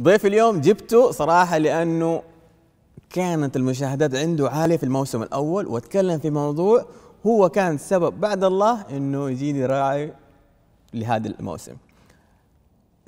ضيف 0.00 0.26
اليوم 0.26 0.60
جبته 0.60 1.10
صراحة 1.10 1.58
لأنه 1.58 2.22
كانت 3.10 3.56
المشاهدات 3.56 4.14
عنده 4.14 4.50
عالية 4.50 4.76
في 4.76 4.82
الموسم 4.82 5.22
الأول 5.22 5.66
وتكلم 5.66 6.18
في 6.18 6.30
موضوع 6.30 6.86
هو 7.26 7.48
كان 7.48 7.78
سبب 7.78 8.20
بعد 8.20 8.44
الله 8.44 8.80
إنه 8.90 9.30
يجيني 9.30 9.66
راعي 9.66 10.12
لهذا 10.94 11.28
الموسم. 11.28 11.76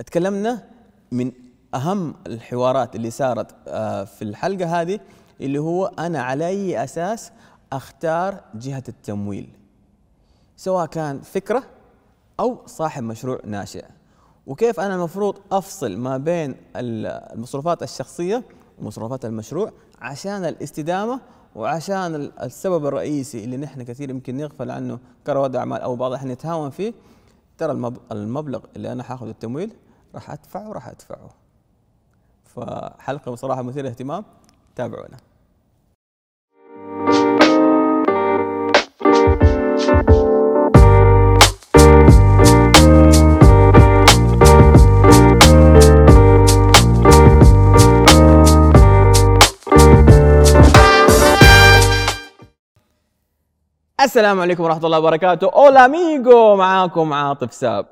تكلمنا 0.05 0.63
من 1.11 1.31
أهم 1.75 2.15
الحوارات 2.27 2.95
اللي 2.95 3.09
صارت 3.11 3.55
آه، 3.67 4.03
في 4.03 4.21
الحلقة 4.21 4.81
هذه 4.81 4.99
اللي 5.41 5.59
هو 5.59 5.85
أنا 5.85 6.21
على 6.21 6.47
أي 6.47 6.83
أساس 6.83 7.31
أختار 7.73 8.41
جهة 8.55 8.83
التمويل 8.89 9.49
سواء 10.57 10.85
كان 10.85 11.21
فكرة 11.21 11.63
أو 12.39 12.61
صاحب 12.65 13.03
مشروع 13.03 13.39
ناشئ. 13.45 13.85
وكيف 14.47 14.79
أنا 14.79 14.95
المفروض 14.95 15.37
أفصل 15.51 15.97
ما 15.97 16.17
بين 16.17 16.55
المصروفات 16.75 17.83
الشخصية 17.83 18.43
ومصروفات 18.79 19.25
المشروع 19.25 19.71
عشان 20.01 20.45
الاستدامة 20.45 21.19
وعشان 21.55 22.31
السبب 22.41 22.85
الرئيسي 22.85 23.43
اللي 23.43 23.57
نحن 23.57 23.83
كثير 23.83 24.09
يمكن 24.09 24.37
نغفل 24.37 24.71
عنه 24.71 24.99
كرواد 25.27 25.55
أعمال 25.55 25.81
أو 25.81 25.95
بعض 25.95 26.11
الأحيان 26.11 26.31
نتهاون 26.31 26.69
فيه. 26.69 26.93
ترى 27.57 27.91
المبلغ 28.11 28.59
اللي 28.75 28.91
أنا 28.91 29.03
حاخذ 29.03 29.27
التمويل 29.27 29.73
راح 30.15 30.31
أدفعه 30.31 30.71
راح 30.71 30.87
أدفعه. 30.87 31.29
فحلقة 32.45 33.31
بصراحة 33.31 33.61
مثيرة 33.61 33.89
اهتمام 33.89 34.25
تابعونا. 34.75 35.17
السلام 54.01 54.39
عليكم 54.39 54.63
ورحمة 54.63 54.85
الله 54.85 54.99
وبركاته. 54.99 55.49
أولا 55.49 55.87
ميجو 55.87 56.55
معاكم 56.55 57.13
عاطف 57.13 57.53
ساب. 57.53 57.85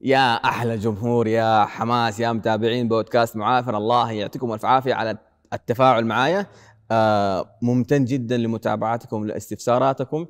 يا 0.00 0.34
أحلى 0.34 0.76
جمهور 0.76 1.26
يا 1.26 1.64
حماس 1.64 2.20
يا 2.20 2.32
متابعين 2.32 2.88
بودكاست 2.88 3.36
معافر 3.36 3.76
الله 3.76 4.12
يعطيكم 4.12 4.52
ألف 4.52 4.64
عافية 4.64 4.94
على 4.94 5.16
التفاعل 5.52 6.06
معايا. 6.06 6.46
آه 6.90 7.58
ممتن 7.62 8.04
جدا 8.04 8.36
لمتابعتكم 8.36 9.26
لاستفساراتكم. 9.26 10.26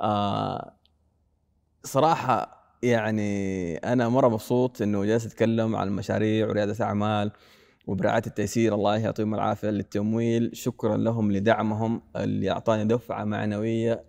آه 0.00 0.72
صراحة 1.84 2.56
يعني 2.82 3.76
أنا 3.76 4.08
مرة 4.08 4.28
مبسوط 4.28 4.82
إنه 4.82 5.04
جالس 5.04 5.26
أتكلم 5.26 5.76
عن 5.76 5.88
المشاريع 5.88 6.48
وريادة 6.48 6.84
أعمال. 6.84 7.32
وبرعاية 7.86 8.22
التيسير 8.26 8.74
الله 8.74 8.96
يعطيهم 8.96 9.34
العافية 9.34 9.70
للتمويل. 9.70 10.50
شكرا 10.56 10.96
لهم 10.96 11.32
لدعمهم 11.32 12.02
اللي 12.16 12.50
أعطاني 12.50 12.84
دفعة 12.84 13.24
معنوية 13.24 14.04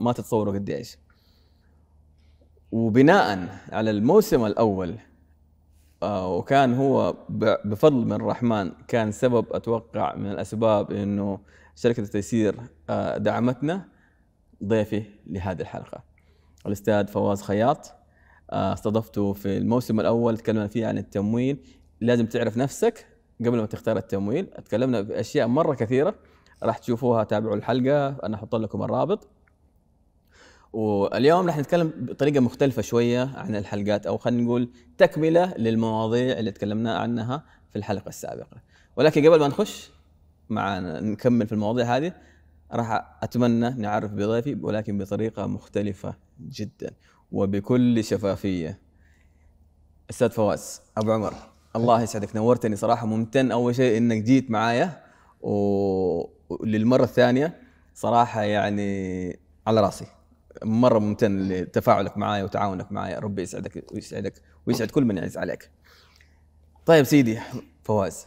ما 0.00 0.12
تتصوروا 0.12 0.54
قد 0.54 0.70
إيش 0.70 0.98
وبناء 2.72 3.48
على 3.72 3.90
الموسم 3.90 4.44
الأول 4.44 4.98
آه 6.02 6.36
وكان 6.36 6.74
هو 6.74 7.16
بفضل 7.64 8.04
من 8.06 8.12
الرحمن 8.12 8.72
كان 8.88 9.12
سبب 9.12 9.46
أتوقع 9.52 10.16
من 10.16 10.30
الأسباب 10.30 10.92
إنه 10.92 11.40
شركة 11.76 12.00
التيسير 12.00 12.56
آه 12.90 13.16
دعمتنا 13.18 13.88
ضيفي 14.64 15.02
لهذه 15.26 15.60
الحلقة. 15.60 16.04
الأستاذ 16.66 17.06
فواز 17.06 17.42
خياط 17.42 17.92
آه 18.50 18.72
استضفته 18.72 19.32
في 19.32 19.58
الموسم 19.58 20.00
الأول 20.00 20.38
تكلمنا 20.38 20.66
فيه 20.68 20.86
عن 20.86 20.98
التمويل. 20.98 21.58
لازم 22.00 22.26
تعرف 22.26 22.56
نفسك 22.56 23.06
قبل 23.40 23.60
ما 23.60 23.66
تختار 23.66 23.96
التمويل 23.96 24.46
تكلمنا 24.46 25.00
بأشياء 25.00 25.46
مرة 25.46 25.74
كثيرة 25.74 26.14
راح 26.62 26.78
تشوفوها 26.78 27.24
تابعوا 27.24 27.56
الحلقة 27.56 28.08
أنا 28.08 28.36
أحط 28.36 28.54
لكم 28.54 28.82
الرابط. 28.82 29.28
واليوم 30.72 31.46
راح 31.46 31.58
نتكلم 31.58 31.92
بطريقة 31.96 32.40
مختلفة 32.40 32.82
شوية 32.82 33.30
عن 33.36 33.56
الحلقات 33.56 34.06
أو 34.06 34.18
خلينا 34.18 34.42
نقول 34.42 34.70
تكملة 34.98 35.54
للمواضيع 35.58 36.38
اللي 36.38 36.50
تكلمنا 36.50 36.98
عنها 36.98 37.44
في 37.70 37.76
الحلقة 37.76 38.08
السابقة. 38.08 38.62
ولكن 38.96 39.26
قبل 39.26 39.40
ما 39.40 39.48
نخش 39.48 39.90
معنا 40.48 41.00
نكمل 41.00 41.46
في 41.46 41.52
المواضيع 41.52 41.96
هذه 41.96 42.12
راح 42.72 43.18
أتمنى 43.22 43.70
نعرف 43.70 44.12
بضيفي 44.12 44.58
ولكن 44.62 44.98
بطريقة 44.98 45.46
مختلفة 45.46 46.14
جدا 46.40 46.90
وبكل 47.32 48.04
شفافية. 48.04 48.78
أستاذ 50.10 50.30
فواز 50.30 50.80
أبو 50.96 51.12
عمر. 51.12 51.49
الله 51.76 52.02
يسعدك. 52.02 52.36
نورتني 52.36 52.76
صراحة 52.76 53.06
ممتن. 53.06 53.52
أول 53.52 53.74
شيء 53.74 53.98
إنك 53.98 54.22
جيت 54.22 54.50
معايا. 54.50 55.04
وللمره 55.40 57.04
الثانية 57.04 57.60
صراحة 57.94 58.42
يعني 58.42 59.40
على 59.66 59.80
رأسي. 59.80 60.06
مرة 60.64 60.98
ممتن 60.98 61.48
لتفاعلك 61.48 62.18
معايا 62.18 62.44
وتعاونك 62.44 62.92
معايا. 62.92 63.18
ربي 63.18 63.42
يسعدك 63.42 63.92
ويسعدك 63.92 64.42
ويسعد 64.66 64.90
كل 64.90 65.04
من 65.04 65.16
يعز 65.16 65.38
عليك. 65.38 65.70
طيب 66.86 67.04
سيدي 67.04 67.40
فواز. 67.82 68.26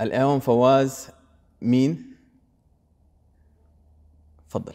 اليوم 0.00 0.40
فواز 0.40 1.08
مين؟ 1.62 2.16
تفضل. 4.48 4.74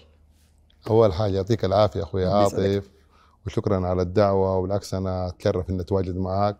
أول 0.89 1.13
حاجة 1.13 1.35
يعطيك 1.35 1.65
العافية 1.65 2.03
أخوي 2.03 2.25
عاطف 2.25 2.89
وشكرا 3.45 3.87
على 3.87 4.01
الدعوة 4.01 4.57
وبالعكس 4.57 4.93
أنا 4.93 5.27
اتشرف 5.27 5.69
إني 5.69 5.81
أتواجد 5.81 6.15
معك 6.15 6.57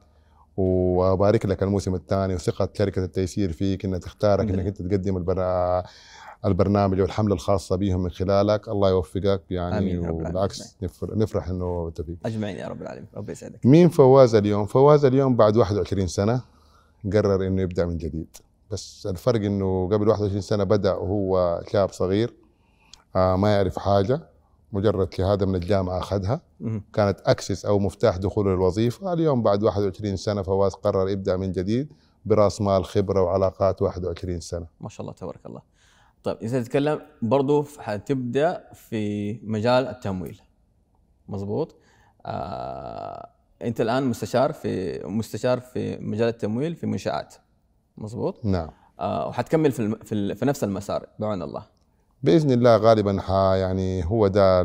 وبارك 0.57 1.45
لك 1.45 1.63
الموسم 1.63 1.95
الثاني 1.95 2.35
وثقة 2.35 2.69
شركة 2.73 3.03
التيسير 3.03 3.51
فيك 3.51 3.85
إنها 3.85 3.99
تختارك 3.99 4.49
إنك 4.49 4.65
أنت 4.65 4.81
تقدم 4.81 5.17
البر... 5.17 5.83
البرنامج 6.45 7.01
والحمله 7.01 7.33
الخاصة 7.33 7.75
بهم 7.75 8.03
من 8.03 8.09
خلالك. 8.09 8.67
الله 8.67 8.89
يوفقك 8.89 9.41
يعني 9.49 9.77
آمين 9.77 10.09
وبالعكس 10.09 10.77
نفرح 11.03 11.47
إنه 11.49 11.85
انت 11.87 12.01
فيك 12.01 12.17
أجمعين 12.25 12.57
يا 12.57 12.67
رب 12.67 12.81
العالمين. 12.81 13.07
ربي 13.15 13.31
يسعدك. 13.31 13.65
مين 13.65 13.89
فواز 13.89 14.35
اليوم؟ 14.35 14.65
فواز 14.65 15.05
اليوم 15.05 15.35
بعد 15.35 15.57
21 15.57 16.07
سنة 16.07 16.41
قرر 17.13 17.47
إنه 17.47 17.61
يبدأ 17.61 17.85
من 17.85 17.97
جديد. 17.97 18.37
بس 18.71 19.07
الفرق 19.11 19.41
إنه 19.41 19.89
قبل 19.91 20.09
21 20.09 20.41
سنة 20.41 20.63
بدأ 20.63 20.93
وهو 20.93 21.61
شاب 21.71 21.89
صغير 21.91 22.33
آه 23.15 23.35
ما 23.35 23.55
يعرف 23.55 23.79
حاجة. 23.79 24.21
مجرد 24.75 25.13
شهاده 25.13 25.45
من 25.45 25.55
الجامعة 25.55 25.99
أخذها. 25.99 26.41
كانت 26.93 27.19
أكسس 27.25 27.65
أو 27.65 27.79
مفتاح 27.79 28.17
دخوله 28.17 28.51
للوظيفه 28.51 29.13
اليوم 29.13 29.43
بعد 29.43 29.63
21 29.63 30.15
سنة 30.15 30.41
فواز 30.41 30.73
قرر 30.73 31.09
يبدأ 31.09 31.37
من 31.37 31.51
جديد 31.51 31.93
برأس 32.25 32.61
مال 32.61 32.85
خبرة 32.85 33.21
وعلاقات 33.21 33.81
21 33.81 34.39
سنة. 34.39 34.67
ما 34.81 34.89
شاء 34.89 35.01
الله 35.01 35.13
تبارك 35.13 35.45
الله. 35.45 35.61
طيب 36.23 36.37
إذا 36.41 36.61
تتكلم 36.63 37.01
برضو 37.21 37.63
حتبدأ 37.79 38.63
في 38.73 39.33
مجال 39.43 39.87
التمويل. 39.87 40.41
مظبوط 41.27 41.75
آه 42.25 43.29
أنت 43.61 43.81
الآن 43.81 44.03
مستشار 44.03 44.53
في 44.53 45.01
مستشار 45.05 45.59
في 45.59 45.97
مجال 45.97 46.27
التمويل 46.27 46.75
في 46.75 46.87
منشآت. 46.87 47.35
مظبوط 47.97 48.45
نعم. 48.45 48.69
آه 48.99 49.27
وحتكمل 49.27 49.71
في, 49.71 49.95
في, 50.03 50.35
في 50.35 50.45
نفس 50.45 50.63
المسار 50.63 51.05
بعون 51.19 51.41
الله 51.41 51.74
بإذن 52.25 52.51
الله 52.51 52.77
غالبا 52.77 53.21
ح 53.21 53.29
يعني 53.31 54.05
هو 54.05 54.27
ده 54.27 54.61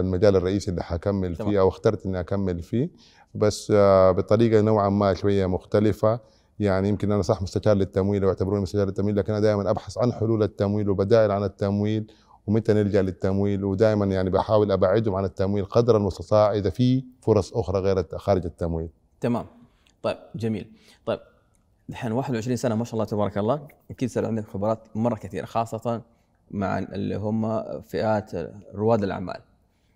المجال 0.00 0.36
الرئيسي 0.36 0.70
اللي 0.70 0.82
حكمل 0.82 1.34
فيه 1.34 1.60
أو 1.60 1.68
اخترت 1.68 2.06
إني 2.06 2.20
أكمل 2.20 2.62
فيه 2.62 2.90
بس 3.34 3.72
آه، 3.76 4.10
بطريقة 4.10 4.60
نوعا 4.60 4.88
ما 4.88 5.14
شوية 5.14 5.46
مختلفة 5.46 6.20
يعني 6.60 6.88
يمكن 6.88 7.12
أنا 7.12 7.22
صح 7.22 7.42
مستشار 7.42 7.76
للتمويل 7.76 8.24
ويعتبروني 8.24 8.62
مستشار 8.62 8.86
للتمويل 8.86 9.16
لكن 9.16 9.32
أنا 9.32 9.42
دائما 9.42 9.70
أبحث 9.70 9.98
عن 9.98 10.12
حلول 10.12 10.42
التمويل 10.42 10.90
وبدائل 10.90 11.30
عن 11.30 11.44
التمويل 11.44 12.12
ومتى 12.46 12.72
نلجأ 12.72 13.02
للتمويل 13.02 13.64
ودائما 13.64 14.06
يعني 14.06 14.30
بحاول 14.30 14.72
أبعدهم 14.72 15.14
عن 15.14 15.24
التمويل 15.24 15.64
قدر 15.64 15.96
المستطاع 15.96 16.52
إذا 16.52 16.70
في 16.70 17.04
فرص 17.20 17.52
أخرى 17.54 17.80
غير 17.80 18.04
خارج 18.16 18.44
التمويل. 18.44 18.88
تمام. 19.20 19.46
طيب 20.02 20.16
جميل. 20.34 20.72
طيب 21.06 21.20
الحين 21.90 22.12
21 22.12 22.56
سنة 22.56 22.74
ما 22.74 22.84
شاء 22.84 22.94
الله 22.94 23.04
تبارك 23.04 23.38
الله 23.38 23.68
أكيد 23.90 24.10
صار 24.10 24.26
عندك 24.26 24.44
خبرات 24.44 24.78
مرة 24.94 25.14
كثيرة 25.14 25.46
خاصة 25.46 26.02
مع 26.50 26.78
اللي 26.78 27.14
هم 27.14 27.62
فئات 27.80 28.30
رواد 28.74 29.02
الأعمال. 29.02 29.40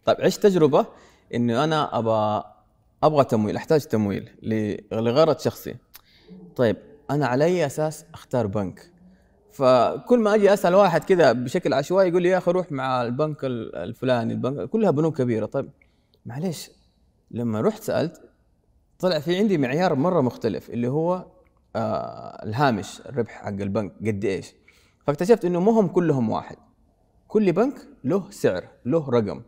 طيب 0.04 0.16
عشت 0.20 0.42
تجربة؟ 0.42 0.86
إنه 1.34 1.64
أنا 1.64 1.98
أبغى 1.98 2.44
أبغى 3.02 3.24
تمويل 3.24 3.56
أحتاج 3.56 3.80
تمويل 3.80 4.30
لغرض 4.92 5.38
شخصي. 5.38 5.76
طيب 6.56 6.76
أنا 7.10 7.26
على 7.26 7.44
أي 7.44 7.66
أساس 7.66 8.04
أختار 8.14 8.46
بنك؟ 8.46 8.90
فكل 9.52 10.18
ما 10.18 10.34
أجي 10.34 10.52
أسأل 10.52 10.74
واحد 10.74 11.04
كذا 11.04 11.32
بشكل 11.32 11.72
عشوائي 11.72 12.08
يقول 12.08 12.22
لي 12.22 12.28
يا 12.28 12.38
أخي 12.38 12.50
روح 12.50 12.72
مع 12.72 13.02
البنك 13.02 13.38
الفلاني 13.44 14.32
البنك 14.32 14.68
كلها 14.68 14.90
بنوك 14.90 15.18
كبيرة. 15.18 15.46
طيب 15.46 15.70
معليش 16.26 16.70
لما 17.30 17.60
رحت 17.60 17.82
سألت 17.82 18.20
طلع 18.98 19.18
في 19.18 19.36
عندي 19.36 19.58
معيار 19.58 19.94
مرة 19.94 20.20
مختلف 20.20 20.70
اللي 20.70 20.88
هو 20.88 21.26
آه 21.76 22.44
الهامش 22.44 23.00
الربح 23.00 23.30
حق 23.30 23.48
البنك 23.48 23.92
قد 24.06 24.24
إيش؟ 24.24 24.54
فاكتشفت 25.06 25.44
إنه 25.44 25.60
مو 25.60 25.70
هم 25.70 25.86
كلهم 25.86 26.30
واحد. 26.30 26.56
كل 27.28 27.52
بنك 27.52 27.74
له 28.04 28.30
سعر 28.30 28.64
له 28.86 29.10
رقم. 29.10 29.42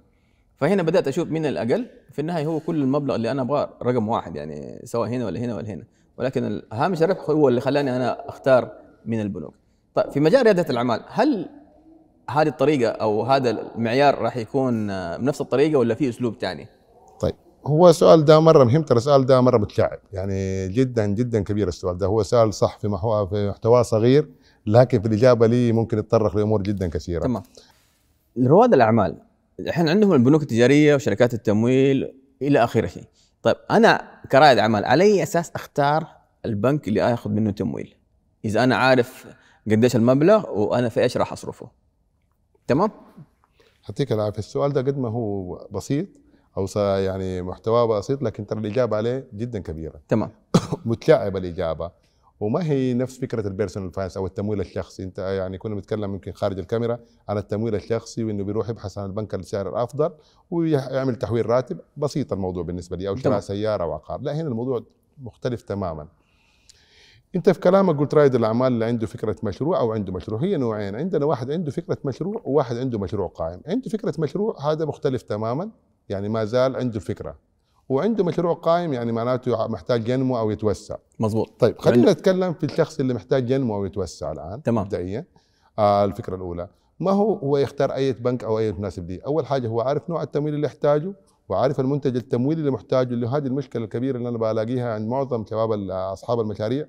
فهنا 0.57 0.83
بدأت 0.83 1.09
أشوف 1.09 1.29
مين 1.29 1.47
الأقل. 1.47 1.87
في 2.13 2.19
النهاية 2.19 2.47
هو 2.47 2.61
كل 2.61 2.83
المبلغ 2.83 3.15
اللي 3.15 3.31
أنا 3.31 3.43
أبغاه 3.43 3.71
رقم 3.83 4.09
واحد 4.09 4.37
يعني 4.37 4.81
سواء 4.85 5.09
هنا 5.09 5.27
ولا 5.27 5.41
هنا 5.41 5.57
ولا 5.57 5.69
هنا. 5.69 5.85
ولكن 6.19 6.63
هامش 6.73 7.03
الربح 7.03 7.31
هو 7.31 7.49
اللي 7.49 7.61
خلاني 7.61 7.97
أنا 7.97 8.29
أختار 8.29 8.73
من 9.07 9.21
البنوك. 9.21 9.55
طيب 9.95 10.11
في 10.11 10.21
مجال 10.21 10.43
ريادة 10.43 10.71
الأعمال 10.71 11.01
هل 11.09 11.49
هذه 12.31 12.49
الطريقة 12.49 12.91
أو 12.91 13.23
هذا 13.23 13.51
المعيار 13.51 14.19
راح 14.19 14.37
يكون 14.37 14.91
آه، 14.91 15.17
بنفس 15.17 15.41
الطريقة 15.41 15.79
ولا 15.79 15.95
في 15.95 16.09
أسلوب 16.09 16.35
ثاني 16.41 16.69
طيب 17.21 17.35
هو 17.67 17.89
السؤال 17.89 18.25
ده 18.25 18.41
مرة 18.41 18.65
مهم. 18.65 18.83
ترى 18.83 18.97
السؤال 18.99 19.27
ده 19.27 19.41
مرة 19.41 19.59
متشعب. 19.59 19.99
يعني 20.13 20.69
جدا 20.69 21.07
جدا 21.07 21.43
كبير 21.43 21.69
السؤال 21.69 21.99
ده. 21.99 22.07
هو 22.07 22.23
سؤال 22.23 22.55
صح 22.55 22.79
في 22.79 22.89
محو... 22.89 23.27
في 23.27 23.49
محتواه 23.49 23.83
صغير. 23.83 24.29
لكن 24.67 25.03
في 25.03 25.09
الإجابة 25.09 25.47
لي 25.47 25.73
ممكن 25.73 25.99
يتطرق 25.99 26.37
لأمور 26.37 26.63
جدا 26.63 26.89
كثيرة. 26.89 27.23
تمام. 27.23 27.43
رواد 28.39 28.75
الأعمال 28.75 29.17
الحين 29.61 29.89
عندهم 29.89 30.13
البنوك 30.13 30.43
التجارية 30.43 30.95
وشركات 30.95 31.35
التمويل 31.35 32.13
إلى 32.43 32.65
آخره. 32.65 32.91
طيب 33.43 33.57
أنا 33.71 34.21
كرائد 34.33 34.59
أعمال 34.59 34.85
على 34.85 35.05
أي 35.05 35.23
أساس 35.23 35.51
أختار 35.55 36.07
البنك 36.45 36.89
اللي 36.89 37.03
آخذ 37.15 37.31
منه 37.31 37.51
تمويل 37.51 37.95
إذا 38.45 38.65
أنا 38.65 38.77
عارف 38.77 39.27
قديش 39.71 39.97
المبلغ 39.97 40.51
وأنا 40.51 40.89
في 40.89 41.01
إيش 41.01 41.17
راح 41.17 41.33
أصرفه. 41.33 41.71
تمام؟ 42.67 42.91
يعطيك 43.89 44.13
العافية. 44.13 44.39
السؤال 44.39 44.73
ده 44.73 44.81
قد 44.81 44.99
ما 44.99 45.09
هو 45.09 45.57
بسيط 45.71 46.07
أو 46.57 46.67
يعني 46.77 47.43
محتواه 47.43 47.99
بسيط 47.99 48.23
لكن 48.23 48.47
ترى 48.47 48.61
الإجابة 48.61 48.97
عليه 48.97 49.29
جدا 49.35 49.59
كبيرة. 49.59 50.01
تمام. 50.09 50.31
متشعبه 50.85 51.39
الإجابة. 51.39 51.91
وما 52.41 52.65
هي 52.65 52.95
نفس 52.95 53.19
فكرة 53.19 53.49
ال 53.49 53.54
personal 53.54 53.93
finance 53.93 54.17
أو 54.17 54.27
التمويل 54.27 54.61
الشخصي؟ 54.61 55.03
أنت 55.03 55.19
يعني 55.19 55.59
كنا 55.59 55.75
بنتكلم 55.75 56.15
يمكن 56.15 56.33
خارج 56.33 56.59
الكاميرا 56.59 56.99
عن 57.29 57.39
التمويل 57.39 57.75
الشخصي 57.75 58.25
وإنه 58.25 58.45
بيروح 58.45 58.69
يبحث 58.69 58.99
عن 58.99 59.07
البنك 59.07 59.35
السعر 59.35 59.69
الأفضل 59.69 60.11
ويعمل 60.51 61.17
تحويل 61.17 61.47
راتب. 61.47 61.79
بسيط 61.97 62.33
الموضوع 62.33 62.63
بالنسبة 62.63 62.97
لي 62.97 63.09
أو 63.09 63.17
شراء 63.17 63.41
سيارة 63.41 63.85
أو 63.85 63.93
عقار. 63.93 64.21
لا 64.21 64.35
هنا 64.35 64.49
الموضوع 64.49 64.85
مختلف 65.19 65.63
تماما. 65.63 66.09
أنت 67.35 67.51
في 67.51 67.61
كلامك 67.61 67.99
قلت 67.99 68.15
رائد 68.15 68.35
الأعمال 68.35 68.73
اللي 68.73 68.85
عنده 68.85 69.07
فكرة 69.07 69.37
مشروع 69.43 69.81
أو 69.81 69.93
عنده 69.93 70.13
مشروع. 70.13 70.43
هي 70.43 70.57
نوعين. 70.57 70.97
عندنا 70.97 71.25
واحد 71.25 71.51
عنده 71.51 71.71
فكرة 71.71 71.99
مشروع 72.05 72.43
وواحد 72.45 72.77
عنده 72.77 72.99
مشروع 72.99 73.29
قائم. 73.29 73.61
عنده 73.67 73.91
فكرة 73.91 74.15
مشروع 74.19 74.73
هذا 74.73 74.85
مختلف 74.85 75.23
تماما. 75.23 75.71
يعني 76.09 76.29
ما 76.29 76.45
زال 76.45 76.77
عنده 76.77 76.97
الفكرة 76.97 77.37
وعنده 77.89 78.25
مشروع 78.25 78.55
قائم 78.55 78.93
يعني 78.93 79.13
معناته 79.13 79.67
محتاج 79.67 80.09
ينمو 80.09 80.39
أو 80.39 80.51
يتوسع. 80.51 80.97
مظبوط. 81.21 81.51
طيب 81.59 81.79
خلينا 81.79 82.13
نتكلم 82.13 82.53
في 82.53 82.65
الشخص 82.65 83.01
اللي 83.01 83.15
محتاج 83.15 83.51
ينمو 83.51 83.77
أو 83.77 83.85
يتوسع 83.85 84.33
الآن 84.33 84.63
تمام. 84.63 84.85
مبدئيا. 84.85 85.25
آه 85.79 86.05
الفكرة 86.05 86.37
الأولى 86.37 86.69
ما 87.01 87.11
هو 87.11 87.35
هو 87.35 87.57
يختار 87.57 87.95
أي 87.95 88.13
بنك 88.13 88.45
أو 88.45 88.59
أي 88.59 88.73
مناسب 88.73 89.11
ليه 89.11 89.21
أول 89.27 89.47
حاجة 89.47 89.69
هو 89.69 89.81
عارف 89.81 90.11
نوع 90.11 90.23
التمويل 90.23 90.55
اللي 90.55 90.67
يحتاجه 90.67 91.13
وعارف 91.49 91.81
المنتج 91.81 92.17
التمويلي 92.17 92.61
اللي 92.61 92.71
محتاجه 92.71 93.09
اللي 93.09 93.27
هذه 93.27 93.47
المشكلة 93.47 93.85
الكبيرة 93.85 94.17
اللي 94.17 94.29
أنا 94.29 94.39
بلاقيها 94.39 94.95
عند 94.95 95.09
معظم 95.09 95.45
شباب 95.47 95.91
أصحاب 95.91 96.41
المشاريع. 96.41 96.87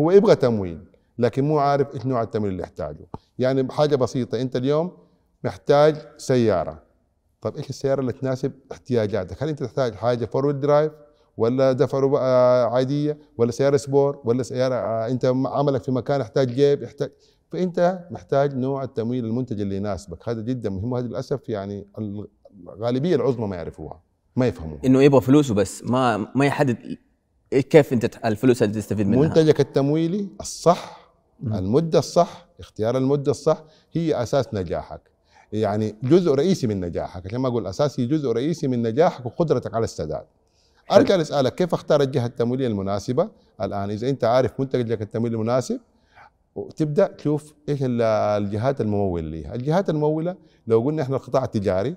هو 0.00 0.10
يبغى 0.10 0.34
تمويل 0.34 0.84
لكن 1.18 1.44
مو 1.44 1.58
عارف 1.58 1.94
إيش 1.94 2.06
نوع 2.06 2.22
التمويل 2.22 2.52
اللي 2.52 2.62
يحتاجه. 2.62 3.06
يعني 3.38 3.68
حاجة 3.72 3.96
بسيطة 3.96 4.40
أنت 4.40 4.56
اليوم 4.56 4.92
محتاج 5.44 5.96
سيارة. 6.16 6.82
طب 7.40 7.56
إيش 7.56 7.70
السياره 7.70 8.00
اللي 8.00 8.12
تناسب 8.12 8.52
احتياجاتك؟ 8.72 9.42
هل 9.42 9.48
أنت 9.48 9.62
تحتاج 9.62 9.94
حاجة 9.94 10.24
four 10.24 10.46
wheel 10.46 10.60
drive 10.60 10.92
ولا 11.36 11.72
دفع 11.72 12.10
آه، 12.18 12.64
عادية 12.64 13.18
ولا 13.38 13.50
سياره 13.50 13.76
sport 13.76 14.20
ولا 14.24 14.42
سياره 14.42 15.06
أنت 15.06 15.24
عملك 15.46 15.82
في 15.82 15.90
مكان 15.92 16.20
يحتاج 16.20 16.54
جيب 16.54 16.82
يحتاج 16.82 17.10
فأنت 17.50 18.06
محتاج 18.10 18.54
نوع 18.54 18.82
التمويل 18.84 19.24
المنتج 19.24 19.60
اللي 19.60 19.76
يناسبك. 19.76 20.28
هذا 20.28 20.40
جدا 20.40 20.70
مهم 20.70 20.92
وهذا 20.92 21.06
للأسف 21.06 21.48
يعني 21.48 21.86
الغالبية 22.66 23.16
العظمى 23.16 23.46
ما 23.46 23.56
يعرفوها 23.56 24.02
ما 24.36 24.46
يفهموها. 24.46 24.80
إنه 24.84 25.02
يبغى 25.02 25.20
فلوسه 25.20 25.54
بس 25.54 25.84
ما 25.84 26.16
ما 26.34 26.46
يحدد 26.46 26.98
كيف 27.50 27.92
أنت 27.92 28.16
الفلوس 28.24 28.62
اللي 28.62 28.74
تستفيد 28.74 29.06
منها. 29.06 29.20
منتجك 29.20 29.60
التمويلي 29.60 30.28
الصح 30.40 31.10
المدة 31.46 31.98
الصح 31.98 32.48
اختيار 32.60 32.98
المدة 32.98 33.30
الصح 33.30 33.64
هي 33.92 34.22
أساس 34.22 34.54
نجاحك. 34.54 35.17
يعني 35.52 35.94
جزء 36.02 36.34
رئيسي 36.34 36.66
من 36.66 36.80
نجاحك. 36.80 37.26
عشان 37.26 37.38
ما 37.38 37.48
أقول 37.48 37.66
أساسي 37.66 38.06
جزء 38.06 38.28
رئيسي 38.28 38.68
من 38.68 38.82
نجاحك 38.82 39.26
وقدرتك 39.26 39.74
على 39.74 39.84
السداد. 39.84 40.24
أرجع 40.92 41.16
لاسالك 41.16 41.54
كيف 41.54 41.74
اختار 41.74 42.02
الجهة 42.02 42.26
التمويلية 42.26 42.66
المناسبة؟ 42.66 43.28
الآن 43.60 43.90
إذا 43.90 44.08
أنت 44.08 44.24
عارف 44.24 44.60
منتجك 44.60 45.02
التمويلي 45.02 45.36
المناسب 45.36 45.80
وتبدأ 46.54 47.06
تشوف 47.06 47.54
إيش 47.68 47.78
الجهات 47.82 48.80
الممولة 48.80 49.28
ليها. 49.28 49.54
الجهات 49.54 49.90
الممولة 49.90 50.36
لو 50.66 50.80
قلنا 50.80 51.02
إحنا 51.02 51.16
القطاع 51.16 51.44
التجاري 51.44 51.96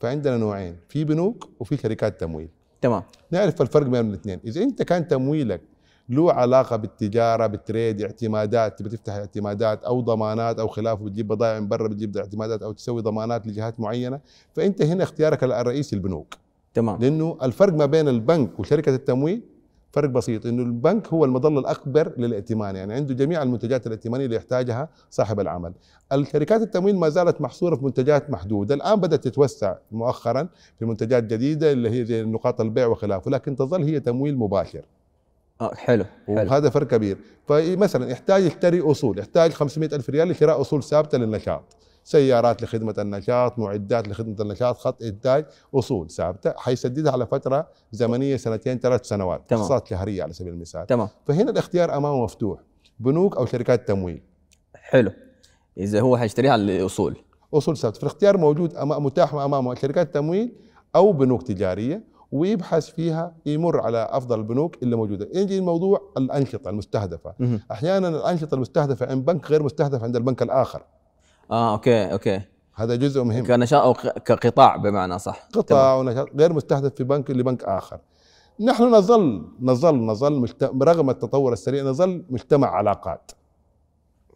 فعندنا 0.00 0.36
نوعين 0.36 0.76
في 0.88 1.04
بنوك 1.04 1.48
وفي 1.60 1.76
شركات 1.76 2.20
تمويل. 2.20 2.48
تمام. 2.80 3.02
نعرف 3.30 3.62
الفرق 3.62 3.86
بين 3.86 4.08
الاثنين 4.08 4.40
إذا 4.44 4.62
أنت 4.62 4.82
كان 4.82 5.08
تمويلك 5.08 5.60
له 6.08 6.32
علاقة 6.32 6.76
بالتجارة 6.76 7.46
بالتريد 7.46 8.02
اعتمادات 8.02 8.78
تبي 8.78 8.88
تفتح 8.88 9.12
اعتمادات 9.12 9.84
أو 9.84 10.00
ضمانات 10.00 10.58
أو 10.58 10.68
خلافه 10.68 11.04
بتجيب 11.04 11.28
بضائع 11.28 11.60
من 11.60 11.68
برا 11.68 11.88
بتجيب 11.88 12.16
اعتمادات 12.16 12.62
أو 12.62 12.72
تسوي 12.72 13.02
ضمانات 13.02 13.46
لجهات 13.46 13.80
معينة. 13.80 14.20
فأنت 14.54 14.82
هنا 14.82 15.02
اختيارك 15.02 15.44
الرئيسي 15.44 15.96
البنوك. 15.96 16.34
تمام. 16.74 17.00
لأنه 17.00 17.38
الفرق 17.42 17.72
ما 17.72 17.86
بين 17.86 18.08
البنك 18.08 18.60
وشركة 18.60 18.94
التمويل 18.94 19.42
فرق 19.92 20.08
بسيط 20.08 20.46
إنه 20.46 20.62
البنك 20.62 21.08
هو 21.08 21.24
المظله 21.24 21.60
الأكبر 21.60 22.12
للائتمان. 22.18 22.76
يعني 22.76 22.94
عنده 22.94 23.14
جميع 23.14 23.42
المنتجات 23.42 23.86
الائتمانية 23.86 24.24
اللي 24.24 24.36
يحتاجها 24.36 24.88
صاحب 25.10 25.40
العمل. 25.40 25.72
الشركات 26.12 26.62
التمويل 26.62 26.96
ما 26.96 27.08
زالت 27.08 27.40
محصورة 27.40 27.76
في 27.76 27.84
منتجات 27.84 28.30
محدودة. 28.30 28.74
الآن 28.74 29.00
بدأت 29.00 29.24
تتوسع 29.24 29.74
مؤخرا 29.92 30.48
في 30.78 30.84
منتجات 30.84 31.24
جديدة 31.24 31.72
اللي 31.72 31.90
هي 31.90 32.04
زي 32.04 32.22
نقاط 32.22 32.60
البيع 32.60 32.86
وخلافه 32.86 33.30
لكن 33.30 33.56
تظل 33.56 33.82
هي 33.82 34.00
تمويل 34.00 34.36
مباشر. 34.36 34.82
آه 35.60 35.74
حلو, 35.74 36.04
حلو. 36.26 36.36
وهذا 36.36 36.70
فرق 36.70 36.86
كبير. 36.86 37.18
فمثلا 37.46 38.10
يحتاج 38.10 38.42
يشتري 38.42 38.80
أصول 38.80 39.18
يحتاج 39.18 39.52
500 39.52 39.88
ألف 39.92 40.10
ريال 40.10 40.28
لشراء 40.28 40.60
أصول 40.60 40.82
ثابتة 40.82 41.18
للنشاط. 41.18 41.76
سيارات 42.04 42.62
لخدمة 42.62 42.94
النشاط 42.98 43.58
معدات 43.58 44.08
لخدمة 44.08 44.36
النشاط 44.40 44.78
خط 44.78 45.02
إنتاج 45.02 45.44
أصول 45.74 46.10
ثابتة 46.10 46.54
حيسددها 46.56 47.12
على 47.12 47.26
فترة 47.26 47.68
زمنية 47.92 48.36
سنتين 48.36 48.78
ثلاث 48.78 49.04
سنوات 49.04 49.52
أقساط 49.52 49.86
شهرية 49.86 50.22
على 50.22 50.32
سبيل 50.32 50.52
المثال. 50.52 50.86
تمام. 50.86 51.08
فهنا 51.26 51.50
الاختيار 51.50 51.96
أمامه 51.96 52.24
مفتوح. 52.24 52.60
بنوك 53.00 53.36
أو 53.36 53.46
شركات 53.46 53.88
تمويل. 53.88 54.22
حلو. 54.74 55.12
إذا 55.78 56.00
هو 56.00 56.16
حيشتريها 56.16 56.52
على 56.52 56.80
الأصول 56.80 57.16
أصول 57.54 57.76
ثابتة. 57.76 57.98
فالاختيار 57.98 58.36
موجود 58.36 58.76
أمام 58.76 59.04
متاح 59.04 59.34
أمامه 59.34 59.74
شركات 59.74 60.14
تمويل 60.14 60.52
أو 60.96 61.12
بنوك 61.12 61.42
تجارية 61.42 62.02
ويبحث 62.32 62.90
فيها 62.90 63.34
يمر 63.46 63.80
على 63.80 64.08
أفضل 64.10 64.38
البنوك 64.38 64.82
اللي 64.82 64.96
موجودة. 64.96 65.28
يجي 65.34 65.58
الموضوع 65.58 66.02
الأنشطة 66.16 66.70
المستهدفة. 66.70 67.34
أحيانا 67.72 68.08
الأنشطة 68.08 68.54
المستهدفة 68.54 69.10
عند 69.10 69.24
بنك 69.24 69.50
غير 69.50 69.62
مستهدف 69.62 70.02
عند 70.02 70.16
البنك 70.16 70.42
الآخر. 70.42 70.82
آه 71.50 71.72
أوكي 71.72 72.12
أوكي. 72.12 72.40
هذا 72.74 72.96
جزء 72.96 73.22
مهم. 73.22 73.46
كنشاط 73.46 73.82
أو 73.82 73.94
كقطاع 74.24 74.76
بمعنى 74.76 75.18
صح. 75.18 75.48
قطاع 75.52 75.94
ونشاط 75.94 76.28
غير 76.36 76.52
مستهدف 76.52 76.94
في 76.94 77.04
بنك 77.04 77.30
لبنك 77.30 77.64
آخر. 77.64 77.98
نحن 78.60 78.82
نظل 78.82 79.48
نظل 79.60 79.96
نظل 79.96 80.32
مجتمع 80.32 80.84
رغم 80.84 81.10
التطور 81.10 81.52
السريع 81.52 81.84
نظل 81.84 82.24
مجتمع 82.30 82.68
علاقات. 82.68 83.30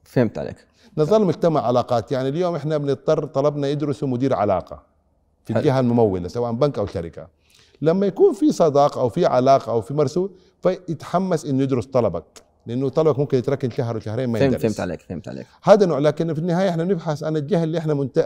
فهمت 0.04 0.38
عليك. 0.38 0.66
نظل 0.98 1.24
مجتمع 1.24 1.60
علاقات. 1.60 2.12
يعني 2.12 2.28
اليوم 2.28 2.54
إحنا 2.54 2.78
بنضطر 2.78 3.26
طلبنا 3.26 3.68
يدرسوا 3.68 4.08
مدير 4.08 4.34
علاقة 4.34 4.82
في 5.44 5.58
الجهة 5.58 5.80
الممولة 5.80 6.28
سواء 6.28 6.52
بنك 6.52 6.78
أو 6.78 6.86
شركة. 6.86 7.39
لما 7.82 8.06
يكون 8.06 8.32
في 8.32 8.52
صداقه 8.52 9.00
أو 9.00 9.08
في 9.08 9.26
علاقة 9.26 9.72
أو 9.72 9.80
في 9.80 9.94
مرسول 9.94 10.30
فيتحمس 10.62 11.44
إنه 11.44 11.62
يدرس 11.62 11.86
طلبك. 11.86 12.42
لأنه 12.66 12.88
طلبك 12.88 13.18
ممكن 13.18 13.38
يتركن 13.38 13.70
شهر 13.70 13.96
وشهرين 13.96 14.28
ما 14.28 14.38
يدرس. 14.38 14.62
فهمت 14.62 14.80
عليك 14.80 15.00
فهمت 15.00 15.28
عليك. 15.28 15.46
هذا 15.62 15.86
نوع 15.86 15.98
لكن 15.98 16.34
في 16.34 16.40
النهاية 16.40 16.68
إحنا 16.68 16.84
بنبحث 16.84 17.22
عن 17.22 17.36
الجهه 17.36 17.64
اللي 17.64 17.78
إحنا 17.78 17.94
منت... 17.94 18.18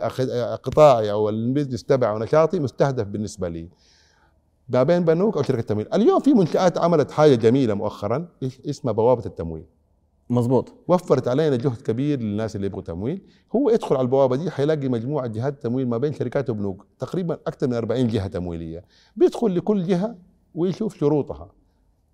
قطاعي 0.63 1.13
أو 1.13 1.29
البزنس 1.29 1.85
تبعي 1.85 2.11
أو 2.11 2.19
نشاطي 2.19 2.61
مستهدف 2.61 3.07
بالنسبة 3.07 3.49
لي. 3.49 3.69
ما 4.69 4.83
بين 4.83 5.05
بنوك 5.05 5.37
أو 5.37 5.43
شركة 5.43 5.63
تمويل. 5.63 5.95
اليوم 5.95 6.21
في 6.21 6.35
منشآت 6.35 6.79
عملت 6.79 7.11
حاجة 7.11 7.35
جميلة 7.35 7.75
مؤخرا 7.75 8.29
اسمها 8.67 8.93
بوابة 8.93 9.27
التمويل. 9.27 9.65
مظبوط. 10.31 10.73
وفرت 10.89 11.29
علينا 11.29 11.57
جهد 11.57 11.83
كبير 11.83 12.21
للناس 12.21 12.57
اللي 12.57 12.67
يبغوا 12.67 12.83
تمويل. 12.83 13.23
هو 13.57 13.71
يدخل 13.71 13.97
على 13.97 14.05
البوابة 14.05 14.37
دي 14.37 14.51
حيلاقي 14.51 14.89
مجموعة 14.89 15.27
جهات 15.27 15.63
تمويل 15.63 15.89
ما 15.89 15.99
بين 15.99 16.13
شركات 16.13 16.51
وبنوك 16.51 16.87
تقريبا 16.99 17.35
أكثر 17.47 17.67
من 17.67 17.75
40 17.75 18.09
جهة 18.09 18.27
تمويلية. 18.27 18.85
بيدخل 19.17 19.57
لكل 19.57 19.85
جهة 19.85 20.17
ويشوف 20.55 20.99
شروطها. 20.99 21.51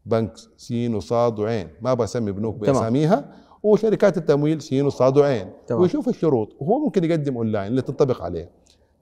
بنك 0.07 0.33
سين 0.57 0.95
وصاد 0.95 1.39
وعين. 1.39 1.69
ما 1.83 1.95
بسمي 1.95 2.33
بنوك 2.33 2.57
بأساميها. 2.57 3.35
وشركات 3.63 4.19
التمويل 4.19 4.63
سين 4.63 4.87
وصاد 4.87 5.17
وعين. 5.17 5.51
تمام. 5.67 5.83
ويشوف 5.83 6.09
الشروط. 6.09 6.57
وهو 6.61 6.79
ممكن 6.79 7.05
يقدم 7.05 7.37
أونلاين 7.37 7.67
اللي 7.67 7.83
تنطبق 7.83 8.23
عليه. 8.23 8.51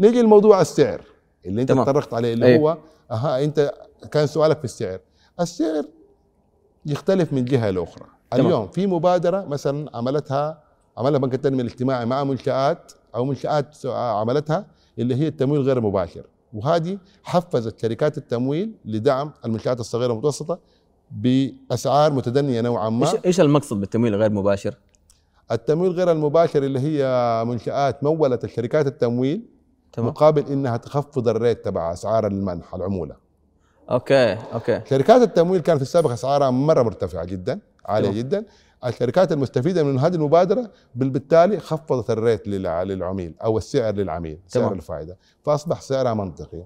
نيجي 0.01 0.23
لموضوع 0.23 0.61
السعر 0.61 1.03
اللي 1.47 1.63
أنت 1.63 1.73
تطرقت 1.73 2.15
عليه 2.15 2.33
اللي 2.33 2.47
أيه. 2.47 2.59
هو 2.59 2.79
أها 3.11 3.45
أنت 3.45 3.73
كان 4.13 4.27
سؤالك 4.27 4.59
في 4.59 4.65
السعر. 4.65 5.01
السعر 5.41 5.85
يختلف 6.87 7.33
من 7.33 7.45
جهة 7.45 7.71
لأخرى. 7.71 8.07
اليوم 8.33 8.69
في 8.69 8.87
مبادرة 8.87 9.45
مثلا 9.45 9.97
عملتها 9.97 10.63
عملها 10.97 11.19
بنك 11.19 11.35
التنمية 11.35 11.63
الاجتماعي 11.63 12.05
مع 12.07 12.25
منشآت 12.25 12.93
أو 13.15 13.25
منشآت 13.25 13.87
عملتها 13.87 14.67
اللي 14.99 15.15
هي 15.15 15.29
التمويل 15.29 15.63
غير 15.63 15.79
المباشر 15.79 16.23
وهذه 16.53 16.99
حفزت 17.23 17.81
شركات 17.83 18.19
التمويل 18.19 18.73
لدعم 18.85 19.31
المنشآت 19.45 19.81
الصغيرة 19.81 20.11
والمتوسطة 20.11 20.59
بأسعار 21.11 22.13
متدنية 22.13 22.61
نوعا 22.61 22.91
ما. 22.91 23.07
إيش 23.07 23.17
إيش 23.27 23.41
المقصد 23.41 23.81
بالتمويل 23.81 24.15
غير 24.15 24.31
مباشر؟ 24.31 24.75
التمويل 25.53 25.93
غير 25.93 26.13
المباشر 26.13 26.63
اللي 26.63 26.81
هي 26.81 27.05
منشآت 27.47 28.05
مولت 28.05 28.45
الشركات 28.45 28.87
التمويل 28.87 29.43
تمام. 29.93 30.09
مقابل 30.09 30.53
إنها 30.53 30.77
تخفض 30.77 31.29
ال 31.29 31.36
rate 31.36 31.65
تبع 31.65 31.93
أسعار 31.93 32.27
المنح 32.27 32.75
العمولة. 32.75 33.17
okay 33.91 34.33
okay. 34.35 34.83
شركات 34.91 35.23
التمويل 35.23 35.61
كانت 35.61 35.77
في 35.77 35.83
السابق 35.83 36.11
أسعارها 36.11 36.51
مرة 36.51 36.83
مرتفعة 36.83 37.25
جدا. 37.25 37.61
عالية 37.89 38.09
تمام. 38.09 38.19
جدا. 38.19 38.45
الشركات 38.87 39.33
المستفيدة 39.33 39.83
من 39.85 39.99
هذه 39.99 40.15
المبادرة 40.15 40.71
بال- 40.95 41.11
بالتالي 41.11 41.61
خفضت 41.61 42.11
ال 42.11 42.17
rate 42.17 42.43
للع- 42.49 42.83
للعميل 42.83 43.35
أو 43.45 43.59
السعر 43.59 43.95
للعميل 43.95 44.39
سعر 44.47 44.63
تمام. 44.65 44.77
الفائدة. 44.79 45.17
فأصبح 45.45 45.81
سعرها 45.81 46.15
منطقي. 46.15 46.65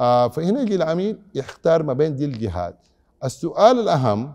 آه 0.00 0.28
فهنا 0.28 0.60
يجي 0.62 0.74
العميل 0.74 1.18
يختار 1.34 1.82
ما 1.82 1.92
بين 1.92 2.16
دي 2.16 2.24
الجهات. 2.24 2.76
السؤال 3.24 3.78
الأهم 3.80 4.34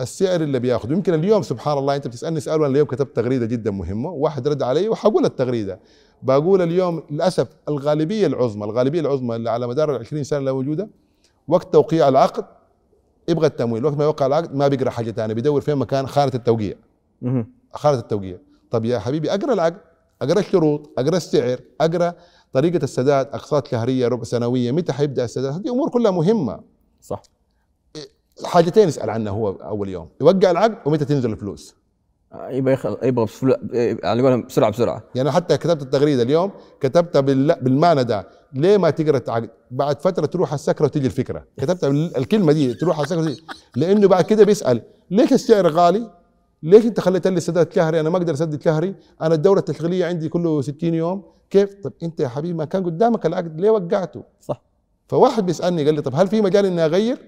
السعر 0.00 0.40
اللي 0.40 0.58
بياخذه 0.58 0.92
يمكن 0.92 1.14
اليوم 1.14 1.42
سبحان 1.42 1.78
الله 1.78 1.96
أنت 1.96 2.06
بتسألني 2.08 2.40
سؤال 2.40 2.60
وأنا 2.60 2.72
اليوم 2.72 2.86
كتبت 2.86 3.16
تغريدة 3.16 3.46
جدا 3.46 3.70
مهمة. 3.70 4.10
وواحد 4.10 4.48
رد 4.48 4.62
علي 4.62 4.88
وحقول 4.88 5.24
التغريدة. 5.24 5.80
بقول 6.22 6.62
اليوم 6.62 7.02
للأسف 7.10 7.48
الغالبية 7.68 8.26
العظمى 8.26 8.64
الغالبية 8.64 9.00
العظمى 9.00 9.36
اللي 9.36 9.50
على 9.50 9.66
مدار 9.66 9.96
ال 9.96 10.00
20 10.00 10.24
سنة 10.24 10.38
اللي 10.38 10.52
موجودة 10.52 10.88
وقت 11.48 11.72
توقيع 11.72 12.08
العقد 12.08 12.44
يبغى 13.28 13.46
التمويل 13.46 13.84
وقت 13.84 13.96
ما 13.96 14.04
يوقع 14.04 14.26
العقد 14.26 14.54
ما 14.54 14.68
بيقرأ 14.68 14.90
حاجة 14.90 15.10
ثانية 15.10 15.34
بيدور 15.34 15.60
فين 15.60 15.76
مكان 15.76 16.06
خانه 16.06 16.32
التوقيع. 16.34 16.74
خانه 17.72 17.98
التوقيع. 17.98 18.38
طب 18.70 18.84
يا 18.84 18.98
حبيبي 18.98 19.30
أقرأ 19.30 19.52
العقد 19.52 19.76
أقرأ 20.22 20.38
الشروط 20.38 20.90
أقرأ 20.98 21.16
السعر 21.16 21.58
أقرأ 21.80 22.14
طريقة 22.52 22.84
السداد 22.84 23.26
أقساط 23.26 23.66
شهرية 23.68 24.08
ربع 24.08 24.24
سنوية 24.24 24.72
متى 24.72 24.92
حيبدأ 24.92 25.24
السداد؟ 25.24 25.52
هذه 25.52 25.70
أمور 25.70 25.88
كلها 25.88 26.10
مهمة. 26.10 26.60
صح. 27.00 27.22
حاجتين 28.44 28.88
يسأل 28.88 29.10
عنها 29.10 29.32
هو 29.32 29.50
أول 29.50 29.88
يوم. 29.88 30.08
يوقع 30.20 30.50
العقد 30.50 30.78
ومتى 30.86 31.04
تنزل 31.04 31.32
الفلوس. 31.32 31.74
آه، 32.32 32.50
يبغى 32.50 32.72
يخل... 32.72 32.98
يبغى 33.02 33.24
بسفل... 33.24 33.56
على 34.04 34.22
قولهم 34.22 34.42
بسرعة 34.42 34.70
بسرعة. 34.70 35.02
يعني 35.14 35.30
حتى 35.32 35.56
كتبت 35.56 35.82
التغريدة 35.82 36.22
اليوم 36.22 36.50
كتبتها 36.80 37.20
بال- 37.20 37.62
بالمعنى 37.62 38.04
ده. 38.04 38.28
ليه 38.54 38.76
ما 38.76 38.90
تقرأ 38.90 39.20
العقد 39.28 39.50
بعد 39.70 40.00
فترة 40.00 40.26
تروح 40.26 40.52
السكرة 40.52 40.84
وتيجي 40.84 41.06
الفكرة. 41.06 41.44
بال- 41.82 42.16
الكلمة 42.16 42.52
دي 42.52 42.74
تروح 42.74 43.00
السكرة 43.00 43.20
وتيجي. 43.20 43.42
لأنه 43.76 44.08
بعد 44.08 44.24
كده 44.24 44.44
بيسأل 44.44 44.82
ليش 45.10 45.32
السعر 45.32 45.68
غالي؟ 45.68 46.10
ليش 46.62 46.84
أنت 46.84 47.00
خليت 47.00 47.26
لي 47.26 47.40
سداد 47.40 47.72
شهري 47.72 48.00
أنا 48.00 48.10
ما 48.10 48.16
أقدر 48.16 48.32
أسدد 48.34 48.62
شهري 48.62 48.94
أنا 49.22 49.34
الدورة 49.34 49.58
التشغيلية 49.58 50.06
عندي 50.06 50.28
كله 50.28 50.62
60 50.62 50.94
يوم. 50.94 51.22
كيف؟ 51.50 51.74
طب 51.74 51.92
أنت 52.02 52.20
يا 52.20 52.28
حبيبي 52.28 52.54
ما 52.54 52.64
كان 52.64 52.84
قدامك 52.84 53.26
العقد 53.26 53.60
ليه 53.60 53.70
وقعته؟ 53.70 54.22
صح. 54.40 54.62
فواحد 55.08 55.46
بيسألني 55.46 55.84
قال 55.84 55.94
لي 55.94 56.02
طب 56.02 56.14
هل 56.14 56.28
في 56.28 56.40
مجال 56.40 56.66
إني 56.66 56.84
أغير؟ 56.84 57.18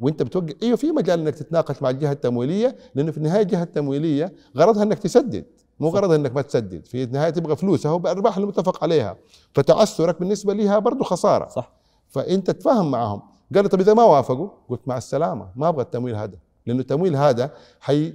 وأنت 0.00 0.22
بتوقع 0.22 0.52
أيوه 0.62 0.76
في 0.76 0.92
مجال 0.92 1.20
إنك 1.20 1.34
تتناقش 1.34 1.82
مع 1.82 1.90
الجهة 1.90 2.12
التمويلية 2.12 2.76
لأنه 2.94 3.10
في 3.12 3.18
النهاية 3.18 3.42
الجهة 3.42 3.62
التمويلية 3.62 4.32
غرضها 4.56 4.82
إنك 4.82 4.98
تسدد. 4.98 5.44
مو. 5.80 5.88
غرضها 5.88 6.16
إنك 6.16 6.34
ما 6.34 6.42
تسدد. 6.42 6.86
في 6.86 7.02
النهاية 7.02 7.30
تبغى 7.30 7.56
فلوسها 7.56 7.92
وبارباح 7.92 8.36
المتفق 8.36 8.84
عليها. 8.84 9.16
فتعثرك 9.54 10.20
بالنسبة 10.20 10.54
لها 10.54 10.78
برضه 10.78 11.04
خسارة. 11.04 11.48
صح. 11.48 11.72
فأنت 12.08 12.50
تفاهم 12.50 12.90
معهم. 12.90 13.22
قال 13.54 13.62
لي 13.62 13.68
طب 13.68 13.80
إذا 13.80 13.94
ما 13.94 14.04
وافقوا؟ 14.04 14.48
قلت 14.68 14.80
مع 14.86 14.96
السلامة. 14.96 15.48
ما 15.56 15.68
أبغى 15.68 15.82
التمويل 15.82 16.14
هذا. 16.14 16.38
لأنه 16.66 16.80
التمويل 16.80 17.16
هذا 17.16 17.50
حي 17.80 18.14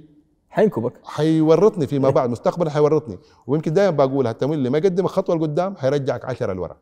حينكبك. 0.50 0.92
حيورطني 1.04 1.86
فيما 1.86 2.10
بعد. 2.10 2.30
مستقبلا 2.30 2.70
حيورطني. 2.70 3.18
ويمكن 3.46 3.72
دائما 3.72 4.06
بقولها 4.06 4.32
التمويل 4.32 4.58
اللي 4.58 4.70
ما 4.70 4.78
يقدم 4.78 5.06
خطوة 5.06 5.36
لقدام 5.36 5.76
حيرجعك 5.76 6.24
10 6.24 6.52
لورا. 6.52 6.76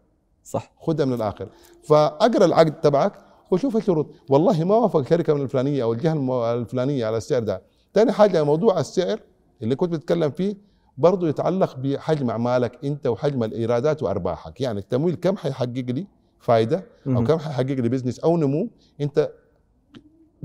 صح. 0.44 0.72
خدها 0.80 1.06
من 1.06 1.12
الآخر. 1.12 1.48
فأقرأ 1.82 2.44
العقد 2.44 2.80
تبعك 2.80 3.12
وشوف 3.50 3.76
الشروط 3.76 4.06
والله 4.28 4.64
ما 4.64 4.74
وافق 4.74 5.02
شركة 5.02 5.34
من 5.34 5.42
الفلانية 5.42 5.82
أو 5.82 5.92
الجهة 5.92 6.54
الفلانية 6.54 7.06
على 7.06 7.16
السعر 7.16 7.42
ده. 7.42 7.62
ثاني 7.94 8.12
حاجة 8.12 8.44
موضوع 8.44 8.80
السعر 8.80 9.20
اللي 9.62 9.76
كنت 9.76 9.92
بتتكلم 9.92 10.30
فيه 10.30 10.69
برضه 10.98 11.28
يتعلق 11.28 11.76
بحجم 11.76 12.30
أعمالك 12.30 12.84
أنت 12.84 13.06
وحجم 13.06 13.44
الإيرادات 13.44 14.02
وأرباحك. 14.02 14.60
يعني 14.60 14.78
التمويل 14.78 15.14
كم 15.14 15.36
حيحقق 15.36 15.84
لي 15.88 16.06
فائده 16.38 16.86
أو. 17.06 17.24
كم 17.24 17.38
حيحقق 17.38 17.64
لي 17.64 17.88
بزنس 17.88 18.18
أو 18.18 18.36
نمو؟ 18.36 18.68
أنت 19.00 19.30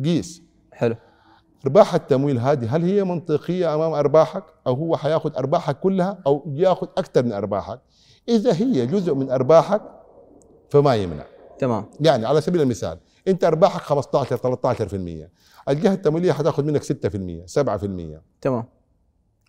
قيس. 0.04 0.44
حلو. 0.72 0.96
أرباح 1.66 1.94
التمويل 1.94 2.40
هذه 2.40 2.76
هل 2.76 2.84
هي 2.84 3.04
منطقية 3.04 3.76
أمام 3.76 3.94
أرباحك؟ 3.94 4.44
أو 4.68 4.74
هو 4.74 4.98
حياخذ 4.98 5.36
أرباحك 5.38 5.80
كلها 5.80 6.18
أو 6.28 6.44
ياخذ 6.48 6.88
أكثر 6.98 7.24
من 7.24 7.32
أرباحك؟ 7.32 7.80
إذا 8.30 8.54
هي 8.54 8.86
جزء 8.86 9.14
من 9.14 9.30
أرباحك 9.30 9.82
فما 10.70 10.96
يمنع. 10.96 11.26
تمام. 11.60 11.86
يعني 12.00 12.26
على 12.26 12.42
سبيل 12.42 12.62
المثال 12.62 12.98
أنت 13.28 13.44
أرباحك 13.44 13.82
15 13.82 14.38
13% 14.38 15.30
الجهة 15.70 15.94
التمويلية 15.94 16.32
حتاخذ 16.32 16.64
منك 16.64 16.84
6% 16.84 17.46
7% 17.46 18.22
تمام. 18.42 18.64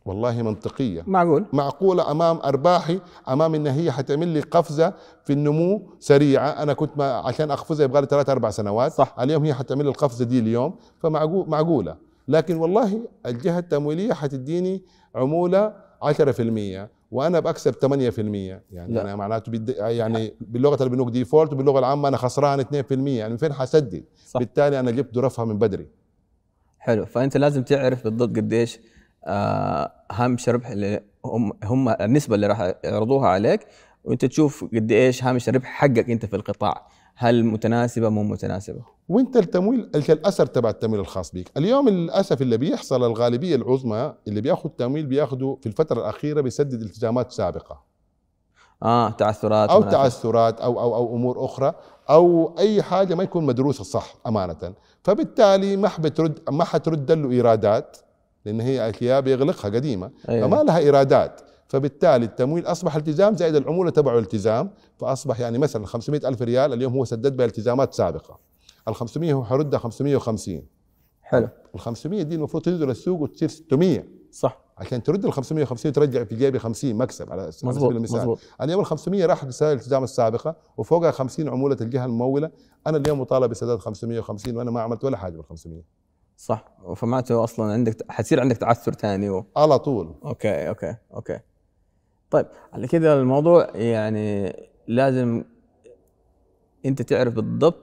والله 0.07 0.43
منطقية. 0.43 1.05
معقول؟ 1.07 1.45
معقولة 1.53 2.11
أمام 2.11 2.37
أرباحي 2.45 3.01
أمام 3.29 3.55
إن 3.55 3.67
هي 3.67 3.93
حتعمل 3.93 4.29
لي 4.29 4.41
قفزة 4.41 4.93
في 5.25 5.33
النمو 5.33 5.83
سريعة. 6.01 6.49
أنا 6.49 6.73
كنت 6.73 6.91
ما 6.99 7.13
عشان 7.13 7.51
أقفزها 7.51 7.85
يبغى 7.85 8.01
لي 8.01 8.07
ثلاث 8.11 8.31
أربع 8.31 8.51
سنوات. 8.51 8.93
صح. 8.93 9.17
اليوم 9.21 9.45
هي 9.45 9.55
حتعمل 9.55 9.85
لي 9.85 9.91
القفزة 9.91 10.25
دي 10.25 10.39
اليوم. 10.39 10.75
فمعقول 10.99 11.49
معقولة. 11.49 11.97
لكن 12.29 12.57
والله 12.57 13.01
الجهة 13.27 13.59
التمويلية 13.59 14.13
حتديني 14.13 14.83
عمولة 15.15 15.73
10% 16.03 16.89
وأنا 17.11 17.41
بكسب 17.41 17.73
8% 17.75 18.63
يعني 18.73 18.95
لا. 18.95 19.03
أنا 19.03 19.17
معناته 19.17 19.53
بد... 19.53 19.69
يعني 19.79 20.35
باللغة 20.41 20.83
البنوك 20.83 21.11
ديفولت 21.11 21.53
وباللغة 21.53 21.79
العامة 21.79 22.09
أنا 22.09 22.17
خسران 22.17 22.61
2% 22.65 22.67
يعني 22.91 23.31
من 23.31 23.37
فين 23.37 23.53
حسدد؟ 23.53 24.05
صح. 24.27 24.41
بالتالي 24.41 24.81
أنا 24.81 24.91
جبت 24.91 25.15
ظرفها 25.15 25.45
من 25.45 25.59
بدري. 25.59 25.89
حلو. 26.79 27.07
فأنت 27.07 27.37
لازم 27.37 27.63
تعرف 27.63 28.05
بالضبط 28.05 28.37
قديش 28.37 28.79
هامش 30.13 30.49
الربح 30.49 30.69
اللي 30.69 31.01
هم 31.25 31.53
هم 31.65 31.89
النسبة 31.89 32.35
اللي 32.35 32.47
راح 32.47 32.73
يعرضوها 32.85 33.29
عليك 33.29 33.67
وانت 34.05 34.25
تشوف 34.25 34.65
قد 34.65 34.93
إيش 34.93 35.25
هامش 35.25 35.49
الربح 35.49 35.67
حقك 35.67 36.11
انت 36.11 36.27
في 36.27 36.37
القطاع. 36.37 36.89
هل 37.19 37.45
متناسبة؟ 37.45 38.09
مو 38.09 38.23
متناسبة. 38.23 38.81
وانت 39.09 39.37
التمويل 39.37 39.91
الأثر 39.95 40.47
تبع 40.47 40.71
التمويل 40.71 41.01
الخاص 41.01 41.33
بك 41.35 41.51
اليوم 41.57 41.89
للأسف 41.89 42.43
اللي 42.43 42.57
بيحصل 42.57 43.05
الغالبية 43.05 43.57
العظمى 43.57 44.15
اللي 44.29 44.41
بياخذ 44.41 44.69
تمويل 44.69 45.07
بياخذه 45.07 45.59
في 45.61 45.67
الفترة 45.67 46.01
الأخيرة 46.01 46.41
بيسدد 46.41 46.83
التزامات 46.83 47.33
سابقة. 47.33 47.83
آه 48.83 49.11
تعثرات 49.11 49.71
أو 49.71 49.81
منافع. 49.81 49.91
تعثرات 49.91 50.61
أو 50.61 50.81
أو 50.81 50.95
أو 50.95 51.17
أمور 51.17 51.45
أخرى 51.45 51.75
أو 52.11 52.55
أي 52.59 52.83
حاجة 52.83 53.15
ما 53.15 53.23
يكون 53.23 53.47
مدروسة 53.47 53.85
صح 53.85 54.15
أمانة. 54.27 54.75
فبالتالي 55.05 55.77
ما 55.77 55.89
حبترد 55.89 56.39
ما 56.51 56.65
حترد 56.65 57.13
له 57.13 57.31
إيرادات. 57.31 57.97
لأن 58.47 58.61
هي 58.61 58.91
اشياء 58.91 59.21
بيغلقها 59.21 59.71
قديمة 59.71 60.11
أيوة. 60.29 60.49
فما 60.49 60.63
لها 60.63 60.79
إيرادات. 60.79 61.41
فبالتالي 61.69 62.25
التمويل 62.25 62.67
أصبح 62.67 62.97
التزام 62.97 63.37
زائد 63.37 63.55
العمولة 63.57 63.91
تبعه 63.91 64.19
التزام 64.19 64.71
فأصبح 64.99 65.41
يعني 65.41 65.59
مثلا 65.59 65.87
500 65.87 66.29
ألف 66.29 66.43
ريال 66.43 66.73
اليوم 66.73 66.93
هو 66.93 67.05
سدد 67.05 67.37
بها 67.37 67.47
التزامات 67.47 67.95
سابقة. 67.95 68.39
ال 68.89 68.95
500 68.95 69.33
هو 69.33 69.45
حيردها 69.45 69.79
550 69.79 70.63
حلو. 71.23 71.49
ال 71.75 71.81
500 71.81 72.23
دي 72.23 72.35
المفروض 72.35 72.63
تنزل 72.63 72.91
السوق 72.91 73.21
وتصير 73.21 73.49
600 73.49 74.05
صح. 74.33 74.61
عشان 74.79 75.03
ترد 75.03 75.25
ال 75.25 75.33
550 75.33 75.91
وترجع 75.91 76.25
في 76.25 76.37
جيبي 76.37 76.59
50 76.59 76.95
مكسب 76.95 77.33
على 77.33 77.53
سبيل 77.53 77.97
المثال. 77.97 78.19
مظبوط. 78.19 78.39
اليوم 78.63 78.81
ال 78.81 78.87
500 78.87 79.27
راحت 79.27 79.47
لسداد 79.47 79.73
الالتزام 79.73 80.05
السابقة 80.05 80.57
وفوقها 80.77 81.11
50 81.11 81.49
عمولة 81.49 81.77
الجهة 81.81 82.05
الممولة. 82.05 82.51
أنا 82.87 82.97
اليوم 82.97 83.21
مطالب 83.21 83.51
بسداد 83.51 83.79
550 83.79 84.57
وأنا 84.57 84.71
ما 84.71 84.81
عملت 84.81 85.05
ولا 85.05 85.17
حاجة 85.17 85.37
بال 85.37 85.45
500 85.45 85.83
صح. 86.37 86.65
فمعناته 86.97 87.45
أصلا 87.45 87.73
عندك 87.73 88.11
حتصير 88.11 88.41
عندك 88.41 88.57
تعثر 88.57 88.93
ثاني 88.93 89.31
و... 89.31 89.47
على 89.57 89.79
طول. 89.79 90.15
okay 90.25 90.69
okay 90.69 90.95
okay. 91.15 91.39
طيب 92.31 92.47
على 92.73 92.87
كده 92.89 93.21
الموضوع 93.21 93.71
يعني 93.75 94.57
لازم 94.89 95.45
أنت 96.87 97.03
تعرف 97.03 97.35
بالضبط 97.35 97.77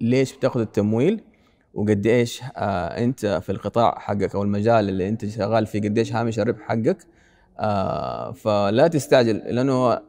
ليش 0.00 0.36
بتاخذ 0.36 0.60
التمويل 0.60 1.24
وقد 1.74 2.06
إيش 2.06 2.42
آه 2.56 2.86
أنت 2.86 3.26
في 3.26 3.52
القطاع 3.52 3.98
حقك 3.98 4.34
أو 4.34 4.42
المجال 4.42 4.88
اللي 4.88 5.08
أنت 5.08 5.26
شغال 5.26 5.66
فيه 5.66 5.80
قد 5.80 5.98
إيش 5.98 6.12
هامش 6.12 6.38
الربح 6.38 6.60
حقك. 6.60 6.98
آه 7.58 8.32
فلا 8.32 8.88
تستعجل 8.88 9.36
لأنه 9.36 10.00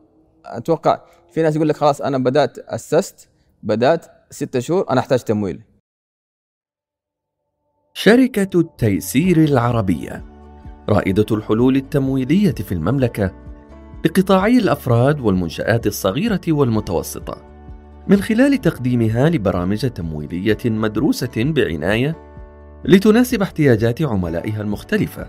أتوقع 0.45 1.01
في 1.31 1.41
ناس 1.41 1.55
يقول 1.55 1.69
لك 1.69 1.77
خلاص 1.77 2.01
أنا 2.01 2.17
بدأت 2.17 2.59
أسست 2.59 3.29
بدأت 3.63 4.05
ستة 4.29 4.59
شهور 4.59 4.89
أنا 4.89 4.99
أحتاج 4.99 5.19
تمويل. 5.19 5.61
شركة 7.99 8.59
التيسير 8.59 9.43
العربية 9.43 10.23
رائدة 10.89 11.25
الحلول 11.31 11.75
التمويلية 11.75 12.51
في 12.51 12.71
المملكة 12.71 13.31
لقطاعي 14.05 14.57
الأفراد 14.57 15.19
والمنشآت 15.19 15.87
الصغيرة 15.87 16.41
والمتوسطة. 16.47 17.37
من 18.07 18.21
خلال 18.21 18.61
تقديمها 18.61 19.29
لبرامج 19.29 19.89
تمويلية 19.89 20.57
مدروسة 20.65 21.31
بعناية 21.37 22.15
لتناسب 22.85 23.41
احتياجات 23.41 24.01
عملائها 24.01 24.61
المختلفة 24.61 25.27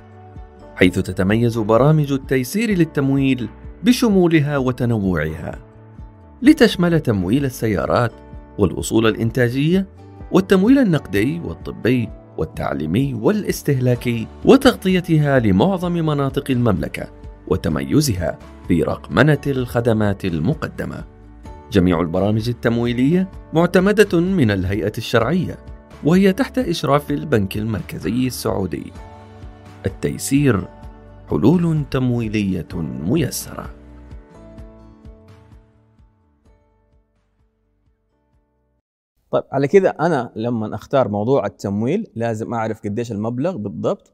حيث 0.77 0.99
تتميز 0.99 1.59
برامج 1.59 2.13
التيسير 2.13 2.71
للتمويل 2.71 3.49
بشمولها 3.85 4.59
وتنوعها. 4.59 5.59
لتشمل 6.43 7.01
تمويل 7.01 7.45
السيارات 7.45 8.13
والأصول 8.59 9.07
الإنتاجية 9.07 9.87
والتمويل 10.33 10.79
النقدي 10.79 11.41
والطبي 11.41 12.09
والتعليمي 12.39 13.15
والاستهلاكي 13.15 14.27
وتغطيتها 14.45 15.39
لمعظم 15.39 15.93
مناطق 15.93 16.51
المملكة 16.51 17.09
وتميزها 17.49 18.39
في 18.69 18.83
رقمنة 18.83 19.41
الخدمات 19.47 20.25
المقدمة. 20.25 21.05
جميع 21.73 22.01
البرامج 22.01 22.49
التمويلية 22.49 23.29
معتمدة 23.53 24.21
من 24.21 24.51
الهيئة 24.51 24.93
الشرعية 24.99 25.57
وهي 26.05 26.33
تحت 26.33 26.59
إشراف 26.59 27.11
البنك 27.11 27.57
المركزي 27.57 28.27
السعودي. 28.27 28.93
التيسير 29.87 30.69
حلول 31.31 31.85
تمويلية 31.91 32.69
ميسرة. 33.07 33.78
طيب 39.31 39.45
على 39.53 39.69
كذا 39.69 39.89
أنا 39.91 40.33
لما 40.37 40.75
أختار 40.75 41.09
موضوع 41.09 41.47
التمويل 41.47 42.11
لازم 42.15 42.55
أعرف 42.55 42.81
قديش 42.83 43.13
المبلغ 43.13 43.57
بالضبط 43.57 44.13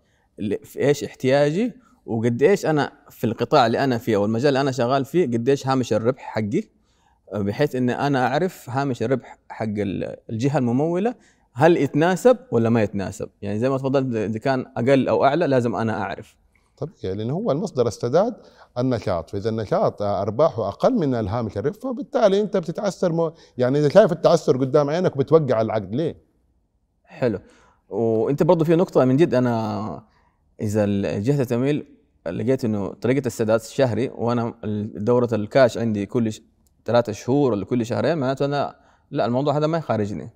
في 0.62 0.78
إيش 0.78 1.04
احتياجي 1.04 1.72
وقد 2.06 2.42
إيش 2.42 2.66
أنا 2.66 2.92
في 3.10 3.24
القطاع 3.24 3.66
اللي 3.66 3.84
أنا 3.84 3.98
فيه 3.98 4.16
أو 4.16 4.24
المجال 4.24 4.48
اللي 4.48 4.60
أنا 4.60 4.72
شغال 4.72 5.04
فيه 5.04 5.26
قديش 5.26 5.66
هامش 5.66 5.92
الربح 5.92 6.22
حقي 6.22 6.62
بحيث 7.34 7.74
ان 7.74 7.90
أنا 7.90 8.26
أعرف 8.26 8.70
هامش 8.70 9.02
الربح 9.02 9.38
حق 9.48 9.66
الجهة 10.30 10.58
الممولة 10.58 11.14
هل 11.52 11.76
يتناسب 11.76 12.36
ولا 12.50 12.70
ما 12.70 12.82
يتناسب. 12.82 13.28
يعني 13.42 13.58
زي 13.58 13.70
ما 13.70 13.78
تفضلت 13.78 14.16
إذا 14.16 14.38
كان 14.38 14.66
أقل 14.76 15.08
أو 15.08 15.24
أعلى 15.24 15.46
لازم 15.46 15.76
أنا 15.76 16.02
أعرف. 16.02 16.36
طبيعي 16.76 17.14
لأنه 17.14 17.34
هو 17.34 17.50
المصدر 17.50 17.86
السداد 17.86 18.34
النشاط. 18.78 19.30
فإذا 19.30 19.50
النشاط 19.50 20.02
أرباحه 20.02 20.68
أقل 20.68 20.94
من 20.94 21.14
الهامش 21.14 21.58
الربح 21.58 21.76
فبالتالي 21.76 22.40
أنت 22.40 22.56
بتتعثر 22.56 23.12
مو 23.12 23.32
يعني 23.58 23.78
إذا 23.78 23.88
شايف 23.88 24.12
التعثر 24.12 24.56
قدام 24.56 24.90
عينك 24.90 25.16
بتوقع 25.16 25.60
العقد. 25.60 25.94
ليه؟ 25.94 26.16
حلو. 27.04 27.38
وأنت 27.88 28.42
برضه 28.42 28.64
في 28.64 28.76
نقطة 28.76 29.04
من 29.04 29.16
جد 29.16 29.34
أنا 29.34 30.04
إذا 30.60 30.86
جهه 31.18 31.40
التمويل 31.40 31.86
لقيت 32.26 32.64
إنه 32.64 32.88
طريقة 32.88 33.26
السداد 33.26 33.60
شهري 33.60 34.08
وأنا 34.08 34.54
دورة 34.94 35.28
الكاش 35.32 35.78
عندي 35.78 36.06
كل 36.06 36.32
ثلاثة 36.84 37.12
شهور 37.12 37.52
ولا 37.52 37.64
كل 37.64 37.86
شهرين 37.86 38.18
معناته 38.18 38.44
أنا 38.44 38.76
لا 39.10 39.26
الموضوع 39.26 39.56
هذا 39.56 39.66
ما 39.66 39.78
يخارجني. 39.78 40.30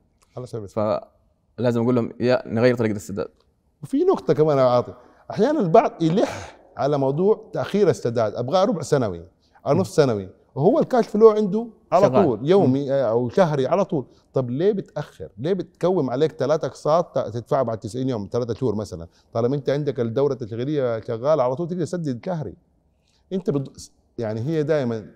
سبيل 0.45 0.68
فلازم 0.68 1.83
أقول 1.83 1.95
لهم 1.95 2.12
يا 2.21 2.42
نغير 2.47 2.76
طريقة 2.76 2.97
السداد 2.97 3.28
وفي 3.83 4.04
نقطة 4.04 4.35
كمان 4.35 4.59
يا 4.59 4.62
عاطي 4.62 4.95
أحيانا 5.30 5.61
البعض 5.61 6.02
يلح 6.02 6.58
على 6.76 6.99
موضوع 6.99 7.50
تأخير 7.52 7.88
السداد 7.90 8.35
أبغى 8.35 8.64
ربع 8.64 8.82
سنوي 8.82 9.23
أو 9.66 9.73
نص 9.75 9.97
سنوي 9.97 10.28
وهو 10.54 10.78
الكاش 10.78 11.06
فلو 11.08 11.30
عنده 11.30 11.66
على 11.92 12.06
شغال. 12.06 12.25
طول 12.25 12.49
يومي 12.50 12.92
أو 12.92 13.28
شهري 13.28 13.66
على 13.66 13.85
طول. 13.85 14.04
طب 14.32 14.50
ليه 14.50 14.73
بتأخر؟ 14.73 15.28
ليه 15.38 15.52
بتكوم 15.52 16.11
عليك 16.11 16.32
ثلاث 16.32 16.64
أقساط 16.64 17.18
تدفعها 17.18 17.62
بعد 17.62 17.78
90 17.78 18.08
يوم 18.08 18.28
ثلاثة 18.32 18.54
شهور 18.54 18.75
مثلا؟ 18.75 19.06
طالما 19.32 19.56
أنت 19.56 19.70
عندك 19.70 20.00
الدورة 20.00 20.32
التشغيلية 20.32 21.00
شغالة 21.00 21.42
على 21.42 21.56
طول 21.56 21.68
تقدر 21.68 21.85
تسدد 21.85 22.20
شهري. 22.26 22.54
أنت 23.32 23.50
بد... 23.50 23.68
يعني 24.18 24.40
هي 24.40 24.62
دائما 24.62 25.06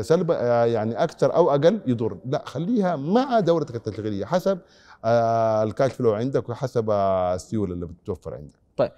سلب 0.00 0.30
يعني 0.30 1.02
أكثر 1.02 1.34
أو 1.34 1.50
أقل 1.50 1.80
يضر. 1.86 2.18
لا 2.26 2.42
خليها 2.46 2.96
مع 2.96 3.40
دورتك 3.40 3.74
التشغيلية 3.76 4.24
حسب 4.24 4.58
آه، 5.04 5.62
الكاش 5.62 5.92
فلو 5.92 6.12
عندك 6.12 6.48
وحسب 6.48 6.90
السيولة 6.90 7.74
اللي 7.74 7.86
بتتوفر 7.86 8.34
عندك. 8.34 8.58
طيب. 8.76 8.92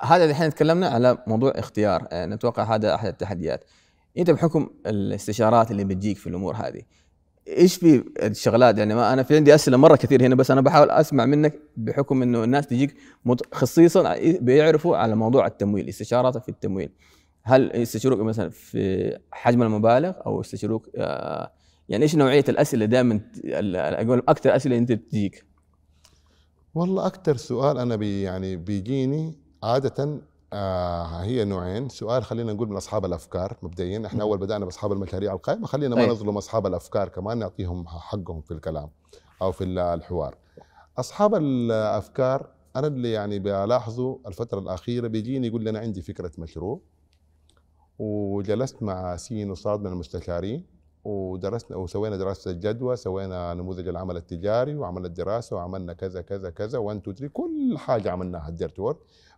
هذا 0.00 0.24
الحين 0.24 0.50
تكلمنا 0.50 0.88
على 0.88 1.18
موضوع 1.26 1.52
اختيار. 1.56 2.08
آه، 2.10 2.26
نتوقع 2.26 2.74
هذا 2.74 2.94
أحد 2.94 3.06
التحديات. 3.06 3.64
أنت 4.18 4.30
بحكم 4.30 4.70
الاستشارات 4.86 5.70
اللي 5.70 5.84
بتجيك 5.84 6.18
في 6.18 6.26
الأمور 6.26 6.54
هذه 6.56 6.82
إيش 7.48 7.76
في 7.76 8.04
الشغلات؟ 8.22 8.78
يعني 8.78 8.94
ما 8.94 9.12
أنا 9.12 9.22
في 9.22 9.36
عندي 9.36 9.54
أسئلة 9.54 9.76
مرة 9.76 9.96
كثير 9.96 10.22
هنا 10.26 10.34
بس 10.34 10.50
أنا 10.50 10.60
بحاول 10.60 10.90
أسمع 10.90 11.26
منك 11.26 11.60
بحكم 11.76 12.22
إنه 12.22 12.44
الناس 12.44 12.66
تجيك 12.66 12.96
خصيصا 13.52 14.16
بيعرفوا 14.40 14.96
على 14.96 15.16
موضوع 15.16 15.46
التمويل 15.46 15.88
استشارات 15.88 16.38
في 16.38 16.48
التمويل. 16.48 16.90
هل 17.42 17.70
يستشيروك 17.74 18.20
مثلا 18.20 18.50
في 18.50 19.12
حجم 19.32 19.62
المبالغ 19.62 20.12
أو 20.26 20.40
يستشيروك 20.40 20.88
آه، 20.96 21.52
يعني 21.88 22.02
إيش 22.02 22.16
نوعية 22.16 22.44
الأسئلة 22.48 22.84
دائما 22.84 23.20
أقول 23.44 24.22
أكثر 24.28 24.56
أسئلة 24.56 24.78
أنت 24.78 24.92
تجيك 24.92 25.44
والله 26.74 27.06
أكثر 27.06 27.36
سؤال 27.36 27.78
أنا 27.78 27.96
بي 27.96 28.22
يعني 28.22 28.56
بيجيني 28.56 29.45
عادة 29.62 30.20
آه 30.52 31.04
هي 31.22 31.44
نوعين. 31.44 31.88
سؤال 31.88 32.24
خلينا 32.24 32.52
نقول 32.52 32.68
من 32.68 32.76
أصحاب 32.76 33.04
الأفكار 33.04 33.56
مبدئيا. 33.62 34.06
إحنا 34.06 34.22
أول 34.22 34.38
بدأنا 34.38 34.64
بأصحاب 34.64 34.92
المشاريع 34.92 35.32
القائمة. 35.32 35.66
خلينا 35.66 35.96
ما 35.96 36.06
نظلم 36.06 36.36
أصحاب 36.36 36.66
الأفكار 36.66 37.08
كمان 37.08 37.38
نعطيهم 37.38 37.86
حقهم 37.88 38.40
في 38.40 38.50
الكلام 38.50 38.90
أو 39.42 39.52
في 39.52 39.64
الحوار. 39.64 40.36
أصحاب 40.98 41.34
الأفكار 41.34 42.50
أنا 42.76 42.86
اللي 42.86 43.12
يعني 43.12 43.38
بلاحظه 43.38 44.18
الفترة 44.26 44.58
الأخيرة 44.58 45.08
بيجيني 45.08 45.46
يقول 45.46 45.62
لي 45.64 45.70
أنا 45.70 45.78
عندي 45.78 46.02
فكرة 46.02 46.32
مشروع 46.38 46.80
وجلست 47.98 48.82
مع 48.82 49.16
سين 49.16 49.50
وصاد 49.50 49.80
من 49.80 49.86
المستشارين 49.92 50.66
ودرسنا 51.04 51.76
وسوينا 51.76 52.16
دراسة 52.16 52.50
الجدوى 52.50 52.96
سوينا 52.96 53.54
نموذج 53.54 53.88
العمل 53.88 54.16
التجاري 54.16 54.76
وعملنا 54.76 55.06
الدراسه 55.06 55.56
وعملنا 55.56 55.92
كذا 55.92 56.20
كذا 56.20 56.50
كذا 56.50 56.78
1 56.78 56.98
2 56.98 57.16
3 57.16 57.32
كل 57.32 57.78
حاجة 57.78 58.10
عملناها 58.10 58.48
الديرت 58.48 58.78
وورك. 58.78 58.96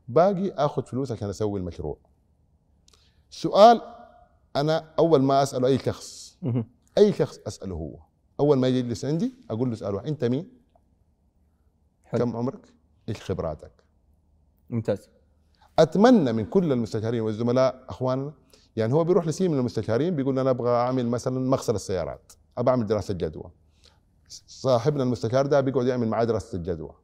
باقي 0.09 0.51
آخذ 0.51 0.83
فلوس 0.83 1.13
عشان 1.13 1.29
أسوي 1.29 1.61
المشروع. 1.61 1.99
سؤال 3.31 3.81
أنا 4.57 4.95
أول 4.99 5.23
ما 5.23 5.43
أسأله 5.43 5.69
أي 5.69 5.79
شخص 5.79 6.39
أي 6.99 7.13
شخص 7.13 7.39
أسأله 7.47 7.75
هو. 7.75 7.99
أول 8.41 8.59
ما 8.59 8.69
يجلس 8.69 9.05
عندي 9.05 9.35
أقول 9.51 9.69
له 9.69 9.75
اساله 9.75 10.05
أنت 10.05 10.25
مين؟ 10.25 10.51
حلو. 12.05 12.25
كم 12.25 12.37
عمرك؟ 12.37 12.75
إيش 13.09 13.23
خبراتك؟ 13.23 13.73
ممتاز. 14.71 15.09
أتمنى 15.79 16.33
من 16.33 16.45
كل 16.45 16.73
المستشارين 16.73 17.21
والزملاء 17.21 17.85
أخواننا 17.89 18.33
يعني 18.77 18.93
هو 18.93 19.05
بيروح 19.05 19.27
لسي 19.27 19.49
من 19.49 19.59
المستشارين 19.59 20.17
بيقول 20.17 20.39
أنا 20.39 20.51
أبغى 20.51 20.71
أعمل 20.71 21.07
مثلا 21.07 21.41
مغسل 21.51 21.75
السيارات 21.75 22.33
أبغى 22.59 22.71
أعمل 22.71 22.87
دراسة 22.87 23.15
جدوى. 23.15 23.51
صاحبنا 24.47 25.03
المستشار 25.03 25.47
ده 25.47 25.61
بيقعد 25.61 25.87
يعمل 25.87 26.09
معاه 26.09 26.25
دراسة 26.25 26.57
الجدوى 26.57 26.95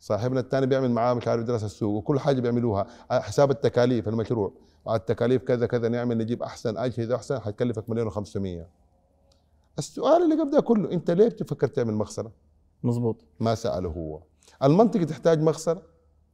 صاحبنا 0.00 0.40
الثاني 0.40 0.66
بيعمل 0.66 0.90
معاه 0.90 1.14
مش 1.14 1.28
عارف 1.28 1.44
دراسة 1.44 1.66
السوق 1.66 1.94
وكل 1.94 2.20
حاجة 2.20 2.40
بيعملوها. 2.40 2.86
حساب 3.10 3.50
التكاليف 3.50 4.08
المشروع 4.08 4.52
التكاليف 4.88 5.42
كذا 5.42 5.66
كذا 5.66 5.88
نعمل 5.88 6.18
نجيب 6.18 6.42
أحسن 6.42 6.76
اجهزه 6.78 7.16
أحسن 7.16 7.38
حتكلفك 7.38 7.90
مليون 7.90 8.10
و500 8.10 8.46
السؤال 9.78 10.22
اللي 10.22 10.42
قبل 10.42 10.50
ده 10.50 10.60
كله 10.60 10.92
أنت 10.92 11.10
ليه 11.10 11.28
بتفكر 11.28 11.66
تعمل 11.66 11.94
مغسله؟ 11.94 12.30
مظبوط. 12.82 13.16
ما 13.40 13.54
سأله 13.54 13.88
هو. 13.88 14.20
المنطقة 14.62 15.04
تحتاج 15.04 15.40
مغسله 15.40 15.82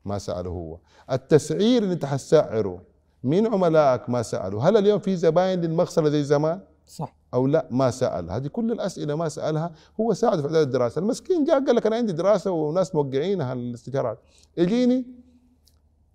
ما 0.05 0.19
سأله 0.19 0.51
هو. 0.51 0.79
التسعير 1.13 1.83
اللي 1.83 1.95
أنت 1.95 2.05
حتسعره 2.05 2.83
مين 3.25 3.47
عملائك 3.47 4.11
ما 4.11 4.23
سالوا 4.23 4.63
هل 4.63 4.77
اليوم 4.77 4.99
في 4.99 5.17
زباين 5.17 5.61
للمغسله 5.61 6.09
زي 6.09 6.25
زمان؟ 6.25 6.61
صح. 6.87 7.16
أو 7.35 7.47
لا 7.47 7.67
ما 7.71 7.91
سأل. 7.91 8.31
هذه 8.31 8.47
كل 8.47 8.73
الأسئلة 8.73 9.15
ما 9.15 9.29
سألها 9.29 9.71
هو 10.01 10.15
ساعد 10.15 10.41
في 10.41 10.47
إعداد 10.47 10.67
الدراسة. 10.67 10.99
المسكين 10.99 11.45
جاء 11.45 11.65
قال 11.65 11.77
لك 11.77 11.87
أنا 11.87 11.97
عندي 11.97 12.13
دراسة 12.13 12.51
وناس 12.51 12.95
موقعينها 12.95 13.53
الاستشارات 13.53 14.19
يجيني 14.57 15.05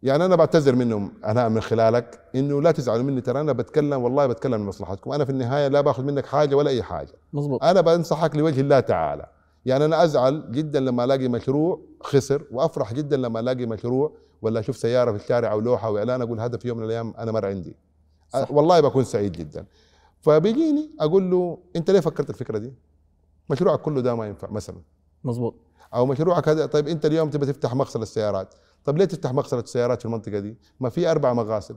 يعني 0.04 0.26
أنا 0.26 0.36
بعتذر 0.36 0.76
منهم 0.76 1.14
أنا 1.26 1.50
من 1.50 1.62
خلالك 1.62 2.20
إنه 2.36 2.62
لا 2.62 2.72
تزعلوا 2.72 3.04
مني 3.04 3.22
ترى 3.22 3.42
أنا 3.42 3.52
بتكلم 3.52 4.04
والله 4.04 4.28
بتكلم 4.28 4.64
لمصلحتكم 4.64 5.12
أنا 5.12 5.26
في 5.26 5.32
النهاية 5.32 5.68
لا 5.68 5.82
باخذ 5.82 6.04
منك 6.04 6.26
حاجة 6.26 6.56
ولا 6.56 6.70
أي 6.70 6.84
حاجة. 6.84 7.14
مزبوط. 7.34 7.64
أنا 7.64 7.82
بنصحك 7.82 8.36
لوجه 8.36 8.62
الله 8.62 8.80
تعالى. 8.80 9.26
يعني 9.66 9.86
أنا 9.86 10.04
أزعل 10.04 10.52
جدا 10.52 10.80
لما 10.80 11.04
ألاقي 11.04 11.28
مشروع 11.28 11.80
خسر 12.02 12.44
وأفرح 12.52 12.94
جدا 12.94 13.18
لما 13.18 13.40
ألاقي 13.40 13.66
مشروع 13.66 14.12
ولا 14.42 14.60
أشوف 14.60 14.78
سيارة 14.78 15.12
في 15.12 15.24
الشارع 15.24 15.52
أو 15.52 15.60
لوحة 15.60 15.90
وإعلان 15.90 16.22
أقول 16.22 16.40
هذا 16.40 16.58
في 16.58 16.68
يوم 16.68 16.78
من 16.78 16.84
الأيام 16.84 17.14
أنا 17.18 17.32
مر 17.32 17.46
عندي. 17.46 17.76
صح. 18.30 18.52
والله 18.52 18.80
بكون 18.80 19.04
سعيد 19.04 19.32
جدا. 19.32 19.66
فبيجيني 20.22 20.92
أقول 21.00 21.32
له 21.32 21.58
أنت 21.76 21.92
ليه 21.92 22.00
فكرت 22.00 22.30
الفكرة 22.30 22.58
دي؟ 22.58 22.74
مشروعك 23.50 23.80
كله 23.82 24.02
ده 24.02 24.16
ما 24.16 24.28
ينفع 24.28 24.50
مثلا 24.50 24.82
مظبوط 25.24 25.56
أو 25.94 26.06
مشروعك 26.06 26.48
هذا 26.50 26.66
طيب 26.66 26.88
أنت 26.88 27.06
اليوم 27.06 27.30
تبي 27.30 27.46
تفتح 27.46 27.76
مغسله 27.76 28.04
السيارات 28.04 28.54
طيب 28.84 28.98
ليه 28.98 29.06
تفتح 29.06 29.34
مغسله 29.34 29.60
السيارات 29.60 30.00
في 30.00 30.06
المنطقة 30.06 30.40
دي؟ 30.40 30.58
ما 30.80 30.90
في 30.90 31.12
أربع 31.12 31.34
مغاسل 31.34 31.76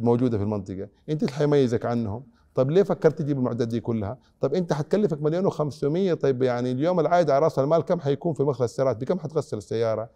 موجودة 0.00 0.38
في 0.38 0.44
المنطقة 0.44 0.88
أنت 1.08 1.22
اللي 1.22 1.32
حيميزك 1.34 1.86
عنهم 1.86 2.22
طيب 2.54 2.70
ليه 2.70 2.82
فكرت 2.82 3.18
تجيب 3.18 3.38
المعدات 3.38 3.68
دي 3.68 3.80
كلها؟ 3.80 4.18
طيب 4.40 4.54
أنت 4.54 4.72
حتكلفك 4.72 5.22
مليون 5.22 5.50
و500 5.50 6.14
طيب 6.20 6.42
يعني 6.42 6.72
اليوم 6.72 7.00
العائد 7.00 7.30
على 7.30 7.44
رأس 7.44 7.58
المال 7.58 7.80
كم 7.80 8.00
حيكون 8.00 8.34
في 8.34 8.42
مغسله 8.42 8.64
السيارات؟ 8.64 8.96
بكم 8.96 9.18
حتغسل 9.18 9.56
السيارة؟ 9.56 10.10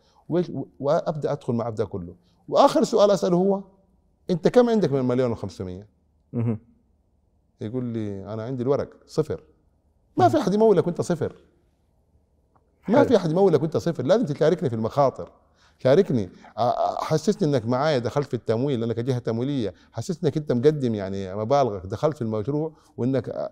وأبدأ 0.81 1.33
أدخل 1.33 1.53
مع 1.53 1.69
أبدأ 1.69 1.85
كله 1.85 2.15
وآخر 2.49 2.85
سؤال 2.85 3.11
أسأله 3.11 3.37
هو 3.37 3.63
أنت 4.31 4.49
كم 4.49 4.69
عندك 4.71 4.93
من 4.93 4.99
المليون 4.99 5.37
و500 5.37 5.85
يقول 7.61 7.85
لي 7.85 8.33
أنا 8.33 8.43
عندي 8.43 8.63
الورق 8.63 8.89
صفر. 9.07 9.43
ما 10.17 10.29
في 10.29 10.39
أحد 10.39 10.55
يمولك 10.55 10.87
وأنت 10.87 11.01
صفر. 11.01 11.37
ما 12.89 13.05
في 13.05 13.17
أحد 13.17 13.31
يمولك 13.31 13.63
وأنت 13.63 13.77
صفر. 13.77 14.05
لازم 14.05 14.27
تشاركني 14.27 14.69
في 14.69 14.75
المخاطر. 14.75 15.31
شاركني. 15.79 16.29
حسسني 16.99 17.49
إنك 17.49 17.67
معايا 17.67 17.99
دخلت 17.99 18.27
في 18.29 18.35
التمويل 18.35 18.81
لأنك 18.81 19.01
جهة 19.01 19.19
تمويلية. 19.19 19.75
حسسني 19.93 20.21
إنك 20.29 20.37
أنت 20.37 20.53
مقدم 20.53 20.95
يعني 20.95 21.35
مبالغك 21.35 21.87
دخلت 21.87 22.17
في 22.17 22.23
المشروع 22.23 22.73
وإنك 22.97 23.51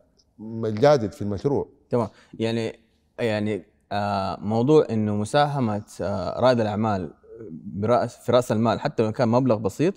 جادد 0.64 1.12
في 1.12 1.23
المشروع. 1.23 1.68
تمام. 1.90 2.09
يعني 2.35 2.79
يعني 3.18 3.66
آه 3.92 4.38
موضوع 4.40 4.87
إنه 4.90 5.16
مساهمة 5.16 5.85
آه 6.01 6.40
رائد 6.40 6.61
الأعمال 6.61 7.11
برأس 7.51 8.16
في 8.16 8.33
رأس 8.33 8.53
المال 8.53 8.81
حتى 8.81 9.03
لو 9.03 9.12
كان 9.12 9.29
مبلغ 9.29 9.57
بسيط 9.57 9.94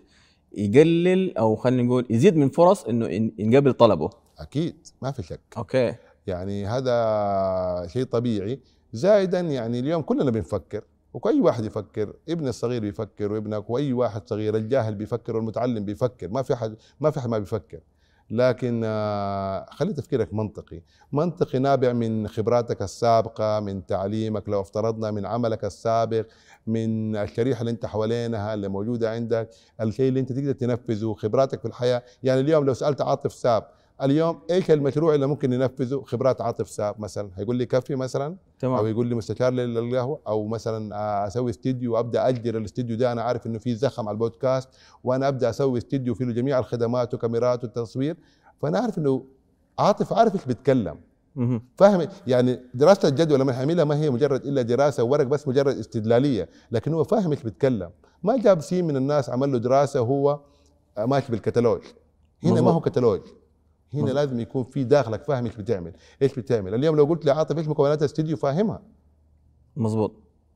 يقلل 0.57 1.37
أو 1.37 1.55
خلينا 1.55 1.83
نقول 1.83 2.05
يزيد 2.09 2.35
من 2.37 2.49
فرص 2.49 2.83
إنه 2.85 3.07
ين- 3.07 3.35
ينقبل 3.39 3.73
طلبه. 3.73 4.09
أكيد 4.39 4.87
ما 5.01 5.11
في 5.11 5.23
شك. 5.23 5.39
أوكي. 5.57 5.95
يعني 6.27 6.65
هذا 6.65 7.87
شيء 7.87 8.03
طبيعي. 8.03 8.59
زائدا 8.93 9.39
يعني 9.39 9.79
اليوم 9.79 10.01
كلنا 10.01 10.31
بنفكر 10.31 10.83
وكأي 11.13 11.39
واحد 11.41 11.65
يفكر 11.65 12.13
ابن 12.29 12.47
الصغير 12.47 12.81
بيفكر 12.81 13.31
وابنك 13.33 13.69
وأي 13.69 13.93
واحد 13.93 14.27
صغير 14.29 14.55
الجاهل 14.55 14.95
بيفكر 14.95 15.35
والمتعلم 15.35 15.85
بيفكر. 15.85 16.29
ما 16.29 16.41
في 16.41 16.55
حد 16.55 16.75
ما 16.99 17.11
في 17.11 17.19
حد 17.19 17.29
ما 17.29 17.39
بيفكر. 17.39 17.79
لكن 18.31 18.81
آه، 18.85 19.65
خلي 19.71 19.93
تفكيرك 19.93 20.33
منطقي. 20.33 20.81
منطقي 21.11 21.59
نابع 21.59 21.93
من 21.93 22.27
خبراتك 22.27 22.81
السابقة 22.81 23.59
من 23.59 23.85
تعليمك 23.85 24.49
لو 24.49 24.61
افترضنا 24.61 25.11
من 25.11 25.25
عملك 25.25 25.65
السابق 25.65 26.25
من 26.67 27.15
الشريحة 27.15 27.61
اللي 27.61 27.71
انت 27.71 27.85
حوالينها 27.85 28.53
اللي 28.53 28.67
موجودة 28.67 29.11
عندك 29.11 29.49
الشيء 29.81 30.09
اللي 30.09 30.19
انت 30.19 30.31
تقدر 30.31 30.51
تنفذه 30.51 31.13
خبراتك 31.13 31.59
في 31.61 31.67
الحياة. 31.67 32.03
يعني 32.23 32.41
اليوم 32.41 32.65
لو 32.65 32.73
سألت 32.73 33.01
عاطف 33.01 33.33
ساب 33.33 33.67
اليوم 34.03 34.39
إيش 34.51 34.71
المشروع 34.71 35.15
اللي 35.15 35.27
ممكن 35.27 35.49
ننفذه 35.49 36.03
خبرات 36.05 36.41
عاطف 36.41 36.69
ساب 36.69 36.95
مثلا. 36.99 37.29
هيقول 37.37 37.55
لي 37.55 37.65
كافي 37.65 37.95
مثلا؟ 37.95 38.25
أو 38.27 38.35
تمام 38.59 38.87
يقول 38.87 39.07
لي 39.07 39.15
مستشار 39.15 39.53
لل- 39.53 39.73
للقهوة؟ 39.73 40.19
أو 40.27 40.47
مثلا 40.47 41.27
أسوي 41.27 41.49
استديو 41.49 41.93
وأبدأ 41.93 42.29
أجر 42.29 42.57
الاستديو 42.57 42.97
ده. 42.97 43.11
أنا 43.11 43.21
عارف 43.21 43.47
إنه 43.47 43.59
في 43.59 43.75
زخم 43.75 44.07
على 44.07 44.15
البودكاست 44.15 44.69
وأنا 45.03 45.27
أبدأ 45.27 45.49
أسوي 45.49 45.77
استديو 45.77 46.13
فيه 46.15 46.25
جميع 46.25 46.59
الخدمات 46.59 47.13
وكاميرات 47.13 47.63
والتصوير. 47.63 48.17
فأنا 48.61 48.79
عارف 48.79 48.97
إنه 48.97 49.25
عاطف 49.79 50.13
عارف 50.13 50.35
إيش 50.35 50.45
بيتكلم. 50.45 50.97
فاهم؟ 51.77 52.07
يعني 52.27 52.59
دراسة 52.73 53.07
الجدوى 53.09 53.37
لما 53.37 53.53
حاملها 53.53 53.83
ما 53.85 53.95
هي 53.95 54.09
مجرد 54.09 54.45
إلا 54.45 54.61
دراسة 54.61 55.03
ورق 55.03 55.25
بس 55.25 55.47
مجرد 55.47 55.77
استدلالية. 55.77 56.49
لكن 56.71 56.93
هو 56.93 57.03
فاهم 57.03 57.31
إيش 57.31 57.43
بيتكلم 57.43 57.89
ما 58.23 58.37
جاب 58.37 58.61
سين 58.61 58.85
من 58.87 58.97
الناس 58.97 59.29
عمل 59.29 59.51
له 59.51 59.57
دراسة 59.57 60.01
آه، 60.97 61.05
ماشي 61.05 61.31
بالكتالوج. 61.31 61.81
هنا 62.43 62.53
ما 62.53 62.61
مظبوط. 62.61 62.73
هو 62.73 62.79
كتالوج. 62.79 63.21
هنا 63.93 64.03
مظبوط. 64.03 64.15
لازم 64.15 64.39
يكون 64.39 64.63
في 64.63 64.83
داخلك 64.83 65.23
فاهم 65.23 65.45
إيش 65.45 65.55
بتعمل 65.55 65.93
إيش 66.21 66.35
بتعمل 66.35 66.73
اليوم 66.73 66.95
لو 66.95 67.05
قلت 67.05 67.25
لعاطف 67.25 67.57
إيش 67.57 67.67
مكونات 67.67 67.99
الاستديو 67.99 68.37
فاهمها 68.37 68.81
مظبوط. 69.75 70.15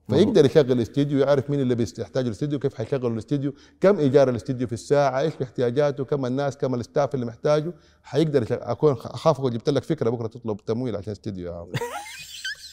فيقدر 0.09 0.45
يشغل 0.45 0.71
الاستديو 0.71 1.19
يعرف 1.19 1.49
مين 1.49 1.59
اللي 1.59 1.75
بيحتاج 1.75 2.25
الاستديو 2.25 2.59
كيف 2.59 2.73
حيشغل 2.73 3.13
الاستديو 3.13 3.53
كم 3.81 3.97
إيجار 3.97 4.29
الاستديو 4.29 4.67
في 4.67 4.73
الساعة 4.73 5.19
إيش 5.21 5.33
احتياجاته 5.43 6.05
كم 6.05 6.25
الناس 6.25 6.57
كم 6.57 6.75
ال 6.75 6.82
staff 6.82 7.15
اللي 7.15 7.25
محتاجه 7.25 7.73
حيقدر. 8.03 8.45
أكون 8.51 8.91
أخاف 8.91 9.41
جبت 9.41 9.69
لك 9.69 9.83
فكرة 9.83 10.09
بكرة 10.09 10.27
تطلب 10.27 10.57
تمويل 10.65 10.95
عشان 10.95 11.11
استديو 11.11 11.51
يا 11.51 11.57
عم. 11.57 11.67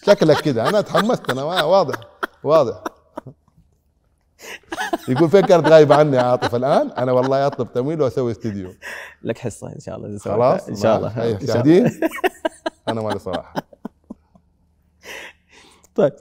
شكلك 0.06 0.40
كده 0.40 0.68
أنا 0.68 0.80
تحمست 0.80 1.30
أنا 1.30 1.42
واضح 1.42 2.00
واضح 2.44 2.84
يقول 5.08 5.30
فين 5.30 5.40
كانت 5.40 5.68
غايبه 5.68 5.94
عني 5.94 6.16
يا 6.16 6.22
عاطف 6.22 6.54
الآن؟ 6.54 6.90
أنا 6.90 7.12
والله 7.12 7.46
اطلب 7.46 7.72
تمويل 7.72 8.02
وأسوي 8.02 8.32
استديو. 8.32 8.74
لك 9.22 9.38
حصة 9.38 9.72
إن 9.72 9.80
شاء 9.80 9.96
الله. 9.96 10.18
خلاص؟ 10.18 10.68
إن 10.68 10.76
شاء 10.76 10.96
الله. 10.96 11.14
شاء 11.14 11.26
الله. 11.26 11.46
شاهدين 11.46 12.00
أنا 12.88 13.02
مالي 13.02 13.18
صراحة. 13.18 13.54
طيب 15.94 16.12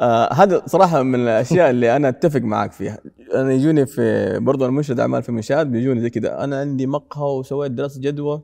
آه 0.00 0.32
هذا 0.32 0.62
صراحة 0.66 1.02
من 1.02 1.14
الأشياء 1.14 1.70
اللي 1.70 1.96
أنا 1.96 2.08
أتفق 2.08 2.40
معك 2.40 2.72
فيها. 2.72 2.98
أنا 3.34 3.52
يجوني 3.52 3.86
في 3.86 4.38
برضه 4.38 4.66
المنشد 4.66 5.00
أعمال 5.00 5.22
في 5.22 5.32
منشات 5.32 5.66
بيجوني 5.66 6.00
زي 6.00 6.10
كذا. 6.10 6.44
أنا 6.44 6.60
عندي 6.60 6.86
مقهى 6.86 7.38
وسويت 7.38 7.72
دراسة 7.72 8.00
جدوى. 8.00 8.42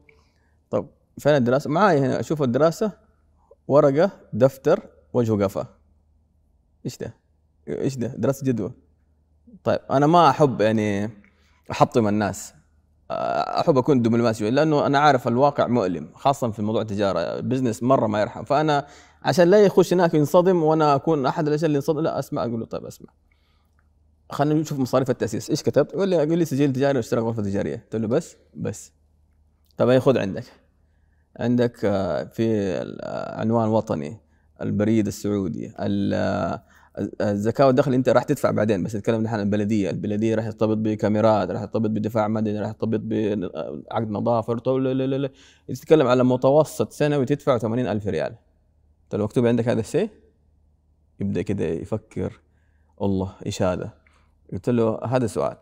طب 0.71 0.89
فين 1.19 1.37
الدراسة؟ 1.37 1.71
معاي 1.71 1.99
هنا. 1.99 2.21
أشوف 2.21 2.43
الدراسة. 2.43 2.93
ورقة 3.69 4.11
دفتر 4.33 4.81
وجه 5.13 5.45
قفا 5.45 5.67
إيش 6.85 6.99
ده؟ 6.99 7.15
إيش 7.69 7.97
ده؟ 7.97 8.15
دراسة 8.17 8.45
جدوى. 8.45 8.73
طيب 9.65 9.79
أنا 9.91 10.07
ما 10.07 10.31
أحب 10.31 10.61
يعني 10.61 11.11
أحطم 11.71 12.09
الناس. 12.09 12.55
آه، 13.11 13.61
أحب 13.61 13.79
أكون 13.79 14.03
دبلوماسي 14.03 14.39
شوي 14.39 14.51
لأنه 14.51 14.87
أنا 14.87 14.99
عارف 14.99 15.29
الواقع 15.29 15.67
مؤلم 15.67 16.09
خاصة 16.15 16.51
في 16.51 16.63
موضوع 16.63 16.83
التجارة. 16.83 17.41
بزنس 17.41 17.83
مرة 17.83 18.07
ما 18.07 18.21
يرحم. 18.21 18.45
فأنا 18.45 18.87
عشان 19.23 19.49
لا 19.49 19.65
يخش 19.65 19.93
هناك 19.93 20.15
ينصدم 20.15 20.63
وأنا 20.63 20.95
أكون 20.95 21.27
أحد 21.27 21.47
الأشياء 21.49 21.67
اللي 21.67 21.77
ينصدم 21.77 22.01
لا 22.01 22.19
أسمع 22.19 22.43
أقول 22.45 22.61
له 22.61 22.67
طيب 22.67 22.87
أسمع. 22.87 23.09
خلينا 24.31 24.61
نشوف 24.61 24.79
مصاريف 24.79 25.11
التأسيس. 25.11 25.51
إيش 25.51 25.63
كتبت؟ 25.63 25.93
يقول 25.93 26.09
لي 26.09 26.17
يقول 26.17 26.39
لي 26.39 26.45
سجل 26.45 26.73
تجاري 26.73 26.97
واشتراك 26.99 27.25
غرفة 27.25 27.43
تجارية. 27.43 27.77
قلت 27.77 27.97
له 27.97 28.09
بس 28.09 28.37
بس. 28.55 28.93
طيب 29.77 29.89
هي 29.89 30.01
خذ 30.01 30.19
عندك. 30.19 30.45
عندك 31.41 31.85
آه، 31.85 32.25
في 32.25 32.43
ال- 32.83 33.39
عنوان 33.41 33.69
وطني 33.69 34.21
البريد 34.61 35.07
السعودي 35.07 35.73
ال- 35.81 36.15
آه، 36.15 36.63
الزكاة 37.21 37.67
والدخل 37.67 37.95
أنت 37.95 38.09
راح 38.09 38.23
تدفع 38.23 38.51
بعدين 38.51 38.83
بس 38.83 38.97
نتكلم 38.97 39.23
نحن 39.23 39.35
عن 39.35 39.41
البلدية، 39.41 39.91
البلدية 39.91 40.35
راح 40.35 40.45
ترتبط 40.45 40.77
بكاميرات، 40.77 41.51
راح 41.51 41.61
ترتبط 41.65 41.91
بدفاع 41.91 42.29
مدني، 42.29 42.61
راح 42.61 42.73
ترتبط 42.73 43.01
بعقد 43.01 44.11
نظافة، 44.11 44.55
تتكلم 45.69 46.07
على 46.07 46.25
متوسط 46.25 46.93
سنوي 46.93 47.25
تدفع 47.25 47.59
80 47.59 47.87
ألف 47.87 48.07
ريال. 48.07 48.35
انت 49.05 49.15
لو 49.15 49.25
مكتوب 49.25 49.47
عندك 49.47 49.69
هذا 49.69 49.81
الشيء 49.81 50.11
يبدأ 51.21 51.43
كده 51.43 51.65
يفكر 51.65 52.41
الله 53.03 53.35
إيش 53.47 53.63
هذا؟ 53.63 53.93
قلت 54.53 54.71
له 54.71 54.99
هذا 55.05 55.27
سؤال. 55.27 55.57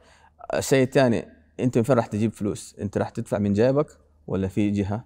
الشيء 0.55 0.83
الثاني 0.83 1.25
أنت 1.61 1.79
من 1.79 1.85
فين 1.85 1.97
راح 1.97 2.07
تجيب 2.07 2.33
فلوس؟ 2.33 2.77
أنت 2.81 2.99
راح 2.99 3.09
تدفع 3.09 3.39
من 3.39 3.53
جيبك 3.53 3.87
ولا 4.27 4.49
في 4.49 4.71
جهة؟ 4.71 5.05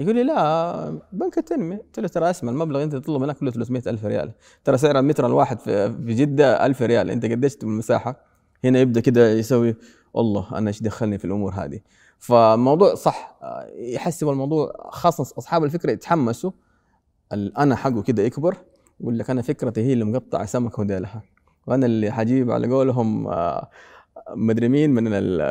يقول 0.00 0.14
لي 0.14 0.22
لا 0.22 1.00
بنك 1.12 1.38
التنمية 1.38 1.76
قلت 1.76 2.00
له 2.00 2.08
ترى 2.08 2.30
اسمع 2.30 2.52
المبلغ 2.52 2.82
أنت 2.82 2.92
تطلب 2.96 3.22
هناك 3.22 3.36
كله 3.36 3.50
300 3.50 3.82
ألف 3.86 4.04
ريال. 4.04 4.32
ترى 4.64 4.78
سعر 4.78 4.98
المتر 4.98 5.26
الواحد 5.26 5.60
في 5.60 6.14
جدة 6.14 6.66
ألف 6.66 6.82
ريال. 6.82 7.10
أنت 7.10 7.24
قديش 7.26 7.56
المساحة 7.62 8.24
هنا 8.64 8.78
يبدأ 8.78 9.00
كده 9.00 9.30
يسوي 9.30 9.76
والله 10.14 10.58
أنا 10.58 10.68
إيش 10.68 10.82
دخلني 10.82 11.18
في 11.18 11.24
الأمور 11.24 11.52
هذه؟ 11.54 11.80
فالموضوع 12.18 12.94
صح 12.94 13.38
يحسب 13.78 14.28
الموضوع 14.28 14.88
خاصة 14.90 15.22
أصحاب 15.38 15.64
الفكرة 15.64 15.90
يتحمسوا. 15.90 16.50
الانا 17.32 17.76
حقه 17.76 18.02
كده 18.02 18.22
يكبر 18.22 18.56
يقول 19.00 19.18
لك 19.18 19.30
أنا 19.30 19.42
فكرتي 19.42 19.80
هي 19.80 19.92
اللي 19.92 20.04
مقطع 20.04 20.44
سمك 20.44 20.78
وديلها. 20.78 21.22
وأنا 21.66 21.86
اللي 21.86 22.10
حجيب 22.10 22.50
على 22.50 22.68
قولهم 22.68 23.26
آه، 23.26 23.70
مدري 24.36 24.68
مين 24.68 24.90
من 24.90 25.02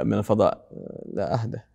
من 0.08 0.14
الفضاء. 0.14 0.68
لا 1.14 1.34
أهدى. 1.34 1.69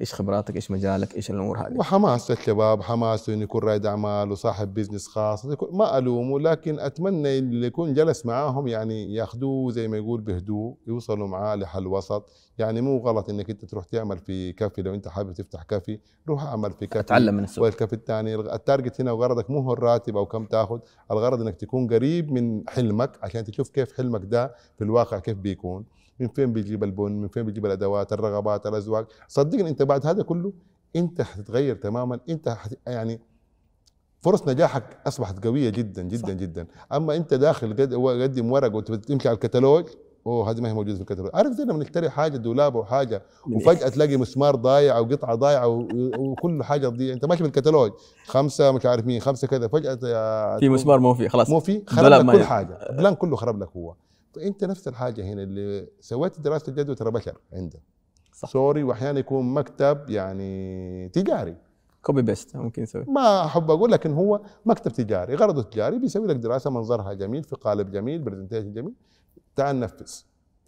إيش 0.00 0.14
خبراتك؟ 0.14 0.56
إيش 0.56 0.70
مجالك؟ 0.70 1.16
إيش 1.16 1.30
الأمور 1.30 1.58
هذه؟ 1.58 1.76
وحماس 1.76 2.30
الشباب 2.30 2.82
حماسه 2.82 3.34
إنه 3.34 3.42
يكون 3.42 3.62
رائد 3.62 3.86
أعمال 3.86 4.30
وصاحب 4.32 4.74
business 4.74 5.08
خاص. 5.08 5.46
ما 5.72 5.98
ألومه 5.98 6.40
لكن 6.40 6.78
أتمنى 6.78 7.38
اللي 7.38 7.66
يكون 7.66 7.94
جلس 7.94 8.26
معاهم 8.26 8.66
يعني 8.66 9.14
ياخذوه 9.14 9.70
زي 9.70 9.88
ما 9.88 9.96
يقول 9.96 10.20
بهدوء 10.20 10.76
يوصلوا 10.86 11.28
معاه 11.28 11.56
لحل 11.56 11.86
وسط. 11.86 12.30
يعني 12.58 12.80
مو 12.80 12.98
غلط 12.98 13.30
إنك 13.30 13.50
أنت 13.50 13.64
تروح 13.64 13.84
تعمل 13.84 14.18
في 14.18 14.52
كافي. 14.52 14.82
لو 14.82 14.94
أنت 14.94 15.08
حابب 15.08 15.32
تفتح 15.32 15.62
كافي 15.62 15.98
روح 16.28 16.44
اعمل 16.44 16.72
في 16.72 16.86
كافي. 16.86 17.00
أتعلم 17.00 17.34
من 17.34 17.44
السوق. 17.44 17.64
والكافي 17.64 17.92
الثاني 17.92 18.34
ال 18.34 18.43
target 18.43 19.00
هنا 19.00 19.12
وغرضك 19.12 19.50
مو 19.50 19.60
هو 19.60 19.72
الراتب 19.72 20.16
أو 20.16 20.26
كم 20.26 20.44
تاخذ 20.44 20.78
الغرض 21.10 21.40
إنك 21.40 21.56
تكون 21.56 21.88
قريب 21.88 22.32
من 22.32 22.68
حلمك 22.68 23.18
عشان 23.22 23.44
تشوف 23.44 23.68
كيف 23.68 23.92
حلمك 23.92 24.20
ده 24.24 24.54
في 24.78 24.84
الواقع 24.84 25.18
كيف 25.18 25.38
بيكون. 25.38 25.84
من 26.20 26.28
فين 26.28 26.52
بيجيب 26.52 26.84
البن؟ 26.84 27.12
من 27.12 27.28
فين 27.28 27.42
بيجيب 27.42 27.66
الأدوات؟ 27.66 28.12
الرغبات؟ 28.12 28.66
الاذواق 28.66 29.06
صدقني 29.28 29.68
أنت 29.68 29.82
بعد 29.82 30.06
هذا 30.06 30.22
كله 30.22 30.52
أنت 30.96 31.22
حتتغير 31.22 31.76
تماما. 31.76 32.20
أنت 32.28 32.48
حت 32.48 32.74
يعني 32.86 33.20
فرص 34.20 34.48
نجاحك 34.48 34.84
أصبحت 35.06 35.44
قوية 35.46 35.70
جدا 35.70 36.02
جدا 36.02 36.26
صح. 36.28 36.34
جدا. 36.34 36.66
أما 36.92 37.16
أنت 37.16 37.34
داخل 37.34 37.72
قد- 37.72 37.94
قدم 38.22 38.52
ورق 38.52 38.74
وتمشي 38.74 39.28
على 39.28 39.34
الكتالوج 39.34 39.84
أوه 40.26 40.50
هذه 40.50 40.60
ما 40.60 40.68
هي 40.68 40.72
موجودة 40.74 40.94
في 40.94 41.00
الكتالوج. 41.00 41.30
عارف 41.34 41.52
زي 41.52 41.64
لما 41.64 41.78
نشتري 41.78 42.10
حاجة 42.10 42.36
دولاب 42.36 42.76
أو 42.76 42.84
حاجة 42.84 43.22
من 43.46 43.56
وفجأة 43.56 43.88
تلاقي 43.88 44.16
مسمار 44.16 44.54
ضايع 44.56 44.96
أو 44.96 45.04
قطعة 45.04 45.34
ضايعة 45.34 45.66
وكل 46.18 46.64
حاجة 46.64 46.88
تضيع. 46.88 47.14
أنت 47.14 47.24
ماشي 47.24 47.42
بالكتالوج 47.42 47.92
خمسة 48.26 48.72
مش 48.72 48.86
عارف 48.86 49.06
مين 49.06 49.20
خمسة 49.20 49.48
كذا 49.48 49.68
فجأة 49.68 50.58
في 50.58 50.68
مسمار 50.68 51.00
مو 51.00 51.14
في 51.14 51.28
خلاص. 51.28 51.50
مو 51.50 51.60
في 51.60 51.82
خرب 51.86 52.12
لك 52.26 52.36
كل 52.36 52.44
حاجة. 52.44 52.74
ال 52.74 52.82
plan 52.82 53.14
كله 53.14 53.36
خرب 53.36 53.62
لك 53.62 53.68
هو. 53.76 53.94
فانت 54.34 54.64
نفس 54.64 54.88
الحاجة 54.88 55.22
هنا 55.32 55.42
اللي 55.42 55.88
سويت 56.00 56.40
دراسة 56.40 56.70
الجدوى 56.70 56.94
ترى 56.94 57.10
بشر 57.10 57.38
عنده 57.52 57.78
صح. 58.32 58.48
sorry 58.48 58.82
واحيانا 58.82 59.18
يكون 59.18 59.54
مكتب 59.54 60.10
يعني 60.10 61.08
تجاري. 61.08 61.56
copy 62.02 62.22
paste 62.22 62.56
ممكن 62.56 62.82
يسوي. 62.82 63.04
ما 63.08 63.44
أحب 63.44 63.70
أقول 63.70 63.92
لكن 63.92 64.12
هو 64.12 64.40
مكتب 64.66 64.90
تجاري. 64.92 65.34
غرضه 65.34 65.62
تجاري 65.62 65.98
بيسوي 65.98 66.26
لك 66.26 66.36
دراسة 66.36 66.70
منظرها 66.70 67.12
جميل 67.12 67.42
في 67.42 67.56
قالب 67.56 67.90
جميل 67.90 68.22
presentation 68.22 68.72
جميل. 68.72 68.92
تعال 69.56 69.80
نفذ 69.80 70.12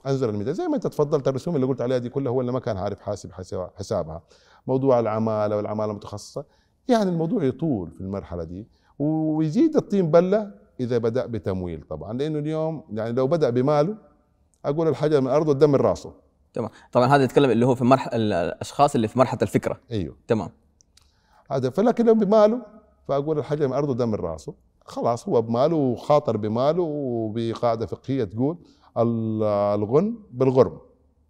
انظر 0.07 0.31
الميزان. 0.31 0.55
زي 0.55 0.69
ما 0.69 0.75
أنت 0.77 0.87
تفضلت 0.87 1.29
الرسوم 1.29 1.57
اللي 1.57 1.67
قلت 1.67 1.81
عليها 1.81 1.99
دي 1.99 2.09
كلها 2.09 2.33
هو 2.33 2.41
اللي 2.41 2.53
ما 2.53 2.61
كان 2.61 2.77
عارف 2.77 3.01
حاسب 3.01 3.33
حساب- 3.33 3.71
حسابها. 3.77 4.23
موضوع 4.67 5.01
العمالة 5.01 5.57
والعمالة 5.57 5.91
المتخصصة. 5.91 6.45
يعني 6.89 7.11
الموضوع 7.11 7.45
يطول 7.45 7.91
في 7.91 8.01
المرحلة 8.01 8.45
دي 8.45 8.67
ويزيد 8.99 9.77
الطين 9.77 10.11
بلة 10.11 10.51
إذا 10.81 10.99
بدأ 10.99 11.27
بتمويل 11.27 11.83
طبعا 11.83 12.13
لأنه 12.13 12.39
اليوم 12.39 12.85
يعني 12.93 13.13
لو 13.13 13.27
بدأ 13.27 13.51
بماله 13.51 13.97
أقول 14.65 14.89
الحجر 14.89 15.21
من 15.21 15.27
الأرض 15.27 15.49
والدم 15.49 15.71
من 15.71 15.77
راسه. 15.77 16.13
تمام. 16.55 16.71
طبعا 16.93 17.07
هذا 17.07 17.25
يتكلم 17.25 17.51
اللي 17.51 17.67
هو 17.67 17.75
في 17.75 17.85
مرحله 17.85 18.17
الأشخاص 18.17 18.95
اللي 18.95 19.09
في 19.09 19.19
مرحلة 19.19 19.39
الفكرة. 19.43 19.81
أيوه. 19.91 20.17
تمام. 20.29 20.49
هذا 21.51 21.71
فلكن 21.71 22.07
لو 22.07 22.15
بماله 22.15 22.63
فأقول 23.09 23.39
الحجر 23.39 23.67
من 23.67 23.73
الأرض 23.73 23.89
والدم 23.89 24.09
من 24.09 24.15
راسه. 24.15 24.55
خلاص 24.85 25.29
هو 25.29 25.43
بماله 25.43 25.77
وخاطر 25.77 26.37
بماله 26.37 26.83
وبقاعدة 26.83 27.87
فقهية 27.87 28.25
تقول 28.25 28.59
ال- 28.99 29.43
الغن 29.83 30.19
بالغرم. 30.31 30.79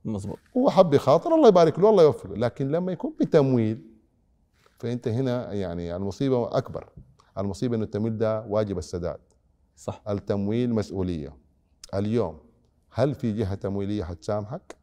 مظبوط. 0.05 0.39
هو 0.57 0.71
حب 0.71 0.95
يخاطر 0.95 1.35
الله 1.35 1.49
يبارك 1.49 1.79
له 1.79 1.91
الله 1.91 2.03
يوفقه. 2.03 2.35
لكن 2.35 2.71
لما 2.71 2.93
يكون 2.93 3.13
بتمويل 3.21 3.83
فأنت 4.79 5.09
هنا 5.09 5.53
يعني 5.53 5.97
المصيبة 5.97 6.59
أكبر. 6.59 6.89
المصيبة 7.39 7.77
إنه 7.77 7.85
التمويل 7.85 8.19
ده 8.19 8.47
واجب 8.49 8.79
السداد. 8.79 9.19
صح. 9.77 10.03
التمويل 10.09 10.75
مسؤولية. 10.75 11.37
اليوم 11.95 12.39
هل 12.91 13.15
في 13.15 13.33
جهة 13.33 13.55
تمويلية 13.55 14.05
حتسامحك؟ 14.05 14.77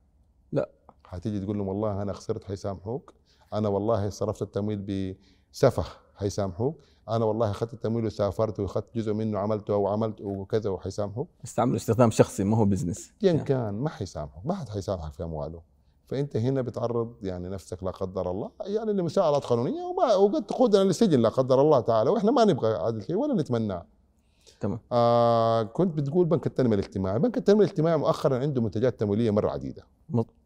لا. 0.52 0.70
حتيجي 1.04 1.40
تقول 1.40 1.58
لهم 1.58 1.68
والله 1.68 2.02
أنا 2.02 2.14
خسرت 2.14 2.44
حيسامحوك. 2.44 3.14
أنا 3.54 3.68
والله 3.68 4.10
صرفت 4.10 4.42
التمويل 4.42 5.16
بسفخ 5.54 6.00
حيسامحوك. 6.16 6.82
أنا 7.10 7.26
والله 7.26 7.52
أخذت 7.52 7.74
التمويل 7.74 8.06
وسافرت 8.06 8.60
وأخذت 8.60 8.96
جزء 8.96 9.14
منه 9.14 9.40
عملته 9.40 9.76
وعملت 9.76 10.22
وكذا 10.22 10.70
وحيسامحوك. 10.70 11.30
استعملوا 11.44 11.76
استخدام 11.76 12.12
شخصي 12.12 12.44
ما 12.44 12.58
هو 12.58 12.66
business 12.66 13.12
ايا 13.24 13.34
كان 13.34 13.74
ما 13.74 13.90
حيسامحك 13.90 14.46
ما 14.46 14.56
حد 14.56 14.70
حيسامحك 14.70 15.14
في 15.14 15.24
أمواله. 15.24 15.62
فأنت 16.06 16.38
هنا 16.38 16.62
بتعرض 16.62 17.16
يعني 17.22 17.50
نفسك 17.50 17.84
لا 17.84 17.92
قدر 17.92 18.32
الله 18.32 18.52
يعني 18.62 18.94
لمساءلات 18.94 19.46
قانونيه 19.46 19.84
وما 19.84 20.16
وقد 20.16 20.46
تقودنا 20.46 20.84
للسجن 20.84 21.20
لا 21.20 21.30
قدر 21.30 21.62
الله 21.62 21.80
تعالى 21.80 22.10
وإحنا 22.10 22.32
ما 22.32 22.46
نبغى 22.46 22.76
هذا 22.76 22.98
الشيء 22.98 23.16
ولا 23.16 23.34
نتمناه. 23.34 23.86
تمام. 24.64 24.80
آه 24.92 25.64
كنت 25.64 25.98
بتقول 25.98 26.26
بنك 26.26 26.48
التنمية 26.48 26.76
الاجتماعي، 26.76 27.20
بنك 27.20 27.38
التنمية 27.38 27.64
الاجتماعي 27.64 27.98
مؤخرا 27.98 28.40
عنده 28.40 28.62
منتجات 28.62 29.00
تمويلية 29.00 29.32
مرة 29.32 29.50
عديدة. 29.50 29.84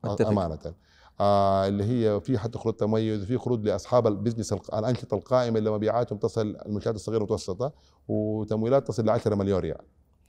اتفق 0.06 0.28
أمانة. 0.28 0.74
آه 1.20 1.68
اللي 1.68 1.84
هي 1.84 2.22
في 2.22 2.38
حتى 2.38 2.60
قروض 2.60 2.74
تميز 2.74 3.24
وفي 3.24 3.36
قروض 3.36 3.66
لأصحاب 3.66 4.08
ال 4.08 4.13
business 4.13 4.54
الأنشطة 4.54 5.16
القائمة 5.16 5.58
اللي 5.60 5.72
مبيعاتهم 5.72 6.20
تصل 6.20 6.58
المنشآت 6.66 6.96
الصغيرة 6.96 7.20
والمتوسطه 7.22 7.72
وتمويلات 8.08 8.88
تصل 8.88 9.06
ل 9.06 9.10
10 9.10 9.36
مليون 9.36 9.60
ريال. 9.60 9.82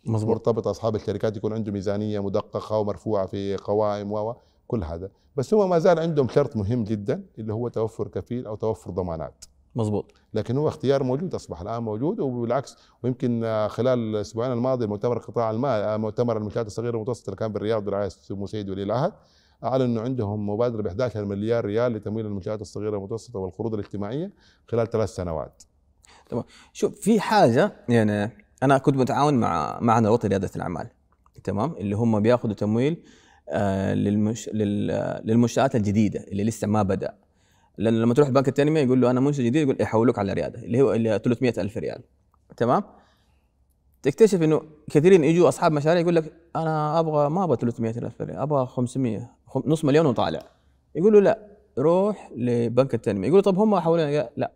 مظبوط. 0.04 0.30
مرتبطه 0.30 0.70
أصحاب 0.70 0.96
الشركات 0.96 1.36
يكون 1.36 1.52
عندهم 1.52 1.74
ميزانية 1.74 2.20
مدققة 2.20 2.78
ومرفوعة 2.78 3.26
في 3.26 3.56
قوائم 3.56 4.12
و 4.12 4.34
كل 4.66 4.84
هذا. 4.84 5.10
بس 5.36 5.54
هم 5.54 5.70
ما 5.70 5.78
زال 5.78 5.98
عندهم 5.98 6.28
شرط 6.28 6.56
مهم 6.56 6.84
جدا 6.84 7.24
اللي 7.38 7.52
هو 7.52 7.68
توفر 7.68 8.08
كفيل 8.08 8.46
أو 8.46 8.54
توفر 8.54 8.90
ضمانات. 8.90 9.44
مظبوط. 9.78 10.14
لكن 10.34 10.56
هو 10.56 10.68
اختيار 10.68 11.02
موجود 11.02 11.34
أصبح 11.34 11.60
الآن 11.60 11.82
موجود 11.82 12.20
وبالعكس 12.20 12.76
ويمكن 13.02 13.66
خلال 13.68 13.98
الأسبوعين 13.98 14.52
الماضي 14.52 14.86
مؤتمر 14.86 15.18
قطاع 15.18 15.50
المال 15.50 15.82
آه، 15.82 15.96
مؤتمر 15.96 16.36
المنشات 16.36 16.66
الصغيرة 16.66 16.92
والمتوسطه 16.92 17.26
اللي 17.26 17.36
كان 17.36 17.52
بالرياض 17.52 17.84
برعايه 17.84 18.08
سمو 18.08 18.46
سيد 18.46 18.70
ولي 18.70 18.82
العهد 18.82 19.12
أعلن 19.64 19.82
إنه 19.82 20.00
عندهم 20.00 20.48
مبادرة 20.48 20.82
ب 20.82 20.86
11 20.86 21.24
مليار 21.24 21.64
ريال 21.64 21.92
لتمويل 21.92 22.26
المنشات 22.26 22.60
الصغيرة 22.60 22.96
والمتوسطه 22.96 23.38
والقروض 23.38 23.74
الاجتماعية 23.74 24.32
خلال 24.66 24.90
ثلاث 24.90 25.08
سنوات. 25.08 25.62
شوف 26.72 27.00
في 27.00 27.20
حاجة 27.20 27.72
يعني 27.88 28.30
أنا 28.62 28.78
كنت 28.78 28.96
متعاون 28.96 29.34
مع 29.34 29.78
معنا 29.80 30.08
الوطني 30.08 30.28
رياده 30.28 30.50
الأعمال 30.56 30.88
تمام؟ 31.44 31.72
اللي 31.72 31.96
هم 31.96 32.20
بياخذوا 32.20 32.54
تمويل 32.54 33.02
آه 33.48 33.94
للمش... 33.94 34.48
لل... 34.48 34.86
للمنشآت 35.24 35.76
الجديدة 35.76 36.20
اللي 36.20 36.44
لسه 36.44 36.66
ما 36.66 36.82
بدأ. 36.82 37.14
لأن 37.78 38.00
لما 38.00 38.14
تروح 38.14 38.28
بنك 38.28 38.48
التنميه 38.48 38.80
يقول 38.82 39.00
له 39.00 39.10
أنا 39.10 39.20
منشئ 39.20 39.42
جديد 39.42 39.62
يقول 39.62 39.76
يحولوك 39.80 40.18
على 40.18 40.32
رياده 40.32 40.58
اللي 40.62 40.82
هو 40.82 40.92
اللي 40.92 41.18
300 41.24 41.52
ألف 41.58 41.76
ريال. 41.78 42.02
تمام؟ 42.56 42.82
تكتشف 44.02 44.42
إنه 44.42 44.62
كثيرين 44.90 45.24
يجوا 45.24 45.48
أصحاب 45.48 45.72
مشاريع 45.72 46.00
يقول 46.00 46.16
لك 46.16 46.32
أنا 46.56 46.98
أبغى 47.00 47.28
ما 47.30 47.44
أبغى 47.44 47.56
300 47.56 47.98
ألف 47.98 48.20
ريال 48.22 48.36
أبغى 48.36 48.66
500 48.66 49.30
خم- 49.46 49.62
نص 49.66 49.84
مليون 49.84 50.06
وطالع. 50.06 50.42
يقولوا 50.94 51.20
لا 51.20 51.38
روح 51.78 52.30
لبنك 52.36 52.94
التنميه 52.94 53.28
يقولوا 53.28 53.42
طب 53.42 53.58
هم 53.58 53.78
حولنا 53.80 54.30
لا. 54.36 54.52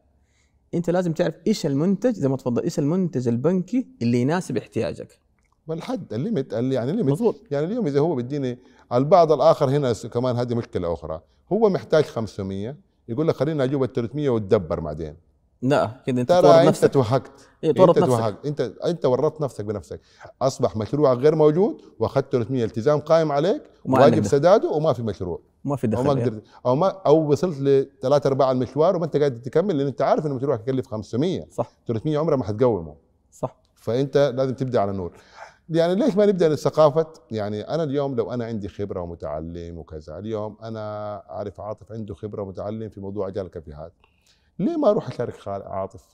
أنت 0.75 0.91
لازم 0.91 1.13
تعرف 1.13 1.35
إيش 1.47 1.67
المنتج 1.67 2.13
زي 2.15 2.29
ما 2.29 2.37
تفضل 2.37 2.63
إيش 2.63 2.79
المنتج 2.79 3.29
البنكي 3.29 3.87
اللي 4.03 4.21
يناسب 4.21 4.57
احتياجك. 4.57 5.19
والحد 5.67 6.13
الليمت 6.13 6.55
اللي 6.55 6.75
يعني 6.75 6.93
ليمت 6.93 7.11
مظبوط 7.13 7.37
يعني 7.51 7.67
اليوم 7.67 7.87
إذا 7.87 8.01
هو 8.01 8.15
بيديني 8.15 8.59
البعض 8.93 9.33
الآخر 9.33 9.69
هنا 9.71 9.93
كمان 9.93 10.37
هذه 10.37 10.55
مشكلة 10.55 10.93
أخرى. 10.93 11.21
هو 11.53 11.69
محتاج 11.71 12.05
500 12.05 12.77
يقول 13.09 13.29
لك 13.29 13.37
خلينا 13.37 13.65
أجيب 13.65 13.83
ال 13.83 13.93
300 13.93 14.31
وتدبر 14.31 14.81
بعدين. 14.81 15.17
لا 15.62 15.91
كده 16.07 16.21
أنت 16.21 16.29
ترى 16.29 16.51
أنت 16.51 16.69
نفسك. 16.69 16.93
توهقت. 16.93 17.31
تورط 17.62 17.81
أنت 17.81 17.99
نفسك. 17.99 18.07
توهقت. 18.07 18.47
أنت 18.47 18.61
أنت 18.61 19.07
ورطت 19.07 19.41
نفسك 19.41 19.65
بنفسك. 19.65 20.01
أصبح 20.43 20.77
مشروعك 20.77 21.19
غير 21.19 21.35
موجود 21.35 21.83
وأخذت 21.99 22.33
300 22.33 22.65
التزام 22.65 23.01
قائم 23.01 23.33
عليك 23.33 23.62
واجب 23.85 24.25
سداده 24.25 24.71
وما 24.71 24.93
في 24.93 25.03
مشروع. 25.03 25.41
ما 25.65 25.77
في 25.77 25.87
أو 25.87 26.03
ما 26.03 26.03
دخل 26.03 26.19
يعني. 26.19 26.31
قدرت. 26.31 26.43
أو 26.67 26.77
ما 26.77 26.88
أو 26.88 27.31
وصلت 27.33 27.61
لثلاث 27.61 28.27
أرباع 28.27 28.51
المشوار 28.53 28.97
وما 28.97 29.05
أنت 29.05 29.17
قادر 29.17 29.37
تكمل 29.38 29.79
لأن 29.79 29.87
أنت 29.87 30.03
عارف 30.03 30.27
إن 30.27 30.33
مشروعك 30.33 30.61
يكلف 30.61 30.87
500 30.87 31.47
صح. 31.51 31.73
300 31.87 32.19
عمرها 32.19 32.37
ما 32.37 32.45
حتقومه. 32.45 32.95
صح. 33.31 33.57
فأنت 33.75 34.33
لازم 34.37 34.55
تبدأ 34.55 34.81
على 34.81 34.93
نور. 34.93 35.12
يعني 35.68 35.94
ليش 35.94 36.16
ما 36.16 36.27
نبدأ 36.27 36.55
ثقافه 36.55 37.07
يعني 37.31 37.61
أنا 37.61 37.83
اليوم 37.83 38.14
لو 38.14 38.33
أنا 38.33 38.44
عندي 38.44 38.68
خبرة 38.68 39.01
ومتعلم 39.01 39.79
وكذا 39.79 40.18
اليوم 40.18 40.57
أنا 40.62 41.14
عارف 41.29 41.61
عاطف 41.61 41.92
عنده 41.92 42.14
خبرة 42.14 42.42
ومتعلم 42.42 42.88
في 42.88 43.01
موضوع 43.01 43.29
اجال 43.29 43.46
الكافيهات. 43.46 43.92
ليه 44.59 44.77
ما 44.77 44.90
أروح 44.90 45.09
أشارك 45.09 45.48
عاطف؟ 45.48 46.05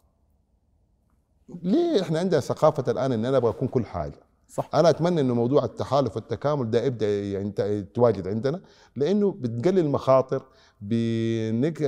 ليه 1.63 2.03
إحنا 2.03 2.19
عندنا 2.19 2.41
ثقافة 2.41 2.93
الآن 2.93 3.13
إن 3.13 3.25
أنا 3.25 3.37
أبغى 3.37 3.51
أكون 3.51 3.69
كل 3.69 3.85
حاجة؟ 3.85 4.21
صح. 4.49 4.71
أنا 4.75 4.91
أتمنى 4.91 5.21
إنه 5.21 5.35
موضوع 5.35 5.65
التحالف 5.65 6.17
والتكامل 6.17 6.71
ده 6.71 6.83
يبدأ 6.85 7.67
يتواجد 7.67 8.29
عندنا 8.29 8.61
لأنه 8.97 9.33
بتقلل 9.33 9.79
المخاطر 9.79 10.43
بنك 10.81 11.81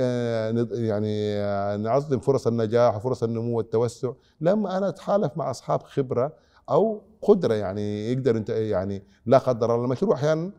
يعني 0.73 1.37
نعظم 1.83 2.19
فرص 2.19 2.47
النجاح 2.47 2.95
وفرص 2.95 3.23
النمو 3.23 3.57
والتوسع. 3.57 4.11
لما 4.41 4.77
أنا 4.77 4.89
أتحالف 4.89 5.37
مع 5.37 5.51
أصحاب 5.51 5.83
خبرة 5.83 6.33
أو 6.69 7.01
قدرة 7.21 7.53
يعني 7.53 8.11
يقدر 8.11 8.37
انت 8.37 8.49
يعني 8.49 9.03
لا 9.25 9.37
قدر 9.37 9.75
الله 9.75 9.85
المشروع 9.85 10.15
أحيانا 10.15 10.51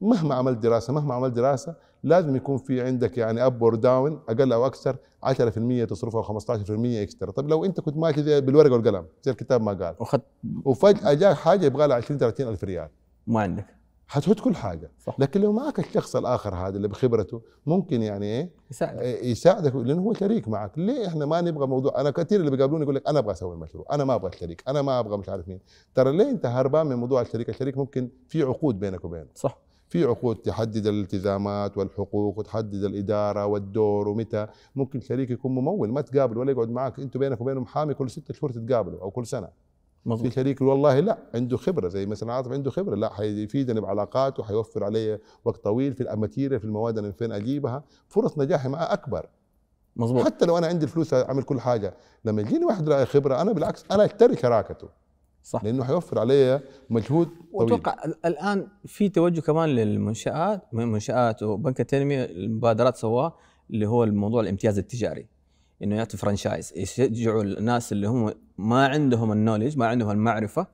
مهما 0.00 0.34
عملت 0.34 0.58
دراسة 0.58 0.92
مهما 0.92 1.14
عملت 1.14 1.32
دراسة 1.32 1.74
لازم 2.02 2.36
يكون 2.36 2.58
في 2.58 2.80
عندك 2.80 3.18
يعني 3.18 3.46
up 3.46 3.64
or 3.64 3.74
down 3.74 4.20
أقل 4.28 4.52
أو 4.52 4.66
أكثر 4.66 4.96
10% 5.24 5.30
تصرفها 5.88 6.20
أو 6.28 6.40
15% 6.40 6.44
extra 6.70 7.30
طب 7.30 7.48
لو 7.48 7.64
أنت 7.64 7.80
كنت 7.80 7.96
ماشي 7.96 8.22
زي 8.22 8.40
بالورقة 8.40 8.72
والقلم 8.72 9.06
زي 9.22 9.30
الكتاب 9.30 9.62
ما 9.62 9.72
قال. 9.72 9.94
واخذت 9.98 10.22
وفجأة 10.64 11.14
جاء 11.14 11.34
حاجة 11.34 11.66
يبغى 11.66 11.86
لها 11.86 11.96
20 11.96 12.18
30 12.20 12.48
ألف 12.48 12.64
ريال. 12.64 12.88
ما 13.26 13.40
عندك. 13.40 13.77
حتحط 14.08 14.40
كل 14.40 14.54
حاجة. 14.54 14.90
صح. 14.98 15.20
لكن 15.20 15.40
لو 15.40 15.52
معك 15.52 15.78
الشخص 15.78 16.16
الآخر 16.16 16.54
هذا 16.54 16.76
اللي 16.76 16.88
بخبرته 16.88 17.42
ممكن 17.66 18.02
يعني 18.02 18.26
إيه؟ 18.26 18.50
يساعدك. 18.70 19.00
إيه 19.00 19.30
يساعدك 19.30 19.74
لأنه 19.74 20.02
هو 20.02 20.12
شريك 20.12 20.48
معك. 20.48 20.78
ليه 20.78 21.06
إحنا 21.06 21.26
ما 21.26 21.40
نبغى 21.40 21.66
موضوع؟ 21.66 22.00
أنا 22.00 22.10
كثير 22.10 22.40
اللي 22.40 22.50
بيقابلوني 22.50 22.82
يقول 22.82 22.94
لك 22.94 23.08
أنا 23.08 23.18
أبغى 23.18 23.32
أسوي 23.32 23.54
المشروع 23.54 23.86
أنا 23.92 24.04
ما 24.04 24.14
أبغى 24.14 24.28
الشريك 24.28 24.62
أنا 24.68 24.82
ما 24.82 24.98
أبغى 24.98 25.16
مش 25.16 25.28
عارف 25.28 25.48
مين. 25.48 25.60
ترى 25.94 26.16
ليه 26.16 26.30
أنت 26.30 26.46
هربان 26.46 26.86
من 26.86 26.96
موضوع 26.96 27.20
الشريك؟ 27.20 27.48
الشريك 27.48 27.78
ممكن 27.78 28.08
في 28.28 28.42
عقود 28.42 28.80
بينك 28.80 29.04
وبينه. 29.04 29.26
صح. 29.34 29.58
في 29.88 30.04
عقود 30.04 30.36
تحدد 30.36 30.86
الالتزامات 30.86 31.78
والحقوق 31.78 32.38
وتحدد 32.38 32.84
الإدارة 32.84 33.46
والدور 33.46 34.08
ومتى. 34.08 34.46
ممكن 34.76 35.00
شريك 35.00 35.30
يكون 35.30 35.54
ممول 35.54 35.92
ما 35.92 36.00
تقابل 36.00 36.38
ولا 36.38 36.50
يقعد 36.50 36.70
معك. 36.70 36.98
أنتوا 36.98 37.20
بينك 37.20 37.40
وبينه 37.40 37.60
محامي 37.60 37.94
كل 37.94 38.10
ستة 38.10 38.34
شهور 38.34 38.52
تتقابلوا 38.52 39.00
أو 39.02 39.10
كل 39.10 39.26
سنة. 39.26 39.48
في 40.04 40.08
مظبوط 40.10 40.32
شريك 40.32 40.60
والله 40.60 41.00
لا 41.00 41.18
عنده 41.34 41.56
خبرة 41.56 41.88
زي 41.88 42.06
مثلا 42.06 42.32
عاطف 42.32 42.52
عنده 42.52 42.70
خبرة 42.70 42.94
لا 42.96 43.12
حيفيدني 43.12 43.80
بعلاقاته 43.80 44.42
حيوفر 44.42 44.84
علي 44.84 45.18
وقت 45.44 45.64
طويل 45.64 45.94
في 45.94 46.12
الماتيريال 46.12 46.60
في 46.60 46.66
المواد 46.66 46.96
اللي 46.98 47.08
من 47.08 47.14
فين 47.14 47.32
أجيبها. 47.32 47.84
فرص 48.08 48.38
نجاحي 48.38 48.68
معه 48.68 48.92
أكبر. 48.92 49.26
مظبوط. 49.96 50.24
حتى 50.24 50.46
لو 50.46 50.58
أنا 50.58 50.66
عندي 50.66 50.84
الفلوس 50.84 51.14
أعمل 51.14 51.42
كل 51.42 51.60
حاجة 51.60 51.94
لما 52.24 52.42
يجيني 52.42 52.64
واحد 52.64 52.88
راعي 52.88 53.06
خبرة 53.06 53.40
أنا 53.42 53.52
بالعكس 53.52 53.84
أنا 53.90 54.04
اشتري 54.04 54.36
شراكته 54.36 54.88
صح. 55.42 55.64
لأنه 55.64 55.84
حيوفر 55.84 56.18
علي 56.18 56.60
مجهود 56.90 57.26
طويل. 57.26 57.42
وأتوقع 57.52 58.04
ال- 58.04 58.26
الآن 58.26 58.66
في 58.86 59.08
توجه 59.08 59.40
كمان 59.40 59.68
للمنشآت 59.68 60.62
من 60.72 60.82
المنشات 60.82 61.42
وبنك 61.42 61.80
التنمية 61.80 62.24
المبادرات 62.24 62.96
سواها 62.96 63.34
اللي 63.70 63.86
هو 63.86 64.04
الموضوع 64.04 64.40
الامتياز 64.40 64.78
التجاري. 64.78 65.26
إنه 65.82 65.96
يعطي 65.96 66.16
franchise 66.16 66.72
يشجعوا 66.76 67.42
الناس 67.42 67.92
اللي 67.92 68.08
هم 68.08 68.32
ما 68.58 68.86
عندهم 68.88 69.32
ال 69.32 69.37
knowledge 69.37 69.78
ما 69.78 69.86
عندهم 69.86 70.10
المعرفة 70.10 70.66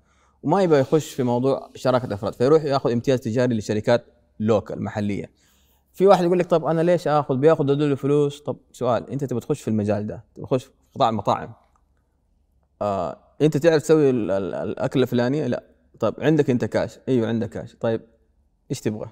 وما 0.42 0.62
يبغى 0.62 0.80
يخش 0.80 1.14
في 1.14 1.22
موضوع 1.22 1.70
شراكة 1.74 2.14
أفراد 2.14 2.34
فيروح 2.34 2.64
يأخذ 2.64 2.90
امتياز 2.92 3.20
تجاري 3.20 3.54
لشركات 3.54 4.04
local 4.40 4.82
محلية. 4.84 5.30
في 5.92 6.06
واحد 6.06 6.24
يقول 6.24 6.38
لك 6.38 6.46
طب 6.46 6.64
أنا 6.64 6.80
ليش 6.80 7.08
آخذ؟ 7.08 7.36
بيأخذ 7.36 7.70
هذول 7.70 7.96
فلوس 7.96 8.40
طب 8.40 8.56
سؤال 8.72 9.10
أنت 9.10 9.24
تبغى 9.24 9.40
تخش 9.40 9.62
في 9.62 9.68
المجال 9.68 10.06
ده 10.06 10.24
تخش 10.34 10.64
في 10.64 10.70
قطاع 10.94 11.08
المطاعم. 11.08 11.52
آه 12.82 13.16
أنت 13.42 13.56
تعرف 13.56 13.82
تسوي 13.82 14.10
ال- 14.10 14.30
ال- 14.30 14.54
الاكله 14.54 15.02
الفلانيه 15.02 15.46
لا. 15.46 15.62
طيب 16.00 16.14
عندك 16.18 16.50
أنت 16.50 16.64
كاش 16.64 16.98
أيوه 17.08 17.28
عندك 17.28 17.48
كاش 17.48 17.76
طيب 17.80 18.00
إيش 18.70 18.80
تبغى؟ 18.80 19.08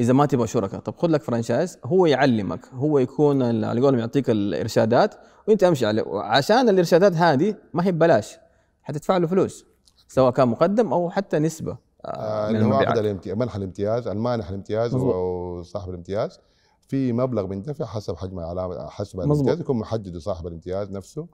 إذا 0.00 0.12
ما 0.12 0.26
تبغى 0.26 0.46
شركاء 0.46 0.80
طب 0.80 0.96
خذ 0.96 1.08
لك 1.08 1.22
franchise 1.22 1.78
هو 1.84 2.06
يعلمك. 2.06 2.60
هو 2.72 2.98
يكون 2.98 3.64
على 3.64 3.80
قولهم 3.80 3.98
يعطيك 3.98 4.30
الإرشادات 4.30 5.14
وأنت 5.48 5.64
امشي 5.64 5.86
عليه 5.86 6.02
وعشان 6.02 6.68
الإرشادات 6.68 7.12
هذه 7.12 7.54
ما 7.74 7.86
هي 7.86 7.92
ببلاش 7.92 8.38
حتدفع 8.82 9.16
له 9.16 9.26
فلوس 9.26 9.64
سواء 10.08 10.30
كان 10.32 10.48
مقدم 10.48 10.92
أو 10.92 11.10
حتى 11.10 11.38
نسبة 11.38 11.76
آه 12.04 12.08
آه 12.08 12.48
من 12.48 12.56
اللي 12.56 12.66
هو 12.66 12.72
عقد 12.72 12.82
المبيعات. 12.82 12.98
الامتياز 12.98 13.36
منح 13.36 13.56
الامتياز 13.56 14.08
المانح 14.08 14.48
الامتياز. 14.48 14.94
وصاحب 14.94 15.90
الامتياز. 15.90 16.40
في 16.88 17.12
مبلغ 17.12 17.44
بيندفع 17.44 17.84
حسب 17.84 18.16
حجم 18.16 18.38
العلامه 18.38 18.88
حسب 18.88 19.18
مظبوط. 19.18 19.34
الامتياز 19.34 19.60
يكون 19.60 19.78
محدد 19.78 20.16
صاحب 20.16 20.46
الامتياز 20.46 20.92
نفسه 20.92 21.26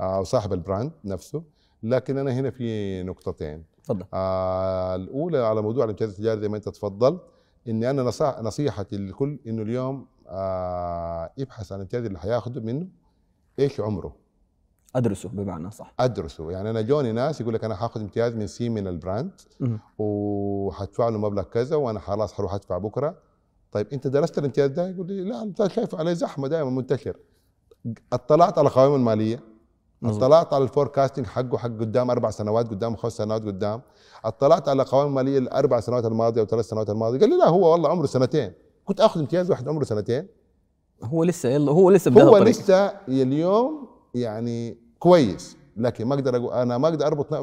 أو 0.00 0.24
صاحب 0.24 0.52
ال 0.52 0.59
brand 0.59 0.92
نفسه. 1.04 1.42
لكن 1.82 2.18
أنا 2.18 2.32
هنا 2.32 2.50
في 2.50 3.02
نقطتين. 3.02 3.64
تفضل. 3.84 4.04
آه 4.14 4.94
الأولى 4.94 5.38
على 5.38 5.62
موضوع 5.62 5.84
الامتياز 5.84 6.10
التجاري 6.10 6.40
زي 6.40 6.48
ما 6.48 6.56
أنت 6.56 6.68
تفضلت 6.68 7.20
إني 7.68 7.90
أنا 7.90 8.02
نصح 8.02 8.40
نصيحتي 8.40 8.96
للكل 8.96 9.38
إنه 9.46 9.62
اليوم 9.62 10.06
آه 10.28 11.30
يبحث 11.36 11.72
عن 11.72 11.78
الامتياز 11.78 12.04
اللي 12.04 12.18
حياخده 12.18 12.60
منه 12.60 12.86
إيش 13.58 13.80
عمره. 13.80 14.16
أدرسه 14.96 15.28
بمعنى 15.28 15.70
صح. 15.70 15.94
أدرسه. 16.00 16.50
يعني 16.52 16.70
أنا 16.70 16.80
جوني 16.80 17.12
ناس 17.12 17.40
يقول 17.40 17.54
لك 17.54 17.64
أنا 17.64 17.74
حاخذ 17.74 18.00
امتياز 18.00 18.34
من 18.34 18.46
سي 18.46 18.68
من 18.68 18.86
ال 18.86 18.92
brand. 18.92 19.30
وحدفع 19.98 21.08
له 21.08 21.18
مبلغ 21.18 21.42
كذا 21.42 21.76
وأنا 21.76 22.00
خلاص 22.00 22.32
حروح 22.32 22.54
أدفع 22.54 22.78
بكرة. 22.78 23.18
طيب 23.72 23.86
أنت 23.92 24.06
درست 24.06 24.38
الامتياز 24.38 24.70
ده؟ 24.70 24.88
يقول 24.88 25.06
لي 25.06 25.24
لا 25.24 25.42
أنت 25.42 25.66
شايف 25.66 25.94
عليه 25.94 26.12
زحمة 26.12 26.48
دائما 26.48 26.70
منتشر. 26.70 27.16
اطلعت 28.12 28.58
على 28.58 28.68
قوائم 28.68 28.94
المالية. 28.94 29.40
اطلعت 30.04 30.54
على 30.54 30.64
ال 30.64 30.69
forecasting 30.69 31.26
حقه 31.26 31.58
حق 31.58 31.68
قدام 31.68 32.10
أربع 32.10 32.30
سنوات 32.30 32.68
قدام 32.68 32.96
خمس 32.96 33.12
سنوات 33.12 33.42
قدام. 33.42 33.82
اطلعت 34.24 34.68
على 34.68 34.82
قوائم 34.82 35.08
الماليه 35.08 35.38
الأربع 35.38 35.80
سنوات 35.80 36.04
الماضية 36.04 36.40
أو 36.40 36.46
ثلاث 36.46 36.64
سنوات 36.64 36.90
الماضية. 36.90 37.18
قال 37.20 37.30
لي 37.30 37.36
لا 37.36 37.48
هو 37.48 37.72
والله 37.72 37.90
عمره 37.90 38.06
سنتين. 38.06 38.52
كنت 38.84 39.00
آخذ 39.00 39.20
امتياز 39.20 39.50
واحد 39.50 39.68
عمره 39.68 39.84
سنتين. 39.84 40.26
هو 41.02 41.24
لسه 41.24 41.48
يلا 41.48 41.72
هو 41.72 41.90
لسه 41.90 42.10
هو 42.10 42.36
الطريق. 42.36 42.48
لسه 42.48 42.86
اليوم 43.08 43.88
يعني 44.14 44.78
كويس. 44.98 45.56
لكن 45.76 46.04
ما 46.04 46.14
أقدر 46.14 46.36
أقول 46.36 46.52
أنا 46.52 46.78
ما 46.78 46.88
أقدر 46.88 47.06
أربط 47.06 47.34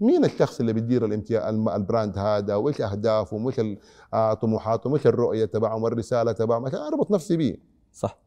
مين 0.00 0.24
الشخص 0.24 0.60
اللي 0.60 0.72
بيدير 0.72 1.04
الامتياز 1.04 1.54
ال 1.54 1.65
brand 1.65 2.18
هذا 2.18 2.54
وإيش 2.54 2.80
اهدافهم 2.80 3.44
وإيش 3.44 3.60
آه، 4.14 4.34
طموحاتهم 4.34 4.92
وإيش 4.92 5.06
الرؤية 5.06 5.44
تبعهم 5.44 5.82
والرسالة 5.82 6.32
تبعهم 6.32 6.66
أربط 6.66 7.10
نفسي 7.10 7.36
بيه. 7.36 7.56
صح. 7.92 8.18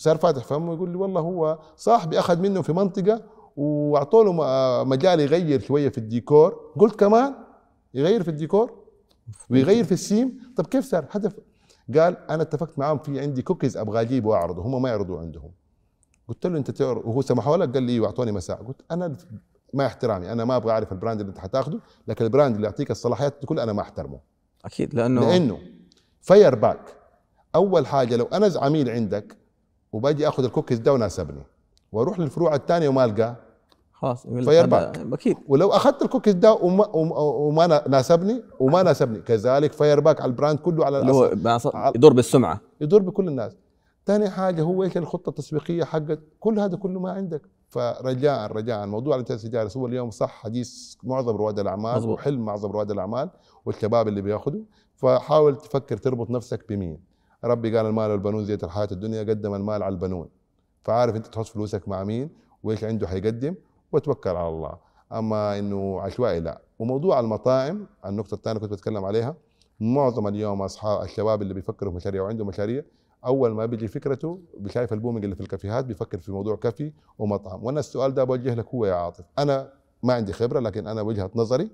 صار 0.00 0.16
فاتح. 0.16 0.44
فمه 0.44 0.74
يقول 0.74 0.90
لي 0.90 0.96
والله 0.96 1.20
هو 1.20 1.58
صاحبي 1.76 2.18
أخذ 2.18 2.38
منه 2.40 2.62
في 2.62 2.72
منطقة 2.72 3.22
واعطوا 3.56 4.24
له 4.24 4.44
آه، 4.44 4.84
مجال 4.84 5.20
يغير 5.20 5.60
شوية 5.60 5.88
في 5.88 5.98
الديكور. 5.98 6.72
قلت 6.78 7.00
كمان 7.00 7.34
يغير 7.94 8.22
في 8.22 8.28
الديكور 8.28 8.72
ويغير 9.50 9.84
في 9.84 9.92
السيم. 9.92 10.52
طب 10.56 10.66
كيف 10.66 10.84
صار؟ 10.84 11.06
هدف 11.10 11.34
قال 11.96 12.16
أنا 12.30 12.42
اتفقت 12.42 12.78
معاهم 12.78 12.98
في 12.98 13.20
عندي 13.20 13.42
كوكيز 13.42 13.76
أبغى 13.76 14.00
أجيبه 14.00 14.28
وأعرضه. 14.28 14.62
هم 14.62 14.82
ما 14.82 14.88
يعرضوا 14.88 15.18
عندهم. 15.18 15.50
قلت 16.28 16.46
له 16.46 16.58
أنت 16.58 16.70
تعرض. 16.70 17.06
وهو 17.06 17.22
سمحوا 17.22 17.56
لك 17.56 17.74
قال 17.74 17.82
لي 17.82 17.92
إيوه 17.92 18.06
أعطوني 18.06 18.32
مساء 18.32 18.62
قلت 18.62 18.82
أنا 18.90 19.16
ما 19.74 19.86
احترامي. 19.86 20.32
أنا 20.32 20.44
ما 20.44 20.56
أبغى 20.56 20.72
أعرف 20.72 20.92
ال 20.92 20.97
brand 20.97 21.20
اللي 21.20 21.30
أنت 21.30 21.38
حتاخده 21.38 21.80
لكن 22.08 22.24
ال 22.24 22.29
brand 22.29 22.54
اللي 22.54 22.66
يعطيك 22.66 22.90
الصلاحيات 22.90 23.34
دي 23.40 23.46
كلها 23.46 23.64
أنا 23.64 23.72
ما 23.72 23.82
أحترمه. 23.82 24.20
أكيد 24.64 24.94
لأنه 24.94 25.20
لأنه 25.20 25.58
fire 26.20 26.54
back. 26.54 26.96
أول 27.54 27.86
حاجة 27.86 28.16
لو 28.16 28.24
أنا 28.24 28.50
عميل 28.56 28.90
عندك 28.90 29.39
وباجي 29.92 30.28
آخذ 30.28 30.44
الكوكيز 30.44 30.78
ده 30.78 30.92
وناسبني. 30.92 31.42
وأروح 31.92 32.18
للفروع 32.18 32.54
الثانية 32.54 32.88
وما 32.88 33.04
القاه 33.04 33.36
خلاص 33.92 34.26
fire 34.26 34.64
هذا- 34.64 34.92
أكيد 35.12 35.36
ولو 35.48 35.68
أخذت 35.70 36.02
الكوكيز 36.02 36.34
ده 36.34 36.52
وما, 36.52 36.86
وما, 36.96 37.16
وما 37.18 37.66
نا- 37.66 37.88
ناسبني 37.88 38.42
وما 38.60 38.82
ناسبني. 38.82 39.20
كذلك 39.20 39.72
fire 39.72 40.00
back 40.00 40.20
على 40.20 40.28
ال 40.30 40.35
brand 40.35 40.58
كله 40.58 40.84
على 40.84 41.00
اللي 41.00 41.12
هو 41.12 41.24
يدور 41.94 42.12
بالسمعة. 42.12 42.60
يضر 42.80 43.02
بكل 43.02 43.28
الناس. 43.28 43.52
ثاني 44.06 44.30
حاجة 44.30 44.62
هو 44.62 44.82
إيش 44.82 44.96
الخطة 44.96 45.30
التسويقيه 45.30 45.84
حقت؟ 45.84 46.18
كل 46.40 46.58
هذا 46.60 46.76
كله 46.76 47.00
ما 47.00 47.10
عندك. 47.12 47.42
فرجاء 47.68 48.52
رجاء 48.52 48.86
موضوع 48.86 49.14
الامتياز 49.14 49.44
التجاري 49.44 49.68
هو 49.76 49.86
اليوم 49.86 50.10
صح 50.10 50.30
حديث 50.30 50.94
معظم 51.02 51.36
رواد 51.36 51.58
الأعمال 51.58 51.96
مظبوط. 51.96 52.18
وحلم 52.18 52.44
معظم 52.44 52.70
رواد 52.72 52.90
الأعمال 52.90 53.30
والشباب 53.66 54.08
اللي 54.08 54.22
بياخذوا. 54.22 54.62
فحاول 54.96 55.56
تفكر 55.56 55.96
تربط 55.96 56.30
نفسك 56.30 56.64
بمين. 56.68 57.09
ربي 57.44 57.76
قال 57.76 57.86
المال 57.86 58.10
والبنون 58.10 58.44
زينة 58.44 58.60
الحياة 58.62 58.88
الدنيا 58.92 59.20
قدم 59.20 59.54
المال 59.54 59.82
على 59.82 59.92
البنون. 59.92 60.28
فعارف 60.82 61.16
أنت 61.16 61.26
تحط 61.26 61.46
فلوسك 61.46 61.88
مع 61.88 62.04
مين 62.04 62.30
وإيش 62.62 62.84
عنده 62.84 63.06
حيقدم 63.08 63.54
وتوكل 63.92 64.30
على 64.30 64.48
الله. 64.48 64.72
أما 65.12 65.58
إنه 65.58 66.00
عشوائي 66.00 66.40
لا. 66.40 66.60
وموضوع 66.78 67.20
المطاعم 67.20 67.86
النقطة 68.06 68.34
الثانية 68.34 68.60
كنت 68.60 68.72
بتكلم 68.72 69.04
عليها 69.04 69.34
معظم 69.80 70.28
اليوم 70.28 70.62
أصحاب 70.62 71.02
الشباب 71.02 71.42
اللي 71.42 71.54
بيفكروا 71.54 71.90
في 71.90 71.96
مشاريع 71.96 72.22
وعندهم 72.22 72.46
مشاريع 72.46 72.82
أول 73.26 73.50
ما 73.50 73.66
بيجي 73.66 73.88
فكرته 73.88 74.38
بشايف 74.58 74.92
البومنج 74.92 75.24
اللي 75.24 75.36
في 75.36 75.42
الكافيهات 75.42 75.84
بيفكر 75.84 76.18
في 76.18 76.32
موضوع 76.32 76.56
كافي 76.56 76.92
ومطعم. 77.18 77.64
وأنا 77.64 77.80
السؤال 77.80 78.14
ده 78.14 78.24
بوجه 78.24 78.54
لك 78.54 78.68
هو 78.74 78.86
يا 78.86 78.94
عاطف. 78.94 79.24
أنا 79.38 79.72
ما 80.02 80.14
عندي 80.14 80.32
خبرة 80.32 80.60
لكن 80.60 80.86
أنا 80.86 81.02
وجهة 81.02 81.30
نظري 81.34 81.70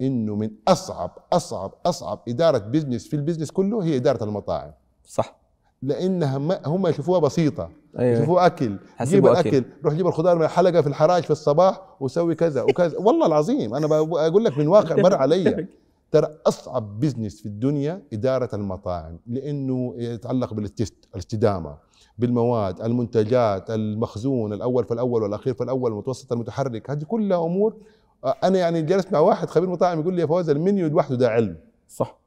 إنه 0.00 0.34
من 0.36 0.50
أصعب 0.68 1.18
أصعب 1.32 1.74
أصعب 1.86 2.20
إدارة 2.28 2.58
business 2.58 3.08
في 3.08 3.16
ال 3.16 3.20
business 3.20 3.50
كله 3.50 3.84
هي 3.84 3.96
إدارة 3.96 4.24
المطاعم. 4.24 4.72
صح. 5.10 5.36
لأنها 5.82 6.38
ما 6.38 6.60
هم 6.66 6.86
يشوفوها 6.86 7.18
بسيطة 7.18 7.70
أيوه. 7.98 8.16
يشوفوها 8.18 8.46
أكل 8.46 8.68
جيب 8.68 8.78
حسبوا 8.96 9.32
الاكل 9.32 9.64
روح 9.84 9.94
جيب 9.94 10.06
الخضار 10.06 10.36
من 10.38 10.44
الحلقة 10.44 10.80
في 10.80 10.86
الحراج 10.86 11.22
في 11.22 11.30
الصباح 11.30 11.80
وسوي 12.00 12.34
كذا 12.34 12.62
وكذا. 12.62 12.98
والله 12.98 13.26
العظيم 13.26 13.74
أنا 13.74 13.86
بقول 13.86 14.44
لك 14.44 14.58
من 14.58 14.68
واقع 14.68 14.96
مر 14.96 15.14
علي. 15.14 15.66
ترى 16.12 16.28
أصعب 16.46 17.00
business 17.00 17.40
في 17.40 17.46
الدنيا 17.46 18.02
إدارة 18.12 18.48
المطاعم 18.54 19.18
لأنه 19.26 19.94
يتعلق 19.96 20.54
بال 20.54 20.65
taste 20.65 20.94
الاستدامة 21.14 21.76
بالمواد 22.18 22.80
المنتجات 22.80 23.70
المخزون 23.70 24.52
الأول 24.52 24.84
فالاول 24.84 25.22
والأخير 25.22 25.54
فالاول 25.54 25.92
المتوسط 25.92 26.32
المتحرك. 26.32 26.90
هذه 26.90 27.04
كلها 27.04 27.44
أمور 27.44 27.74
أنا 28.24 28.58
يعني 28.58 28.82
جلست 28.82 29.12
مع 29.12 29.18
واحد 29.18 29.50
خبير 29.50 29.68
مطاعم 29.70 30.00
يقول 30.00 30.14
لي 30.14 30.20
يا 30.20 30.26
فوز 30.26 30.50
المنيو 30.50 30.88
لوحده 30.88 31.16
ده 31.16 31.28
علم. 31.28 31.56
صح. 31.88 32.19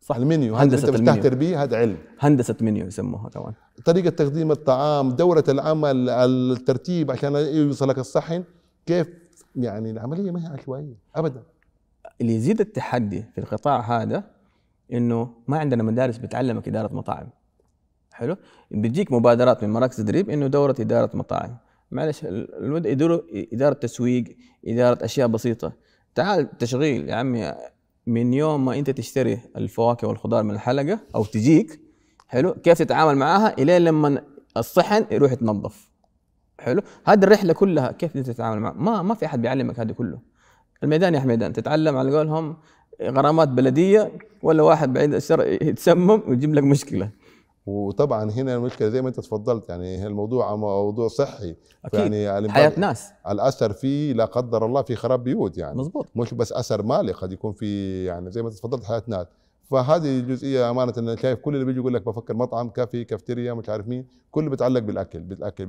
صح. 0.00 0.16
المنيو 0.16 0.56
هندسة 0.56 0.88
أنت. 0.88 0.96
بتستهتر 0.96 1.34
به 1.34 1.62
هذا 1.62 1.76
علم. 1.76 1.96
هندسة 2.20 2.56
منيو 2.60 2.86
يسموها 2.86 3.28
كمان 3.28 3.52
طريقة 3.84 4.10
تقديم 4.10 4.50
الطعام 4.50 5.10
دورة 5.10 5.44
العمل 5.48 6.08
الترتيب 6.10 7.10
عشان 7.10 7.34
يوصلك 7.34 7.98
الصحن 7.98 8.44
كيف؟ 8.86 9.08
يعني 9.56 9.90
العملية 9.90 10.30
ما 10.30 10.42
هي 10.42 10.58
عشوائية 10.58 10.94
أبدا. 11.16 11.42
اللي 12.20 12.34
يزيد 12.34 12.60
التحدي 12.60 13.24
في 13.34 13.38
القطاع 13.38 13.80
هذا 14.02 14.24
إنه 14.92 15.30
ما 15.48 15.58
عندنا 15.58 15.82
مدارس 15.82 16.16
بتعلمك 16.18 16.68
إدارة 16.68 16.94
مطاعم. 16.94 17.28
حلو؟ 18.12 18.36
بتجيك 18.70 19.12
مبادرات 19.12 19.64
من 19.64 19.70
مراكز 19.70 19.96
تدريب 19.96 20.30
إنه 20.30 20.46
دورة 20.46 20.74
إدارة 20.80 21.16
مطاعم. 21.16 21.56
معلش 21.90 22.24
ال- 22.24 22.64
الود 22.64 22.86
يدوروا 22.86 23.20
إدارة 23.52 23.74
تسويق 23.74 24.24
إدارة 24.66 25.04
أشياء 25.04 25.28
بسيطة. 25.28 25.72
تعال 26.14 26.58
تشغيل 26.58 27.08
يا 27.08 27.14
عمي 27.14 27.52
من 28.06 28.34
يوم 28.34 28.64
ما 28.64 28.78
انت 28.78 28.90
تشتري 28.90 29.40
الفواكه 29.56 30.08
والخضار 30.08 30.42
من 30.42 30.50
الحلقة 30.50 31.00
أو 31.14 31.24
تجيك 31.24 31.80
حلو؟ 32.28 32.54
كيف 32.54 32.78
تتعامل 32.78 33.16
معاها؟ 33.16 33.54
إلى 33.58 33.78
لما 33.78 34.22
الصحن 34.56 35.06
يروح 35.10 35.32
يتنظف. 35.32 35.90
حلو؟ 36.60 36.82
هذه 37.04 37.24
الرحلة 37.24 37.52
كلها 37.52 37.92
كيف 37.92 38.16
أنت 38.16 38.30
تتعامل 38.30 38.60
معها 38.60 38.72
ما 38.72 39.02
ما 39.02 39.14
في 39.14 39.26
أحد 39.26 39.42
بيعلمك 39.42 39.80
هذا 39.80 39.92
كله. 39.92 40.18
الميدان 40.82 41.14
يا 41.14 41.20
حميدان 41.20 41.52
تتعلم 41.52 41.96
على 41.96 42.16
قولهم 42.16 42.56
غرامات 43.02 43.48
بلدية 43.48 44.12
ولا 44.42 44.62
واحد 44.62 44.92
بعيد 44.92 45.14
الشر 45.14 45.46
يتسمم 45.46 46.22
ويجيب 46.28 46.54
لك 46.54 46.62
مشكلة. 46.62 47.10
وطبعا 47.70 48.30
هنا 48.30 48.54
المشكلة 48.54 48.88
زي 48.88 49.02
ما 49.02 49.08
أنت 49.08 49.20
تفضلت 49.20 49.68
يعني 49.68 50.06
الموضوع 50.06 50.56
موضوع 50.56 51.08
صحي. 51.08 51.56
أكيد. 51.84 52.12
يعني 52.12 52.52
حياة 52.52 52.72
ناس. 52.76 53.10
الأثر 53.30 53.72
فيه 53.72 54.12
لا 54.12 54.24
قدر 54.24 54.66
الله 54.66 54.82
في 54.82 54.96
خراب 54.96 55.24
بيوت 55.24 55.58
يعني. 55.58 55.78
مزبوط 55.78 56.06
مش 56.16 56.34
بس 56.34 56.52
أثر 56.52 56.82
مالي 56.82 57.12
قد 57.12 57.32
يكون 57.32 57.52
في 57.52 58.04
يعني 58.04 58.30
زي 58.30 58.42
ما 58.42 58.48
أنت 58.48 58.56
تفضلت 58.56 58.84
حياة 58.84 59.02
ناس. 59.06 59.26
فهذه 59.70 60.20
جزئية 60.20 60.70
أمانة 60.70 60.92
أنا 60.98 61.16
شايف 61.16 61.38
كل 61.38 61.54
اللي 61.54 61.64
بيجي 61.64 61.78
يقول 61.78 61.94
لك 61.94 62.06
بفكر 62.06 62.34
مطعم 62.34 62.68
كافي 62.68 63.04
كافتيريا 63.04 63.54
مش 63.54 63.68
عارف 63.68 63.88
مين 63.88 64.06
كله 64.30 64.50
بيتعلق 64.50 64.80
بالأكل 64.80 65.18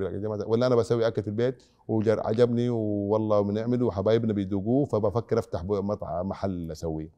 يا 0.01 0.09
جماعة 0.19 0.47
ولا 0.47 0.67
أنا 0.67 0.75
بسوي 0.75 1.07
أكل 1.07 1.21
في 1.21 1.27
البيت 1.27 1.63
وعجبني 1.87 2.69
والله 2.69 3.41
بنعمله 3.41 3.85
وحبايبنا 3.85 4.33
بيذوقوه 4.33 4.85
فبفكر 4.85 5.39
أفتح 5.39 5.63
مطعم 5.63 6.29
محل 6.29 6.71
أسويه. 6.71 7.09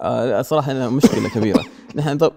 آه 0.00 0.42
صراحة 0.42 0.88
مشكلة 0.88 1.28
كبيرة. 1.34 1.64
نحن 1.96 2.18
طب 2.18 2.32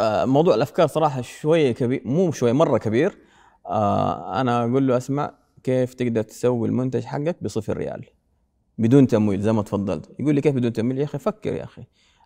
موضوع 0.00 0.54
الأفكار 0.54 0.86
صراحة 0.86 1.20
شوية 1.20 1.72
كبير 1.72 2.02
مو 2.04 2.32
شوية 2.32 2.52
مرة 2.52 2.78
كبير. 2.78 3.18
آه 3.66 4.40
أنا 4.40 4.64
أقول 4.64 4.88
له 4.88 4.96
أسمع 4.96 5.34
كيف 5.62 5.94
تقدر 5.94 6.22
تسوي 6.22 6.68
المنتج 6.68 7.04
حقك 7.04 7.42
بصفر 7.42 7.76
ريال 7.76 8.04
بدون 8.78 9.06
تمويل 9.06 9.40
زي 9.40 9.52
ما 9.52 9.62
تفضلت. 9.62 10.10
يقول 10.20 10.34
لي 10.34 10.40
كيف 10.40 10.54
بدون 10.54 10.72
تمويل؟ 10.72 10.98
يا 10.98 11.04
أخي 11.04 11.18
فكر 11.18 11.52
يا 11.52 11.64
أخي. 11.64 11.84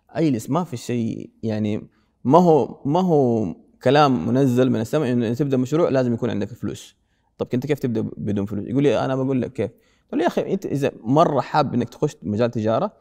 أجلس 0.09 0.49
ما 0.49 0.63
في 0.63 0.77
شيء 0.77 1.29
يعني 1.43 1.87
ما 2.23 2.39
هو 2.39 2.81
ما 2.85 3.01
هو 3.01 3.55
كلام 3.83 4.27
منزل 4.27 4.69
من 4.69 4.81
السماء 4.81 5.11
إنه 5.11 5.33
تبدأ 5.33 5.57
مشروع 5.57 5.89
لازم 5.89 6.13
يكون 6.13 6.29
عندك 6.29 6.47
فلوس. 6.47 6.95
طب 7.37 7.47
انت 7.53 7.65
كيف 7.65 7.79
تبدأ 7.79 8.01
بدون 8.17 8.45
فلوس؟ 8.45 8.67
يقول 8.67 8.83
لي 8.83 9.05
أنا 9.05 9.15
بقول 9.15 9.41
لك 9.41 9.53
كيف. 9.53 9.71
لي 10.13 10.21
يا 10.21 10.27
أخي 10.27 10.53
أنت 10.53 10.65
إذا 10.65 10.91
مرة 11.03 11.41
حاب 11.41 11.73
إنك 11.73 11.89
تخش 11.89 12.15
مجال 12.23 12.51
تجارة 12.51 12.93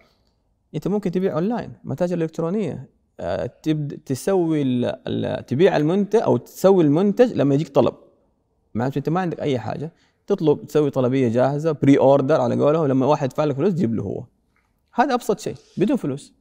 أنت 0.75 0.89
ممكن 0.89 1.11
تبيع 1.11 1.35
أونلاين 1.35 1.73
متاجر 1.85 2.17
إلكترونية. 2.17 2.73
آه، 2.73 2.98
تبدا 3.63 3.99
تسوي 4.07 4.93
تبيع 5.47 5.77
المنتج 5.77 6.21
أو 6.21 6.37
تسوي 6.37 6.85
المنتج 6.85 7.33
لما 7.33 7.55
يجيك 7.55 7.69
طلب. 7.69 7.95
معناته 8.75 8.99
أنت 8.99 9.09
ما 9.09 9.21
عندك 9.21 9.41
أي 9.41 9.59
حاجة. 9.59 9.93
تطلب 10.27 10.67
تسوي 10.67 10.91
طلبية 10.91 11.29
جاهزة 11.29 11.73
pre-order 11.73 12.41
على 12.41 12.55
قوله 12.55 12.87
لما 12.87 13.07
واحد 13.07 13.25
يدفع 13.25 13.45
لك 13.45 13.57
فلوس 13.57 13.73
تجيب 13.75 13.95
له 13.95 14.03
هو. 14.03 14.25
هذا 14.95 15.15
أبسط 15.15 15.41
شيء 15.41 15.55
بدون 15.77 15.97
فلوس. 15.97 16.35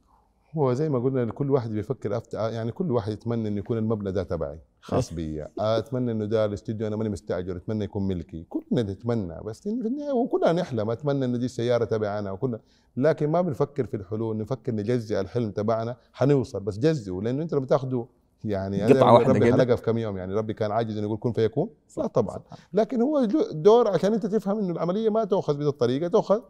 هو 0.56 0.72
زي 0.72 0.88
ما 0.88 0.98
قلنا 0.98 1.32
كل 1.32 1.50
واحد 1.50 1.70
بيفكر 1.70 2.16
أفت... 2.16 2.34
يعني 2.34 2.72
كل 2.72 2.92
واحد 2.92 3.12
يتمنى 3.12 3.48
إنه 3.48 3.58
يكون 3.58 3.78
المبنى 3.78 4.12
ده 4.12 4.22
تبعي 4.22 4.60
خاص 4.80 5.14
بي 5.14 5.46
أتمنى 5.58 6.12
إنه 6.12 6.24
ده 6.24 6.44
الاستوديو 6.44 6.86
أنا 6.86 6.96
ماني 6.96 7.08
مستأجر 7.08 7.56
أتمنى 7.56 7.84
يكون 7.84 8.08
ملكي. 8.08 8.46
كلنا 8.48 8.82
نتمنى 8.82 9.40
بس 9.44 9.60
في 9.60 9.68
النهاية 9.68 10.12
وكلنا 10.12 10.52
نحلم 10.52 10.90
أتمنى 10.90 11.24
انه 11.24 11.38
دي 11.38 11.44
السيارة 11.44 11.84
تبعي 11.84 12.18
أنا 12.18 12.30
وكلنا. 12.30 12.60
لكن 12.96 13.28
ما 13.28 13.40
بنفكر 13.40 13.86
في 13.86 13.96
الحلول 13.96 14.36
نفكر 14.36 14.72
نجزئ 14.74 15.20
الحلم 15.20 15.50
تبعنا 15.50 15.96
حنوصل 16.12 16.60
بس 16.60 16.78
جزئه 16.78 17.20
لأنه 17.22 17.42
أنت 17.42 17.54
لما 17.54 17.66
تاخده 17.66 18.06
يعني 18.44 18.82
قطعة 18.82 19.12
واحدة 19.12 19.28
ربي 19.28 19.40
كده. 19.40 19.52
خلقها 19.52 19.76
في 19.76 19.82
كم 19.82 19.98
يوم 19.98 20.16
يعني 20.16 20.34
ربي 20.34 20.54
كان 20.54 20.70
عاجز 20.70 20.96
إنه 20.96 21.06
يقول 21.06 21.18
كن 21.20 21.32
فيكون؟ 21.32 21.70
لا 21.96 22.06
طبعا. 22.06 22.38
لكن 22.72 23.02
هو 23.02 23.24
دور 23.52 23.88
عشان 23.88 24.12
أنت 24.12 24.26
تفهم 24.26 24.58
إنه 24.58 24.72
العملية 24.72 25.10
ما 25.10 25.24
تؤخذ 25.24 25.56
بهذه 25.56 25.68
الطريقة 25.68 26.08
تؤخذ 26.08 26.40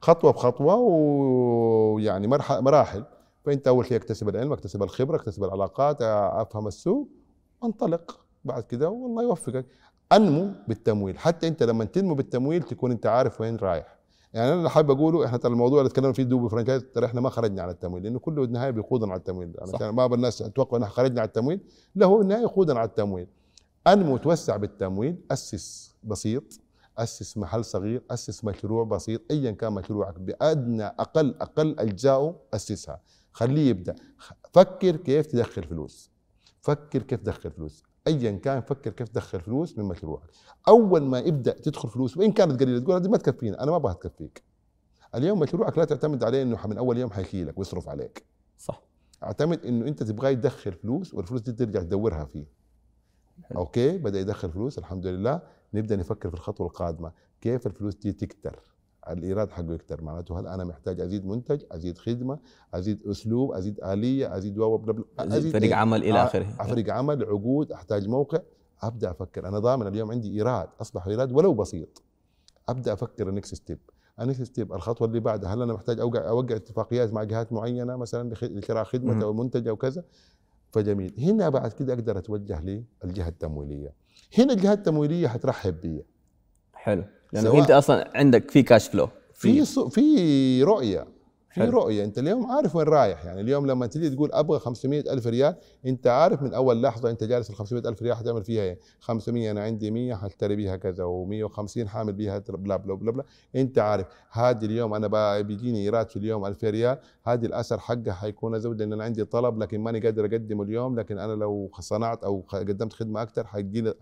خطوة 0.00 0.32
بخطوة 0.32 0.74
ويعني 0.74 2.26
مراحل. 2.50 3.04
فأنت 3.44 3.68
أول 3.68 3.86
شيء 3.86 3.96
اكتسب 3.96 4.28
العلم 4.28 4.52
اكتسب 4.52 4.82
الخبرة 4.82 5.16
اكتسب 5.16 5.44
العلاقات 5.44 6.02
أفهم 6.02 6.66
السوق 6.66 7.08
انطلق. 7.64 8.20
بعد 8.44 8.62
كده 8.62 8.88
والله 8.90 9.22
يوفقك. 9.22 9.66
أنمو 10.12 10.52
بالتمويل. 10.68 11.18
حتى 11.18 11.48
أنت 11.48 11.62
لما 11.62 11.84
تنمو 11.84 12.14
بالتمويل 12.14 12.62
تكون 12.62 12.90
أنت 12.90 13.06
عارف 13.06 13.40
وين 13.40 13.56
رايح. 13.56 13.98
يعني 14.34 14.48
أنا 14.48 14.58
اللي 14.58 14.70
حابب 14.70 14.90
أقوله 14.90 15.26
إحنا 15.26 15.38
ترى 15.38 15.52
الموضوع 15.52 15.78
اللي 15.80 15.90
تكلمنا 15.90 16.12
فيه 16.12 16.22
دوبي 16.22 16.48
franchise 16.48 16.82
ترى 16.94 17.06
إحنا 17.06 17.20
ما 17.20 17.30
خرجنا 17.30 17.62
على 17.62 17.70
التمويل 17.70 18.02
لأنه 18.02 18.18
كله 18.18 18.42
بالنهايه 18.42 18.70
بيقودنا 18.70 19.12
على 19.12 19.18
التمويل. 19.18 19.56
أنا 19.58 19.66
صح. 19.66 19.74
عشان 19.74 19.88
ما 19.88 20.06
بالناس 20.06 20.42
أتوقع 20.42 20.76
ان 20.76 20.84
خرجنا 20.84 21.20
على 21.20 21.28
التمويل 21.28 21.60
لا 21.94 22.06
هو 22.06 22.18
بالنهايه 22.18 22.42
يقودنا 22.42 22.78
على 22.78 22.88
التمويل. 22.88 23.26
أنمو 23.86 24.16
توسع 24.16 24.56
بالتمويل 24.56 25.16
أسس 25.30 25.96
بسيط. 26.04 26.60
أسس 26.98 27.38
محل 27.38 27.64
صغير 27.64 28.02
أسس 28.10 28.44
مشروع 28.44 28.84
بسيط 28.84 29.20
ايا 29.30 29.50
كان 29.50 29.72
مشروعك 29.72 30.18
بأدنى 30.18 30.84
أقل 30.84 31.34
أقل 31.40 31.78
اجزائه 31.78 32.36
أسسها. 32.54 33.00
خليه 33.32 33.68
يبدأ. 33.70 33.94
فكر 34.52 34.96
كيف 34.96 35.26
تدخل 35.26 35.64
فلوس. 35.64 36.10
فكر 36.60 37.02
كيف 37.02 37.20
تدخل 37.20 37.50
فلوس. 37.50 37.82
ايا 38.06 38.30
كان 38.30 38.60
فكر 38.60 38.90
كيف 38.90 39.08
تدخل 39.08 39.40
فلوس 39.40 39.78
من 39.78 39.84
مشروعك. 39.84 40.30
أول 40.68 41.02
ما 41.02 41.18
يبدأ 41.18 41.52
تدخل 41.52 41.88
فلوس 41.88 42.16
وإن 42.16 42.32
كانت 42.32 42.62
قليلة 42.62 42.80
تقول 42.80 42.94
هذه 42.94 43.08
ما 43.08 43.16
تكفينا 43.16 43.62
أنا 43.62 43.70
ما 43.70 43.76
أبغى 43.76 43.94
تكفيك. 43.94 44.42
اليوم 45.14 45.40
مشروعك 45.40 45.78
لا 45.78 45.84
تعتمد 45.84 46.24
عليه 46.24 46.42
إنه 46.42 46.66
من 46.66 46.78
أول 46.78 46.98
يوم 46.98 47.10
حيشيلك 47.10 47.58
ويصرف 47.58 47.88
عليك. 47.88 48.24
صح. 48.58 48.82
أعتمد 49.22 49.66
إنه 49.66 49.88
أنت 49.88 50.02
تبغاه 50.02 50.28
يدخل 50.28 50.72
فلوس 50.72 51.14
والفلوس 51.14 51.40
دي 51.40 51.52
ترجع 51.52 51.82
تدورها 51.82 52.24
فيه. 52.24 52.46
أوكي؟ 53.56 53.98
بدأ 53.98 54.20
يدخل 54.20 54.50
فلوس 54.50 54.78
الحمد 54.78 55.06
لله. 55.06 55.57
نبدأ 55.74 55.96
نفكر 55.96 56.28
في 56.28 56.34
الخطوة 56.34 56.66
القادمة. 56.66 57.12
كيف 57.40 57.66
الفلوس 57.66 57.94
دي 57.94 58.12
تكتر؟ 58.12 58.60
الإيراد 59.10 59.50
حقه 59.50 59.74
يكتر 59.74 60.02
معناته. 60.02 60.40
هل 60.40 60.46
أنا 60.46 60.64
محتاج 60.64 61.00
أزيد 61.00 61.26
منتج 61.26 61.62
أزيد 61.72 61.98
خدمة 61.98 62.38
أزيد 62.74 63.06
أسلوب 63.06 63.52
أزيد 63.52 63.80
آلية 63.84 64.36
أزيد 64.36 64.54
بلا 64.54 65.04
أزيد 65.18 65.52
فريق 65.52 65.70
إيه؟ 65.70 65.74
عمل 65.74 66.04
إلى 66.04 66.18
ع- 66.18 66.24
آخره. 66.24 66.44
فريق 66.44 66.92
عمل 66.94 67.24
عقود 67.24 67.72
أحتاج 67.72 68.08
موقع. 68.08 68.38
أبدأ 68.82 69.10
أفكر. 69.10 69.48
أنا 69.48 69.58
ضامن 69.58 69.86
اليوم 69.86 70.10
عندي 70.10 70.34
إيراد. 70.34 70.68
أصبح 70.80 71.06
ايراد 71.06 71.32
ولو 71.32 71.54
بسيط. 71.54 72.02
أبدأ 72.68 72.92
أفكر 72.92 73.28
ال 73.28 73.33
next 73.33 73.54
step 73.54 73.78
ال 74.20 74.24
next 74.24 74.42
step 74.42 74.72
الخطوة 74.72 75.08
اللي 75.08 75.20
بعدها. 75.20 75.54
هل 75.54 75.62
أنا 75.62 75.72
محتاج 75.72 76.00
أوقع 76.00 76.28
أوقع 76.28 76.56
اتفاقيات 76.56 77.12
مع 77.12 77.24
جهات 77.24 77.52
معينة؟ 77.52 77.96
مثلا 77.96 78.34
لشراء. 78.42 78.84
خدمة 78.84 79.24
أو 79.24 79.32
منتج 79.32 79.68
أو 79.68 79.76
كذا؟ 79.76 80.04
فجميل. 80.72 81.14
هنا 81.18 81.48
بعد 81.48 81.72
كده 81.72 81.92
أقدر 81.94 82.18
أتوجه 82.18 82.60
للجهه 83.04 83.28
التمويليه 83.28 83.94
هنا 84.38 84.52
الجهة 84.52 84.72
التمويلية 84.72 85.28
حترحب 85.28 85.80
بي 85.80 86.04
حلو. 86.74 87.04
لأنه 87.32 87.50
سواء- 87.50 87.60
أنت 87.62 87.70
أصلا 87.70 88.10
عندك 88.14 88.50
في 88.50 88.62
cash 88.62 88.88
flow 88.88 89.08
في 89.34 89.64
في 89.90 90.62
رؤية. 90.62 91.06
في. 91.48 91.60
رؤية 91.64 92.04
أنت 92.04 92.18
اليوم 92.18 92.46
عارف 92.50 92.76
وين 92.76 92.86
رايح 92.86 93.24
يعني 93.24 93.40
اليوم 93.40 93.66
لما 93.66 93.86
تجي 93.86 94.10
تقول 94.10 94.32
أبغى 94.32 94.58
500 94.58 95.00
ألف 95.00 95.26
ريال 95.26 95.54
أنت 95.86 96.06
عارف 96.06 96.42
من 96.42 96.54
أول 96.54 96.82
لحظة 96.82 97.10
أنت 97.10 97.24
جالس 97.24 97.50
ال 97.50 97.54
500 97.54 97.88
ألف 97.88 98.02
ريال 98.02 98.16
حتعمل 98.16 98.44
فيها 98.44 98.62
إيه؟ 98.62 98.78
500 99.00 99.50
أنا 99.50 99.62
عندي 99.62 99.90
100 99.90 100.14
حاشتري 100.14 100.56
بيها 100.56 100.76
كذا 100.76 101.04
و150 101.04 101.86
حامل 101.86 102.12
بيها 102.12 102.38
بلا 102.48 102.76
بلا 102.76 102.94
بلا 102.94 103.12
بلا. 103.12 103.24
أنت 103.56 103.78
عارف 103.78 104.06
هذه 104.30 104.64
اليوم 104.64 104.94
أنا 104.94 105.40
بيجيني 105.40 105.82
إيراد 105.84 106.10
في 106.10 106.16
اليوم 106.16 106.46
2000 106.46 106.70
ريال 106.70 106.98
هذه 107.24 107.46
الاثر 107.46 107.78
حقها 107.78 108.12
حيكون 108.12 108.54
أزود 108.54 108.78
لأن 108.78 108.92
أنا 108.92 109.04
عندي 109.04 109.24
طلب 109.24 109.58
لكن 109.62 109.80
ماني 109.80 110.00
قادر 110.00 110.24
أقدمه 110.24 110.62
اليوم 110.62 110.98
لكن 110.98 111.18
أنا 111.18 111.32
لو 111.32 111.70
صنعت 111.80 112.24
أو 112.24 112.44
قدمت 112.52 112.92
خدمة 112.92 113.22
أكثر 113.22 113.46
حيجي 113.46 113.92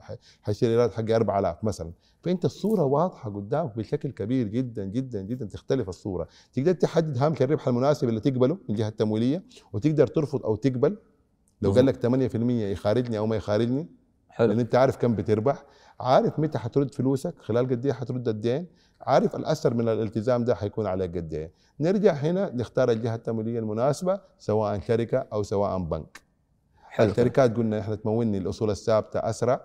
حيصير 0.42 0.70
إيراد 0.70 0.90
حقي 0.92 1.16
4000 1.16 1.64
مثلا. 1.64 1.92
فأنت 2.22 2.44
الصورة 2.44 2.84
واضحة 2.84 3.30
قدامك 3.30 3.76
بشكل 3.76 4.10
كبير 4.10 4.48
جدا 4.48 4.84
جدا 4.84 5.22
جدا 5.22 5.46
تختلف 5.46 5.88
الصورة. 5.88 6.28
تقدر 6.52 6.72
تحدد 6.72 7.18
هامش 7.42 7.50
الربح 7.50 7.68
المناسب 7.68 8.08
اللي 8.08 8.20
تقبله 8.20 8.54
من 8.54 8.60
الجهة 8.70 8.88
التمويلية 8.88 9.42
وتقدر 9.72 10.06
ترفض 10.06 10.44
أو 10.44 10.56
تقبل 10.56 10.98
لو 11.62 11.72
قال 11.72 11.86
لك 11.86 11.96
8% 12.06 12.36
يخارجني 12.50 13.18
أو 13.18 13.26
ما 13.26 13.36
يخارجني 13.36 13.88
لأن 14.38 14.50
حلو 14.50 14.60
أنت 14.60 14.74
عارف 14.74 14.96
كم 14.96 15.14
بتربح. 15.14 15.64
عارف 16.00 16.38
متى 16.38 16.58
حترد 16.58 16.94
فلوسك 16.94 17.34
خلال 17.38 17.68
قد 17.68 17.86
إيه 17.86 17.92
حترد 17.92 18.28
الدين. 18.28 18.66
عارف 19.00 19.36
الأثر 19.36 19.74
من 19.74 19.88
الالتزام 19.88 20.44
ده 20.44 20.54
حيكون 20.54 20.86
عليك 20.86 21.16
قد 21.16 21.34
إيه. 21.34 21.52
نرجع 21.80 22.12
هنا 22.12 22.50
نختار 22.54 22.90
الجهة 22.90 23.14
التمويلية 23.14 23.58
المناسبة 23.58 24.20
سواء 24.38 24.80
شركة 24.80 25.18
أو 25.32 25.42
سواء 25.42 25.78
بنك. 25.78 26.20
حلو. 26.88 27.10
الشركات 27.10 27.56
قلنا 27.56 27.80
إحنا 27.80 27.94
تمولني 27.94 28.38
الاصول 28.38 28.70
الثابتة 28.70 29.18
أسرع. 29.18 29.60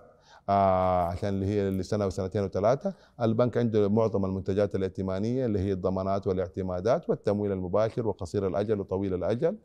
آه 0.48 1.04
عشان 1.04 1.28
اللي 1.28 1.46
هي 1.46 1.70
لسنه 1.70 2.06
وسنتين 2.06 2.44
وثلاثة. 2.44 2.94
البنك 3.20 3.56
عنده 3.58 3.88
معظم 3.88 4.24
المنتجات 4.24 4.74
الائتمانية 4.74 5.46
اللي 5.46 5.58
هي 5.58 5.72
الضمانات 5.72 6.26
والاعتمادات 6.26 7.10
والتمويل 7.10 7.52
المباشر 7.52 8.08
وقصير 8.08 8.46
الأجل 8.46 8.80
وطويل 8.80 9.14
الأجل. 9.14 9.56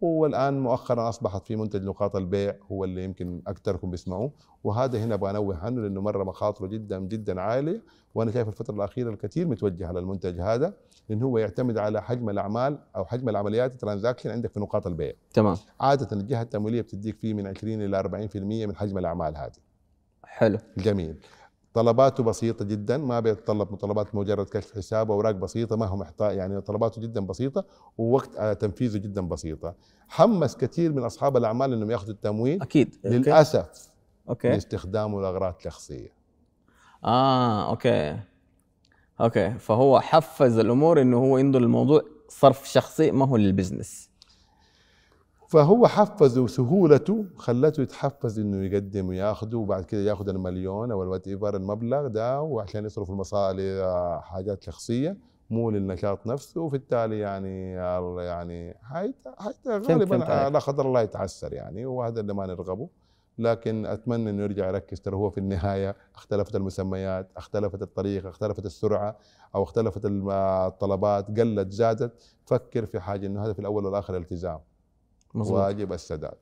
والآن 0.00 0.60
مؤخرا 0.60 1.08
أصبحت 1.08 1.46
في 1.46 1.56
منتج 1.56 1.84
نقاط 1.84 2.16
البيع 2.16 2.54
هو 2.72 2.84
اللي 2.84 3.04
يمكن 3.04 3.42
أكثركم 3.46 3.90
بيسمعوه. 3.90 4.30
وهذا 4.64 4.98
هنا 4.98 5.14
أبغى 5.14 5.30
انوه 5.30 5.56
عنه 5.56 5.80
لأنه 5.80 6.00
مرة 6.00 6.24
مخاطره 6.24 6.66
جدا 6.66 6.98
جدا 6.98 7.40
عاليه 7.40 7.82
وأنا 8.14 8.30
شايف 8.30 8.48
الفترة 8.48 8.74
الأخيرة 8.74 9.10
الكثير 9.10 9.48
متوجه 9.48 9.86
على 9.86 9.98
المنتج 9.98 10.40
هذا 10.40 10.74
لأنه 11.08 11.26
هو 11.26 11.38
يعتمد 11.38 11.78
على 11.78 12.02
حجم 12.02 12.30
الأعمال 12.30 12.78
أو 12.96 13.04
حجم 13.04 13.28
العمليات 13.28 13.72
الترانزاكشن 13.72 14.30
عندك 14.30 14.50
في 14.50 14.60
نقاط 14.60 14.86
البيع. 14.86 15.12
تمام. 15.34 15.56
عادة 15.80 16.08
الجهة 16.12 16.42
التمويلية 16.42 16.80
بتديك 16.82 17.16
فيه 17.16 17.34
من 17.34 17.46
20 17.46 17.82
إلى 17.82 17.96
40% 17.96 18.66
من 18.66 18.76
حجم 18.76 18.98
الأعمال 18.98 19.36
هذه. 19.36 19.65
حلو. 20.36 20.58
جميل. 20.78 21.16
طلباته 21.74 22.22
بسيطة 22.22 22.64
جدا 22.64 22.96
ما 22.96 23.20
بيتطلب 23.20 23.72
مطلبات 23.72 24.14
مجرد 24.14 24.48
كشف 24.48 24.76
حساب 24.76 25.10
أوراق 25.10 25.34
بسيطة 25.34 25.76
ما 25.76 25.86
هو 25.86 25.96
محتاج 25.96 26.36
يعني 26.36 26.60
طلباته 26.60 27.02
جدا 27.02 27.20
بسيطة 27.20 27.64
ووقت 27.98 28.36
آه، 28.36 28.52
تنفيذه 28.52 28.98
جدا 28.98 29.20
بسيطة. 29.20 29.74
حمس 30.08 30.56
كثير 30.56 30.92
من 30.92 31.02
أصحاب 31.02 31.36
الأعمال 31.36 31.72
إنهم 31.72 31.90
يأخذوا 31.90 32.14
التمويل. 32.14 32.62
أكيد. 32.62 32.96
للأسف 33.04 33.92
okay. 34.28 34.48
لاستخدامه 34.48 35.20
لأغراض 35.20 35.54
شخصية. 35.58 36.12
آه 37.04 37.70
okay. 37.70 38.18
okay. 39.20 39.50
فهو 39.58 40.00
حفز 40.00 40.58
الأمور 40.58 41.00
إنه 41.02 41.16
هو 41.18 41.36
عنده 41.36 41.58
الموضوع 41.58 42.02
صرف 42.28 42.68
شخصي 42.68 43.10
ما 43.10 43.26
هو 43.28 43.36
لل 43.36 43.49
business. 43.49 44.10
فهو 45.48 45.86
حفزه 45.86 46.46
سهولته 46.46 47.24
خلته 47.36 47.80
يتحفز 47.80 48.38
إنه 48.38 48.64
يقدم 48.64 49.08
وياخذه 49.08 49.56
وبعد 49.56 49.84
كده 49.84 50.00
ياخذ 50.00 50.28
المليون 50.28 50.92
أو 50.92 51.02
ال 51.02 51.28
whatever 51.28 51.56
المبلغ 51.56 52.06
ده 52.06 52.40
وعشان 52.42 52.84
يصرف 52.84 53.10
المصاري 53.10 53.80
لحاجات 53.82 54.62
شخصية 54.62 55.16
مو 55.50 55.70
للنشاط 55.70 56.26
نفسه. 56.26 56.60
وبالتالي 56.60 57.18
يعني 57.18 57.72
يعني 58.22 58.76
غالبا. 59.68 60.14
لا 60.50 60.58
قدر 60.58 60.86
الله 60.86 61.00
يتعسر 61.00 61.52
يعني 61.52 61.86
وهذا 61.86 62.20
اللي 62.20 62.34
ما 62.34 62.46
نرغبه. 62.46 62.88
لكن 63.38 63.86
أتمنى 63.86 64.30
إنه 64.30 64.42
يرجع 64.42 64.68
يركز 64.68 65.00
ترى 65.00 65.16
هو 65.16 65.30
في 65.30 65.38
النهاية 65.38 65.96
اختلفت 66.14 66.56
المسميات 66.56 67.28
اختلفت 67.36 67.82
الطريقة 67.82 68.28
اختلفت 68.28 68.66
السرعة 68.66 69.16
أو 69.54 69.62
اختلفت 69.62 70.04
الم- 70.04 70.30
الطلبات 70.66 71.40
قلت 71.40 71.72
زادت. 71.72 72.12
فكر 72.46 72.86
في 72.86 73.00
حاجة 73.00 73.26
إنه 73.26 73.44
هذا 73.44 73.52
في 73.52 73.58
الأول 73.58 73.84
والآخر 73.86 74.16
التزام. 74.16 74.60
مظبوط. 75.34 75.58
واجب 75.58 75.92
السداد. 75.92 76.34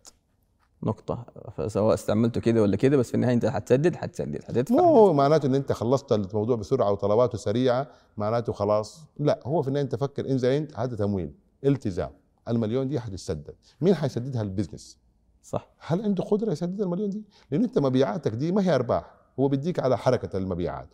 نقطة. 0.83 1.25
فسواء 1.57 1.95
استعملته 1.95 2.41
كده 2.41 2.63
ولا 2.63 2.77
كده 2.77 2.97
بس 2.97 3.09
في 3.09 3.15
النهاية 3.15 3.35
أنت 3.35 3.47
حتسدد 3.47 3.97
حتسدد 3.97 4.45
حتدفع 4.45 4.75
مو 4.75 5.13
معناته 5.13 5.47
إن 5.47 5.55
أنت 5.55 5.73
خلصت 5.73 6.13
الموضوع 6.13 6.57
بسرعة 6.57 6.93
وطلباته 6.93 7.39
سريعة 7.39 7.87
معناته 8.17 8.53
خلاص. 8.53 9.01
لا 9.19 9.41
هو 9.47 9.63
في 9.63 9.69
النهاية 9.69 9.85
أنت 9.85 9.97
فكر 9.97 10.31
إن 10.31 10.39
زينت 10.39 10.79
هذا 10.79 10.97
تمويل 10.97 11.33
التزام. 11.65 12.11
المليون 12.49 12.89
دي 12.89 13.01
حتتسدد 13.01 13.55
مين 13.81 13.95
حيسددها؟ 13.95 14.43
ال 14.43 14.48
business. 14.48 14.99
صح. 15.43 15.69
هل 15.79 16.03
عنده 16.03 16.25
قدرة 16.25 16.53
يسدد 16.53 16.81
المليون 16.81 17.11
دي؟ 17.11 17.25
لأن 17.51 17.65
أنت 17.65 17.79
مبيعاتك 17.79 18.33
دي 18.33 18.53
ما 18.53 18.63
هي 18.63 18.75
أرباح. 18.75 19.15
هو 19.41 19.49
بيديك 19.49 19.79
على 19.81 19.99
حركة 19.99 20.37
المبيعات. 20.39 20.89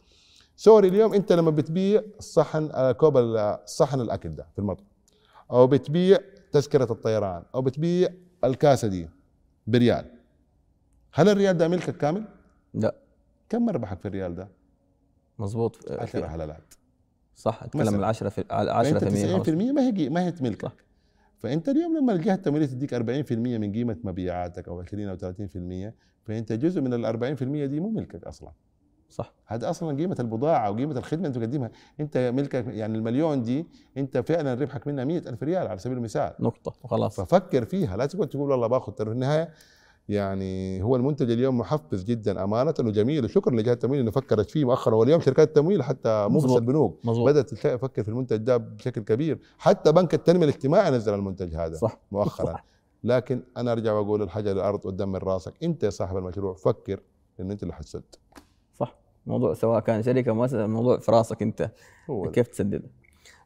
sorry 0.57 0.89
اليوم 0.88 1.14
أنت 1.14 1.32
لما 1.32 1.51
بتبيع 1.51 2.03
الصحن 2.18 2.68
آه، 2.72 2.93
كوب 2.93 3.16
ال- 3.16 3.36
الصحن 3.36 4.01
الأكل 4.01 4.28
ده 4.34 4.47
في 4.53 4.59
المطعم 4.59 4.86
أو 5.51 5.66
بتبيع 5.66 6.18
تذكرة 6.53 6.93
الطيران 6.93 7.43
أو 7.55 7.63
بتبيع 7.63 8.09
الكاسة 8.45 8.89
دي 8.89 9.09
بريال. 9.67 10.05
هل 11.13 11.29
الريال 11.29 11.59
ده 11.59 11.69
ملكك 11.69 11.97
كامل؟ 11.97 12.25
لا. 12.75 12.95
كم 13.49 13.67
مربحك 13.67 14.01
في 14.01 14.09
الريال 14.09 14.35
ده؟ 14.35 14.49
مظبوط. 15.39 15.93
10 15.93 16.27
هلالات. 16.27 16.75
صح 17.37 17.63
أتكلم. 17.63 17.95
من 17.95 18.05
10 18.05 18.29
في 18.29 18.45
على 18.51 18.85
فانت 18.85 19.05
10% 19.05 19.43
90% 19.43 19.73
ما 19.73 19.83
هي 19.83 20.09
ما 20.09 20.27
هي 20.27 20.35
ملكك 20.41 20.73
فأنت 21.39 21.69
اليوم 21.69 21.97
لما 21.99 22.13
الجهة 22.13 22.35
التمويلية 22.35 22.67
تديك 22.67 22.95
40% 22.95 23.33
من 23.33 23.73
قيمة 23.73 23.97
مبيعاتك 24.05 24.69
أو 24.69 24.81
20 24.81 25.09
أو 25.09 25.17
30% 25.17 25.95
فأنت 26.25 26.53
جزء 26.53 26.81
من 26.81 26.95
ال 26.95 27.37
40% 27.37 27.43
دي 27.43 27.81
مو 27.81 27.91
ملكك 27.91 28.25
أصلا. 28.25 28.53
صح. 29.11 29.33
هذا 29.47 29.71
أصلا 29.71 29.97
قيمة 29.97 30.17
البضاعة 30.21 30.71
وقيمه 30.71 30.99
الخدمة 30.99 31.29
اللي 31.29 31.41
تقدمها. 31.41 31.71
أنت 32.01 32.33
ملكك 32.35 32.65
يعني 32.69 32.99
المليون 32.99 33.43
دي 33.43 33.67
أنت 33.97 34.19
فعلا 34.19 34.55
ربحك 34.55 34.87
منها 34.87 35.05
100000 35.05 35.43
ريال 35.43 35.67
على 35.67 35.79
سبيل 35.79 35.97
المثال. 35.97 36.33
نقطة. 36.41 36.73
وخلاص 36.83 37.21
ففكر 37.21 37.65
فيها. 37.65 37.97
لا 37.97 38.07
تقعد 38.07 38.29
تقول 38.29 38.51
والله 38.51 38.67
باخذ. 38.67 38.93
في 38.93 39.03
النهاية 39.03 39.49
يعني 40.09 40.83
هو 40.83 40.97
المنتج 40.97 41.31
اليوم 41.31 41.59
محفز 41.59 42.05
جدا 42.05 42.45
أمانة 42.45 42.75
وجميل. 42.81 43.25
وشكرا 43.25 43.55
لجهة 43.55 43.73
التمويل 43.73 44.01
إنه 44.01 44.11
فكرت 44.11 44.51
فيه 44.51 44.65
مؤخرا. 44.65 44.95
واليوم 44.95 45.21
شركات 45.21 45.49
التمويل 45.49 45.83
حتى 45.83 46.27
مو 46.29 46.39
بس. 46.39 46.51
البنوك. 46.51 46.99
مظبوط. 47.05 47.29
بدأت 47.29 47.55
تفكر 47.55 48.03
في 48.03 48.09
المنتج 48.09 48.37
ده 48.37 48.57
بشكل 48.57 49.01
كبير. 49.01 49.39
حتى 49.59 49.93
بنك 49.93 50.15
التنمية 50.15 50.45
الاجتماعي 50.45 50.91
نزل 50.91 51.15
المنتج 51.15 51.55
هذا 51.55 51.75
صح. 51.77 51.99
مؤخرا. 52.13 52.53
صح. 52.53 52.65
لكن 53.05 53.43
أنا 53.57 53.73
أرجع 53.73 53.93
وأقول 53.93 54.23
الحاجة 54.23 54.53
للارض 54.53 54.81
قدام 54.81 55.13
من 55.13 55.19
راسك 55.19 55.53
أنت 55.63 55.83
يا 55.83 55.91
صاحب 55.91 56.17
المشروع 56.17 56.55
فكر 56.55 57.01
انه 57.41 57.53
أنت 57.53 57.63
اللي 57.63 57.75
حتسد. 57.75 58.03
موضوع 59.31 59.55
سواء 59.55 59.81
كان 59.81 60.03
شركة 60.03 60.33
مؤسسة 60.33 60.64
الموضوع 60.64 60.99
في 60.99 61.12
راسك 61.12 61.43
أنت 61.43 61.70
هو. 62.11 62.31
كيف 62.31 62.47
تسدد 62.49 62.83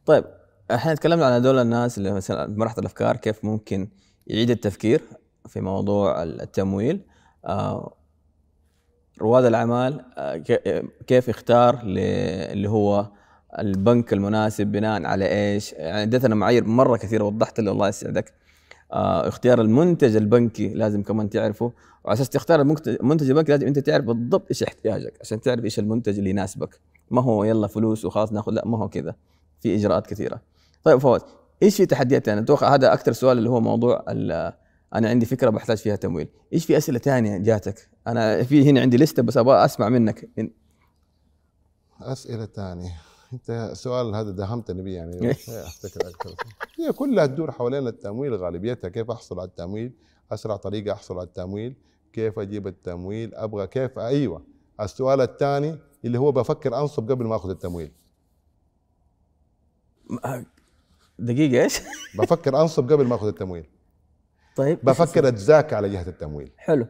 طيب 0.06 0.24
إحنا 0.70 0.94
تكلمنا 0.94 1.26
عن 1.26 1.32
هذول 1.32 1.58
الناس 1.58 1.98
اللي 1.98 2.12
مثلا 2.12 2.46
مرحله 2.58 2.78
الأفكار 2.78 3.16
كيف 3.16 3.44
ممكن 3.44 3.88
يعيد 4.26 4.50
التفكير 4.50 5.00
في 5.48 5.60
موضوع 5.60 6.22
التمويل 6.22 7.00
آه 7.44 7.94
رواد 9.20 9.44
الأعمال 9.44 10.04
آه 10.18 10.36
كي- 10.36 10.82
كيف 11.06 11.28
يختار 11.28 11.80
اللي 11.84 12.68
هو 12.70 13.06
البنك 13.58 14.12
المناسب 14.12 14.66
بناء 14.66 15.04
على 15.06 15.26
إيش؟ 15.28 15.72
يعني 15.72 16.02
اديتنا 16.02 16.34
معايير 16.34 16.64
مرة 16.64 16.96
كثيرة 16.96 17.24
وضحت 17.24 17.60
لي 17.60 17.70
الله 17.70 17.88
يسعدك. 17.88 18.34
آه 18.94 19.28
اختيار 19.28 19.60
المنتج 19.60 20.16
البنكي 20.16 20.68
لازم 20.68 21.02
كمان 21.02 21.30
تعرفه. 21.30 21.72
وعلى 22.04 22.14
أساس 22.14 22.28
تختار 22.28 22.60
المنتج 22.60 23.30
البنكي 23.30 23.52
لازم 23.52 23.66
أنت 23.66 23.78
تعرف 23.78 24.04
بالضبط 24.04 24.46
إيش 24.50 24.62
احتياجك 24.62 25.18
عشان 25.20 25.40
تعرف 25.40 25.64
إيش 25.64 25.78
المنتج 25.78 26.18
اللي 26.18 26.30
يناسبك. 26.30 26.80
ما 27.10 27.22
هو 27.22 27.44
يلا 27.44 27.66
فلوس 27.66 28.04
وخلاص 28.04 28.32
ناخذ 28.32 28.52
لا 28.52 28.66
ما 28.66 28.78
هو 28.78 28.88
كذا. 28.88 29.14
في 29.60 29.74
إجراءات 29.74 30.06
كثيرة. 30.06 30.40
طيب 30.84 30.98
فوز 30.98 31.20
إيش 31.62 31.76
في 31.76 31.86
تحديات 31.86 32.26
ثانية 32.26 32.42
أتوقع 32.42 32.74
هذا 32.74 32.92
أكثر 32.92 33.12
سؤال 33.12 33.38
اللي 33.38 33.50
هو 33.50 33.60
موضوع 33.60 34.04
أنا 34.08 35.08
عندي 35.08 35.26
فكرة 35.26 35.50
بحتاج 35.50 35.76
فيها 35.76 35.96
تمويل. 35.96 36.28
إيش 36.52 36.66
في 36.66 36.76
أسئلة 36.76 36.98
ثانية 36.98 37.38
جاتك؟ 37.38 37.88
أنا 38.06 38.42
في 38.42 38.70
هنا 38.70 38.80
عندي 38.80 38.96
لستة 38.96 39.22
بس 39.22 39.36
أبغى 39.36 39.64
أسمع 39.64 39.88
منك. 39.88 40.30
أسئلة 42.00 42.46
ثانية 42.46 42.92
انت 43.34 43.50
السؤال 43.50 44.14
هذا 44.14 44.30
دهمتني 44.30 44.82
بيه 44.82 44.96
يعني. 44.96 45.30
افتكر 45.70 46.08
أكثر 46.08 46.34
هي 46.78 46.92
كلها 46.92 47.26
تدور 47.26 47.52
حوالين 47.52 47.86
التمويل 47.86 48.34
غالبيتها 48.34 48.88
كيف 48.88 49.10
أحصل 49.10 49.40
على 49.40 49.48
التمويل؟ 49.48 49.92
أسرع 50.32 50.56
طريقة 50.56 50.92
أحصل 50.92 51.14
على 51.14 51.26
التمويل 51.26 51.74
كيف 52.12 52.38
أجيب 52.38 52.66
التمويل؟ 52.66 53.34
أبغى 53.34 53.66
كيف؟ 53.66 53.98
أيوه. 53.98 54.42
السؤال 54.80 55.20
الثاني 55.20 55.78
اللي 56.04 56.18
هو 56.18 56.32
بفكر 56.32 56.80
أنصب 56.80 57.10
قبل 57.10 57.26
ما 57.26 57.36
أخذ 57.36 57.50
التمويل. 57.50 57.92
دقيقة 61.18 61.62
إيش؟ 61.62 61.80
بفكر 62.18 62.60
أنصب 62.60 62.92
قبل 62.92 63.06
ما 63.06 63.14
أخذ 63.14 63.26
التمويل. 63.26 63.66
طيب. 64.56 64.78
بفكر 64.82 65.28
اتزاكى 65.28 65.74
على 65.74 65.88
جهة 65.88 66.08
التمويل. 66.08 66.50
حلو. 66.56 66.86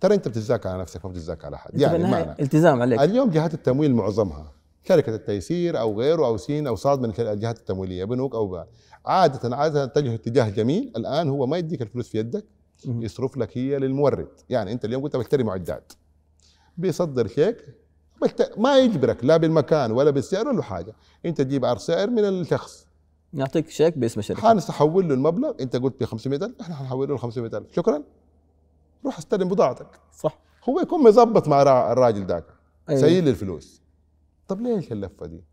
ترى 0.00 0.14
أنت 0.14 0.28
بتتزاكى 0.28 0.68
على 0.68 0.80
نفسك 0.80 1.04
ما 1.04 1.10
بتتزاكى 1.10 1.46
على 1.46 1.56
احد 1.56 1.80
يعني 1.80 1.98
بمعنى 1.98 2.42
التزام 2.42 2.82
عليك. 2.82 3.00
اليوم 3.00 3.30
جهات 3.30 3.54
التمويل 3.54 3.94
معظمها. 3.94 4.55
شركة 4.88 5.14
التيسير 5.14 5.80
أو 5.80 6.00
غيره 6.00 6.26
أو 6.26 6.36
سين 6.36 6.66
أو 6.66 6.76
صاد 6.76 7.00
من 7.00 7.12
الجهات 7.18 7.58
التمويلية. 7.58 8.04
بنوك 8.04 8.34
أو 8.34 8.46
بقى. 8.46 8.68
عادة 9.06 9.56
عادة 9.56 9.86
تتجه 9.86 10.14
اتجاه 10.14 10.48
جميل. 10.48 10.92
الآن 10.96 11.28
هو 11.28 11.46
ما 11.46 11.56
يديك 11.56 11.82
الفلوس 11.82 12.08
في 12.08 12.18
يدك. 12.18 12.44
يصرف 12.86 13.36
لك 13.36 13.58
هي 13.58 13.78
للمورد. 13.78 14.28
يعني 14.48 14.72
أنت 14.72 14.84
اليوم 14.84 15.02
قلت 15.02 15.16
بشتري 15.16 15.44
معدات. 15.44 15.92
بيصدر 16.78 17.26
شيك 17.26 17.64
ما 18.56 18.78
يجبرك 18.78 19.24
لا 19.24 19.36
بالمكان 19.36 19.92
ولا 19.92 20.10
بالسعر 20.10 20.48
ولا 20.48 20.62
حاجة. 20.62 20.94
أنت 21.26 21.40
تجيب 21.40 21.64
عرض 21.64 21.78
سعر 21.78 22.10
من 22.10 22.24
الشخص. 22.24 22.86
يعطيك 23.34 23.68
شيك 23.70 23.98
باسم 23.98 24.20
الشركة. 24.20 24.40
حانس 24.40 24.66
تحول 24.66 25.08
له 25.08 25.14
المبلغ. 25.14 25.52
أنت 25.60 25.76
قلت 25.76 26.00
ب 26.00 26.04
500000 26.04 26.60
إحنا 26.60 26.74
حنحول 26.74 27.08
له 27.08 27.16
500000 27.16 27.72
شكرا. 27.76 28.02
روح 29.04 29.18
استلم 29.18 29.48
بضاعتك. 29.48 29.86
صح. 30.12 30.38
هو 30.68 30.80
يكون 30.80 31.02
مظبط 31.04 31.48
مع 31.48 31.62
را- 31.62 31.92
الراجل 31.92 32.26
ذاك. 32.26 32.44
أيوة. 32.88 33.00
سيل 33.00 33.28
الفلوس. 33.28 33.82
طب 34.48 34.60
ليش 34.60 34.92
اللفة 34.92 35.26
دي؟ 35.26 35.44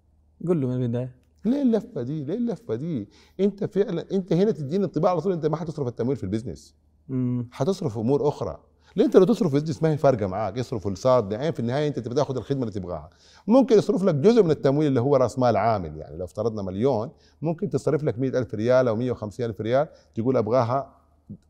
قول 0.48 0.62
له 0.62 0.68
من 0.68 0.84
البداية 0.84 1.16
ليه 1.46 1.62
اللفة 1.62 2.02
دي؟ 2.02 2.24
ليه 2.24 2.36
اللفة 2.36 2.76
دي؟ 2.76 3.10
انت 3.39 3.64
فعلا 3.64 4.06
انت 4.12 4.34
هنا 4.34 4.52
تديني 4.52 4.86
انطباع 4.86 5.12
على 5.12 5.22
طول 5.22 5.34
انت 5.34 5.46
ما 5.46 5.58
حتصرف 5.58 5.88
التمويل 5.88 6.18
في 6.18 6.24
ال 6.24 6.29
business، 6.29 6.76
مم. 7.10 7.48
حتصرف 7.52 7.98
أمور 7.98 8.28
أخرى، 8.28 8.60
ليه 8.96 9.06
انت 9.06 9.18
لو 9.18 9.26
تصرف 9.26 9.52
في 9.52 9.58
ال 9.57 9.60
business 9.60 9.84
ما 9.84 9.91
هي 9.91 9.98
فارقة 9.98 10.28
معاك، 10.28 10.58
يصرفوا 10.58 10.91
الصاد 10.91 11.32
يعني 11.32 11.52
في 11.52 11.60
النهاية 11.60 11.88
انت 11.88 12.00
تبغى 12.00 12.16
تاخذ 12.16 12.38
الخدمة 12.38 12.62
اللي 12.62 12.72
تبغاها، 12.72 13.10
ممكن 13.48 13.78
يصرف 13.78 14.04
لك 14.04 14.16
جزء 14.16 14.44
من 14.44 14.52
التمويل 14.52 14.88
اللي 14.88 15.00
هو 15.02 15.16
رأس 15.16 15.39
مال 15.39 15.58
عامل 15.58 15.98
يعني 15.98 16.18
لو 16.18 16.26
افترضنا 16.26 16.62
مليون 16.62 17.12
ممكن 17.41 17.70
تصرف 17.70 18.04
لك 18.04 18.20
100000 18.20 18.56
ريال 18.56 18.88
أو 18.88 18.96
150000 18.96 19.62
ريال 19.62 19.88
تقول 20.16 20.38
أبغاها 20.38 20.96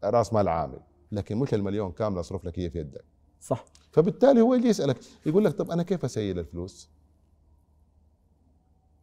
رأس 0.03 0.33
مال 0.33 0.47
عامل، 0.47 0.79
لكن 1.11 1.37
مش 1.37 1.53
المليون 1.53 1.91
كامله 1.91 2.19
أصرف 2.19 2.45
لك 2.45 2.59
هي 2.59 2.69
في 2.69 2.79
يدك، 2.79 3.05
صح 3.41 3.65
فبالتالي 3.91 4.41
هو 4.41 4.53
يجي 4.53 4.67
يسألك 4.67 4.97
يقول 5.25 5.45
لك 5.45 5.53
طب 5.53 5.71
أنا 5.71 5.83
كيف 5.83 6.05
أسيل 6.05 6.39
الفلوس؟ 6.39 6.89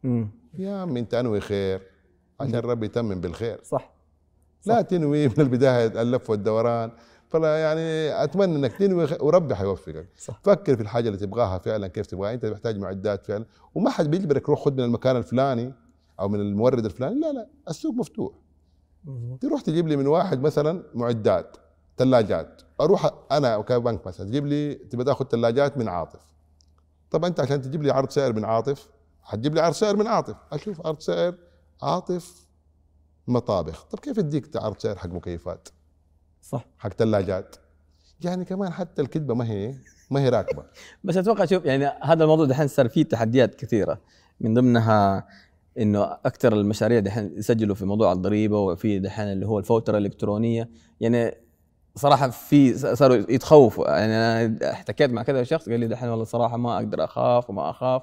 مم. 0.03 0.30
يا 0.59 0.76
عم 0.76 0.96
انت 0.96 1.14
انوي 1.14 1.40
خير 1.40 1.82
عشان 2.40 2.55
ربي 2.55 2.86
يتمم 2.86 3.20
بالخير. 3.20 3.61
صح. 3.64 3.92
لا 4.66 4.82
تنوي 4.82 5.28
من 5.28 5.34
البداية 5.38 6.03
اللف 6.03 6.30
والدوران. 6.30 6.92
فلا 7.28 7.59
يعني 7.59 8.24
أتمنى 8.24 8.57
إنك 8.57 8.72
تنوي 8.72 9.09
وربي 9.20 9.55
حيوفقك. 9.55 10.09
صح. 10.16 10.40
فكر 10.42 10.76
في 10.76 10.82
الحاجة 10.82 11.07
اللي 11.07 11.18
تبغاها 11.18 11.59
فعلا 11.59 11.88
كيف 11.88 12.07
تبغاها. 12.07 12.34
أنت 12.34 12.46
محتاج 12.46 12.78
معدات 12.78 13.26
فعلا. 13.26 13.44
وما 13.74 13.90
حد 13.90 14.11
بيجبرك 14.11 14.48
روح 14.48 14.64
خذ 14.64 14.72
من 14.72 14.80
المكان 14.80 15.16
الفلاني 15.16 15.74
أو 16.20 16.28
من 16.28 16.40
المورد 16.40 16.84
الفلاني. 16.84 17.20
لا 17.20 17.32
لا 17.32 17.48
السوق 17.68 17.94
مفتوح. 17.94 18.32
تروح 19.40 19.61
تجيب 19.61 19.88
لي 19.88 19.96
من 19.96 20.07
واحد 20.07 20.40
مثلا 20.40 20.82
معدات 20.94 21.57
ثلاجات. 21.96 22.62
أروح 22.80 23.11
أنا 23.32 23.61
كبنك 23.61 24.07
مثلا 24.07 24.26
تجيب 24.26 24.46
لي 24.46 24.74
تبغى 24.74 25.05
تأخذ 25.05 25.24
ثلاجات 25.24 25.78
من 25.78 25.88
عاطف. 25.88 26.20
طب 27.11 27.24
أنت 27.24 27.40
عشان 27.40 27.62
تجيب 27.62 27.82
لي 27.82 27.90
عرض 27.90 28.11
سعر 28.11 28.32
من 28.32 28.44
عاطف 28.44 28.88
حتجيب 29.30 29.54
لي 29.54 29.60
عرض 29.60 29.74
سعر 29.74 29.96
من 29.96 30.06
عاطف. 30.06 30.36
أشوف 30.52 30.86
عرض 30.86 31.00
سعر 31.00 31.34
عاطف 31.82 32.46
مطابخ. 33.28 33.84
طب 33.84 33.98
كيف 33.98 34.18
اديك 34.18 34.56
عرض 34.56 34.78
سعر 34.78 34.96
حق 34.96 35.08
مكيفات؟ 35.08 35.68
صح. 36.42 36.66
حق 36.78 36.92
ثلاجات 36.92 37.56
يعني 38.24 38.44
كمان 38.44 38.72
حتى 38.72 39.02
الكذبة 39.02 39.34
ما 39.34 39.50
هي 39.50 39.74
ما 40.10 40.20
هي 40.20 40.28
راكبة. 40.28 40.64
بس 41.04 41.16
أتوقع 41.16 41.44
شوف 41.44 41.64
يعني 41.64 41.86
هذا 42.02 42.24
الموضوع 42.24 42.46
دحين 42.46 42.68
صار 42.68 42.88
فيه 42.88 43.02
تحديات 43.02 43.54
كثيرة. 43.54 44.00
من 44.40 44.54
ضمنها 44.54 45.26
إنه 45.78 46.02
أكثر 46.02 46.52
المشاريع 46.52 47.00
دحين 47.00 47.32
يسجلوا 47.36 47.74
في 47.74 47.84
موضوع 47.84 48.12
الضريبة 48.12 48.58
وفي 48.58 48.98
دحين 48.98 49.32
اللي 49.32 49.46
هو 49.46 49.58
الفوترة 49.58 49.98
الإلكترونية. 49.98 50.68
يعني 51.00 51.34
صراحة 51.96 52.30
في 52.30 52.78
صاروا 52.96 53.16
يتخوفوا. 53.16 53.98
يعني 53.98 54.12
أنا 54.14 54.70
احتكيت 54.70 55.10
مع 55.10 55.22
كذا 55.22 55.42
شخص 55.42 55.68
قال 55.68 55.80
لي 55.80 55.88
دحين 55.88 56.08
والله 56.08 56.24
صراحة 56.24 56.56
ما 56.56 56.76
أقدر 56.76 57.04
أخاف 57.04 57.50
وما 57.50 57.70
أخاف. 57.70 58.02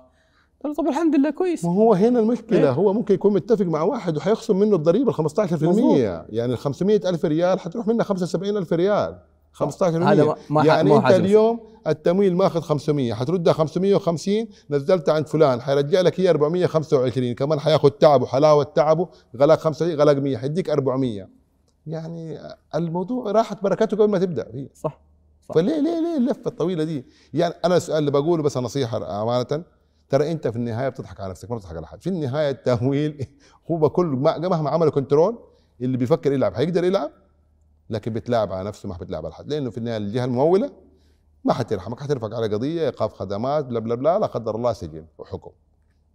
له 0.65 0.73
طب 0.73 0.87
الحمد 0.87 1.15
لله 1.15 1.29
كويس 1.29 1.65
ما 1.65 1.71
هو 1.73 1.93
هنا 1.93 2.19
المشكلة 2.19 2.59
إيه؟ 2.59 2.71
هو 2.71 2.93
ممكن 2.93 3.13
يكون 3.13 3.33
متفق 3.33 3.65
مع 3.65 3.81
واحد 3.81 4.17
وحيخصم 4.17 4.59
منه 4.59 4.75
الضريبة 4.75 5.09
ال 5.11 5.15
15% 5.15 5.19
مظبوط. 5.63 5.97
يعني 6.29 6.53
ال 6.53 6.57
500 6.57 7.01
ألف 7.09 7.25
ريال 7.25 7.59
حتروح 7.59 7.87
منها 7.87 8.03
75 8.03 8.57
ألف 8.57 8.73
ريال 8.73 9.17
15% 9.53 9.83
هذا 9.83 10.35
ما- 10.49 10.65
يعني 10.65 10.89
ما 10.89 10.97
أنت. 10.97 11.15
اليوم 11.15 11.59
التمويل 11.87 12.35
ماخذ 12.35 12.61
500 12.61 13.13
حتردها 13.13 13.53
550 13.53 14.47
نزلتها 14.69 15.13
عند 15.13 15.27
فلان 15.27 15.61
حيرجع 15.61 16.01
لك 16.01 16.19
هي 16.19 16.29
425 16.29 17.33
كمان 17.35 17.59
حياخذ 17.59 17.89
تعبه 17.89 18.25
حلاوة 18.25 18.63
تعبه 18.63 19.07
غلاق 19.37 19.59
5 19.59 19.93
غلاق 19.93 20.15
100 20.15 20.37
حيديك 20.37 20.69
400 20.69 21.27
يعني 21.87 22.39
الموضوع 22.75 23.31
راحت 23.31 23.63
بركته 23.63 23.97
قبل 23.97 24.09
ما 24.09 24.17
تبدأ 24.19 24.47
هي 24.53 24.67
صح 24.73 24.99
صح. 25.49 25.55
فليه 25.55 25.79
ليه 25.79 25.99
ليه 25.99 26.17
اللفة 26.17 26.47
الطويلة 26.47 26.83
دي؟ 26.83 27.05
يعني 27.33 27.53
أنا 27.65 27.77
السؤال 27.77 27.99
اللي 27.99 28.11
بقوله 28.11 28.43
بس 28.43 28.57
نصيحة 28.57 29.23
أمانة 29.23 29.63
ترى 30.09 30.31
انت 30.31 30.47
في 30.47 30.55
النهاية 30.55 30.89
بتضحك 30.89 31.19
على 31.19 31.29
نفسك 31.29 31.51
ما 31.51 31.57
بتضحك 31.57 31.75
على 31.77 31.87
حد، 31.87 32.01
في 32.01 32.07
النهاية 32.07 32.49
التمويل 32.49 33.27
هو 33.71 33.77
ما- 33.97 34.37
مهما 34.37 34.69
عمل 34.69 34.89
control 34.89 35.39
اللي 35.81 35.97
بيفكر 35.97 36.31
يلعب. 36.33 36.53
حيقدر 36.55 36.83
يلعب؟ 36.83 37.11
لكن 37.89 38.13
بتلاعب 38.13 38.51
على 38.53 38.67
نفسه 38.67 38.89
ما 38.89 38.97
بتلاعب 38.97 39.25
على 39.25 39.33
حد، 39.33 39.49
لأنه 39.49 39.69
في 39.69 39.77
النهاية 39.77 39.97
الجهة 39.97 40.25
الممولة 40.25 40.71
ما 41.45 41.53
حترحمك 41.53 41.99
حترفع 41.99 42.35
على 42.35 42.47
قضية 42.47 42.81
ايقاف 42.85 43.13
خدمات 43.13 43.65
بلا 43.65 43.79
بلا 43.79 43.95
بلا 43.95 44.19
لا 44.19 44.25
قدر 44.25 44.55
الله 44.55 44.73
سجن 44.73 45.05
وحكم. 45.17 45.51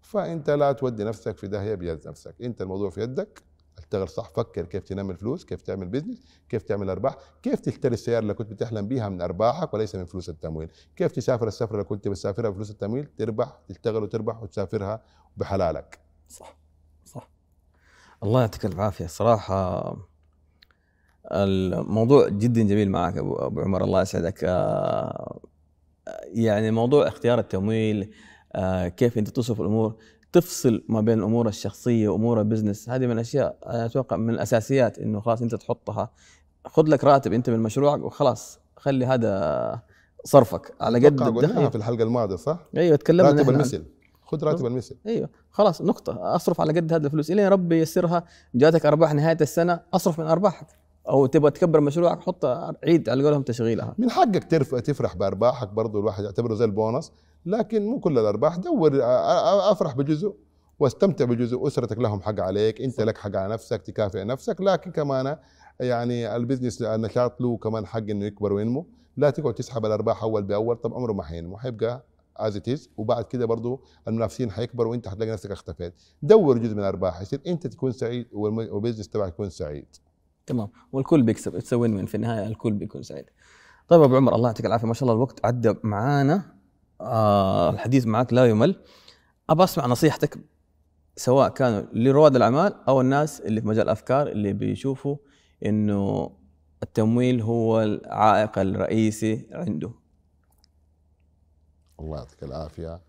فأنت 0.00 0.50
لا 0.50 0.72
تودي 0.72 1.04
نفسك 1.04 1.36
في 1.36 1.48
داهية 1.48 1.74
بيد 1.74 2.08
نفسك، 2.08 2.34
أنت 2.42 2.62
الموضوع 2.62 2.90
في 2.90 3.02
يدك. 3.02 3.42
اشتغل 3.78 4.08
صح 4.08 4.30
فكر 4.30 4.64
كيف 4.64 4.84
تنمي 4.84 5.12
الفلوس 5.12 5.44
كيف 5.44 5.62
تعمل 5.62 5.88
business 5.88 6.22
كيف 6.48 6.62
تعمل 6.62 6.90
أرباح 6.90 7.16
كيف 7.42 7.60
تشتري 7.60 7.94
السيارة 7.94 8.22
اللي 8.22 8.34
كنت 8.34 8.52
بتحلم 8.52 8.88
بيها 8.88 9.08
من 9.08 9.20
أرباحك 9.22 9.74
وليس 9.74 9.94
من 9.94 10.04
فلوس 10.04 10.28
التمويل 10.28 10.68
كيف 10.96 11.12
تسافر 11.12 11.48
السفره 11.48 11.72
اللي 11.72 11.84
كنت 11.84 12.08
بتسافرها 12.08 12.50
بفلوس 12.50 12.70
التمويل 12.70 13.06
تربح 13.18 13.58
تشتغل 13.68 14.02
وتربح 14.02 14.42
وتسافرها 14.42 15.02
بحلالك. 15.36 15.98
صح 16.28 16.56
صح. 17.04 17.28
الله 18.22 18.40
يعطيك 18.40 18.66
العافية. 18.66 19.06
صراحة 19.06 19.96
الموضوع 21.32 22.28
جدا 22.28 22.62
جميل 22.62 22.90
معك 22.90 23.16
أبو 23.16 23.60
عمر. 23.60 23.84
الله 23.84 24.02
يسعدك. 24.02 24.44
آه، 24.44 25.40
يعني 26.26 26.70
موضوع 26.70 27.08
اختيار 27.08 27.38
التمويل 27.38 28.14
آه، 28.54 28.88
كيف 28.88 29.18
أنت 29.18 29.28
تصرف 29.28 29.60
الأمور. 29.60 29.96
تفصل 30.32 30.84
ما 30.88 31.00
بين 31.00 31.18
الأمور 31.18 31.48
الشخصية 31.48 32.08
وأمور 32.08 32.40
البزنس. 32.40 32.88
هذه 32.88 33.06
من 33.06 33.12
الأشياء 33.12 33.56
أنا 33.66 33.86
أتوقع 33.86 34.16
من 34.16 34.30
الأساسيات 34.30 34.98
إنه 34.98 35.20
خلاص 35.20 35.42
أنت 35.42 35.54
تحطها. 35.54 36.10
خذ 36.66 36.82
لك 36.86 37.04
راتب 37.04 37.32
أنت 37.32 37.50
من 37.50 37.58
مشروعك 37.58 38.02
وخلاص 38.02 38.58
خلي 38.76 39.06
هذا 39.06 39.82
صرفك 40.24 40.74
على 40.80 40.98
قد 40.98 41.20
قلناها 41.20 41.50
الدخل 41.50 41.70
في 41.70 41.76
الحلقة 41.76 42.02
الماضية 42.02 42.36
صح؟ 42.36 42.58
أيوه 42.76 42.96
تكلمنا 42.96 43.30
راتب 43.30 43.50
المثل. 43.50 43.84
خذ 44.22 44.44
راتب 44.44 44.66
المثل. 44.66 44.96
أيوه 45.06 45.28
خلاص 45.50 45.82
نقطة. 45.82 46.36
أصرف 46.36 46.60
على 46.60 46.72
قد 46.72 46.92
هذا 46.92 47.06
الفلوس. 47.06 47.30
إلين 47.30 47.48
ربي 47.48 47.78
ييسرها. 47.78 48.24
جاتك 48.54 48.86
أرباح 48.86 49.14
نهاية 49.14 49.38
السنة 49.40 49.80
أصرف 49.94 50.20
من 50.20 50.26
أرباحك. 50.26 50.66
أو 51.08 51.26
تبغى 51.26 51.50
تكبر 51.50 51.80
مشروعك 51.80 52.20
حط 52.20 52.44
عيد 52.84 53.08
على 53.08 53.24
قولهم 53.24 53.42
تشغيلها. 53.42 53.94
من 53.98 54.10
حقك 54.10 54.50
ترف 54.50 54.74
تفرح 54.74 55.16
بأرباحك 55.16 55.68
برضو. 55.68 56.00
الواحد 56.00 56.24
يعتبره 56.24 56.54
زي 56.54 56.64
البونص. 56.64 57.12
لكن 57.46 57.86
مو 57.86 58.00
كل 58.00 58.18
الأرباح. 58.18 58.56
دور 58.56 58.90
أفرح 59.70 59.96
بجزء 59.96 60.34
واستمتع 60.78 61.24
بجزء. 61.24 61.66
أسرتك 61.66 61.98
لهم 61.98 62.20
حق 62.20 62.40
عليك 62.40 62.80
أنت 62.80 63.00
لك 63.00 63.18
حق 63.18 63.36
على 63.36 63.52
نفسك 63.52 63.82
تكافئ 63.82 64.24
نفسك. 64.24 64.60
لكن 64.60 64.90
كمان 64.90 65.36
يعني 65.80 66.36
ال 66.36 66.41
business 66.41 66.82
النشاط 66.82 67.40
له 67.40 67.56
كمان 67.56 67.86
حق 67.86 67.98
إنه 67.98 68.24
يكبر 68.24 68.52
وينمو. 68.52 68.86
لا 69.16 69.30
تقعد 69.30 69.54
تسحب 69.54 69.86
الأرباح 69.86 70.22
أول 70.22 70.42
بأول. 70.42 70.76
طب 70.76 70.94
عمره 70.94 71.12
ما 71.12 71.22
حينمو 71.22 71.56
حيبقى 71.56 72.04
as 72.36 72.56
it 72.56 72.80
وبعد 72.96 73.24
كده 73.24 73.46
برضو 73.46 73.80
المنافسين 74.08 74.50
حيكبروا 74.50 74.90
وأنت 74.90 75.08
حتلاقي 75.08 75.30
نفسك 75.32 75.50
اختفيت. 75.50 75.94
دور 76.22 76.58
جزء 76.58 76.74
من 76.74 76.80
الأرباح. 76.80 77.20
يصير 77.20 77.40
أنت 77.46 77.66
تكون 77.66 77.92
سعيد 77.92 78.26
وال 78.32 78.47
business 78.47 79.08
تبعك 79.08 79.28
يكون 79.28 79.50
سعيد. 79.50 79.86
تمام. 80.46 80.68
والكل 80.92 81.22
بيكسب. 81.22 81.56
اتس 81.56 81.72
وين 81.72 82.06
في 82.06 82.14
النهاية 82.14 82.46
الكل 82.46 82.72
بيكون 82.72 83.02
سعيد. 83.02 83.24
طيب 83.88 84.02
أبو 84.02 84.16
عمر 84.16 84.34
الله 84.34 84.48
يعطيك 84.48 84.66
العافية. 84.66 84.86
ما 84.86 84.94
شاء 84.94 85.02
الله 85.02 85.14
الوقت 85.14 85.46
عدى 85.46 85.74
معانا. 85.82 86.61
آه 87.02 87.70
الحديث 87.70 88.06
معك 88.06 88.32
لا 88.32 88.46
يمل. 88.46 88.82
ابى 89.50 89.64
أسمع 89.64 89.86
نصيحتك 89.86 90.38
سواء 91.16 91.48
كانوا 91.48 91.82
لرواد 91.92 92.36
الأعمال 92.36 92.74
أو 92.88 93.00
الناس 93.00 93.40
اللي 93.40 93.60
في 93.60 93.66
مجال 93.66 93.84
الأفكار 93.84 94.28
اللي 94.28 94.52
بيشوفوا 94.52 95.16
إنه 95.66 96.30
التمويل 96.82 97.40
هو 97.40 97.82
العائق 97.82 98.58
الرئيسي 98.58 99.48
عنده. 99.52 99.90
الله 102.00 102.16
يعطيك 102.16 102.42
العافية. 102.44 103.00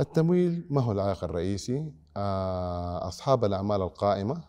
التمويل 0.00 0.66
ما 0.70 0.80
هو 0.82 0.92
العائق 0.92 1.24
الرئيسي؟ 1.24 1.92
آه، 2.16 3.08
أصحاب 3.08 3.44
الأعمال 3.44 3.82
القائمة 3.82 4.44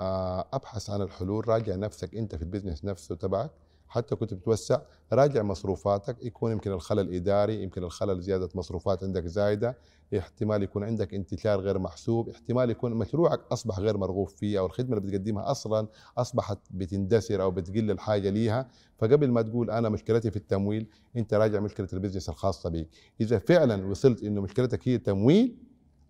آه، 0.00 0.46
أبحث 0.52 0.90
عن 0.90 1.02
الحلول 1.02 1.48
راجع 1.48 1.76
نفسك 1.76 2.14
أنت 2.14 2.34
في 2.34 2.42
البزنس 2.42 2.84
نفسه 2.84 3.14
تبعك. 3.14 3.50
حتى 3.94 4.16
كنت 4.16 4.34
بتوسع 4.34 4.80
راجع 5.12 5.42
مصروفاتك 5.42 6.24
يكون 6.24 6.52
يمكن 6.52 6.72
الخلل 6.72 7.14
إداري 7.14 7.62
يمكن 7.62 7.84
الخلل 7.84 8.20
زيادة 8.20 8.48
مصروفات 8.54 9.04
عندك 9.04 9.26
زايدة 9.26 9.78
احتمال 10.18 10.62
يكون 10.62 10.84
عندك 10.84 11.14
انتشار 11.14 11.60
غير 11.60 11.78
محسوب 11.78 12.28
احتمال 12.28 12.70
يكون 12.70 12.94
مشروعك 12.94 13.40
أصبح 13.52 13.78
غير 13.78 13.96
مرغوب 13.96 14.28
فيه 14.28 14.58
أو 14.58 14.66
الخدمة 14.66 14.96
اللي 14.96 15.08
بتقدمها 15.08 15.50
أصلا 15.50 15.88
أصبحت 16.18 16.58
بتندثر 16.70 17.42
أو 17.42 17.50
بتقل 17.50 17.90
الحاجة 17.90 18.30
ليها. 18.30 18.68
فقبل 18.98 19.30
ما 19.30 19.42
تقول 19.42 19.70
أنا 19.70 19.88
مشكلتي 19.88 20.30
في 20.30 20.36
التمويل 20.36 20.86
أنت 21.16 21.34
راجع 21.34 21.60
مشكلة 21.60 21.88
البزنس 21.92 22.28
الخاصة 22.28 22.70
بك 22.70 22.88
إذا 23.20 23.38
فعلا 23.38 23.86
وصلت 23.86 24.22
إنه 24.22 24.40
مشكلتك 24.40 24.88
هي 24.88 24.98
تمويل 24.98 25.56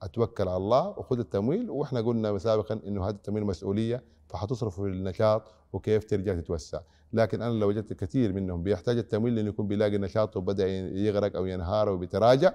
أتوكل 0.03 0.49
على 0.49 0.57
الله 0.57 0.89
وخذ 0.89 1.19
التمويل. 1.19 1.71
وإحنا 1.71 2.01
قلنا 2.01 2.39
سابقا 2.39 2.81
إنه 2.87 3.05
هذا 3.05 3.17
التمويل 3.17 3.45
مسؤولية 3.45 4.05
فحتصرفه 4.29 4.83
في 4.83 4.89
النشاط 4.89 5.43
وكيف 5.73 6.05
ترجع 6.05 6.35
تتوسع. 6.35 6.81
لكن 7.15 7.43
أنا 7.43 7.53
لو 7.53 7.69
وجدت 7.69 7.93
كثير 7.93 8.33
منهم 8.33 8.63
بيحتاج 8.63 8.99
التمويل 8.99 9.35
لأنه 9.35 9.49
يكون 9.49 9.67
بيلاقي 9.69 9.99
نشاطه 9.99 10.41
بدا 10.41 10.67
يغرق 10.79 11.37
أو 11.37 11.47
ينهار 11.47 11.89
أو 11.89 11.97
بيتراجع 11.97 12.53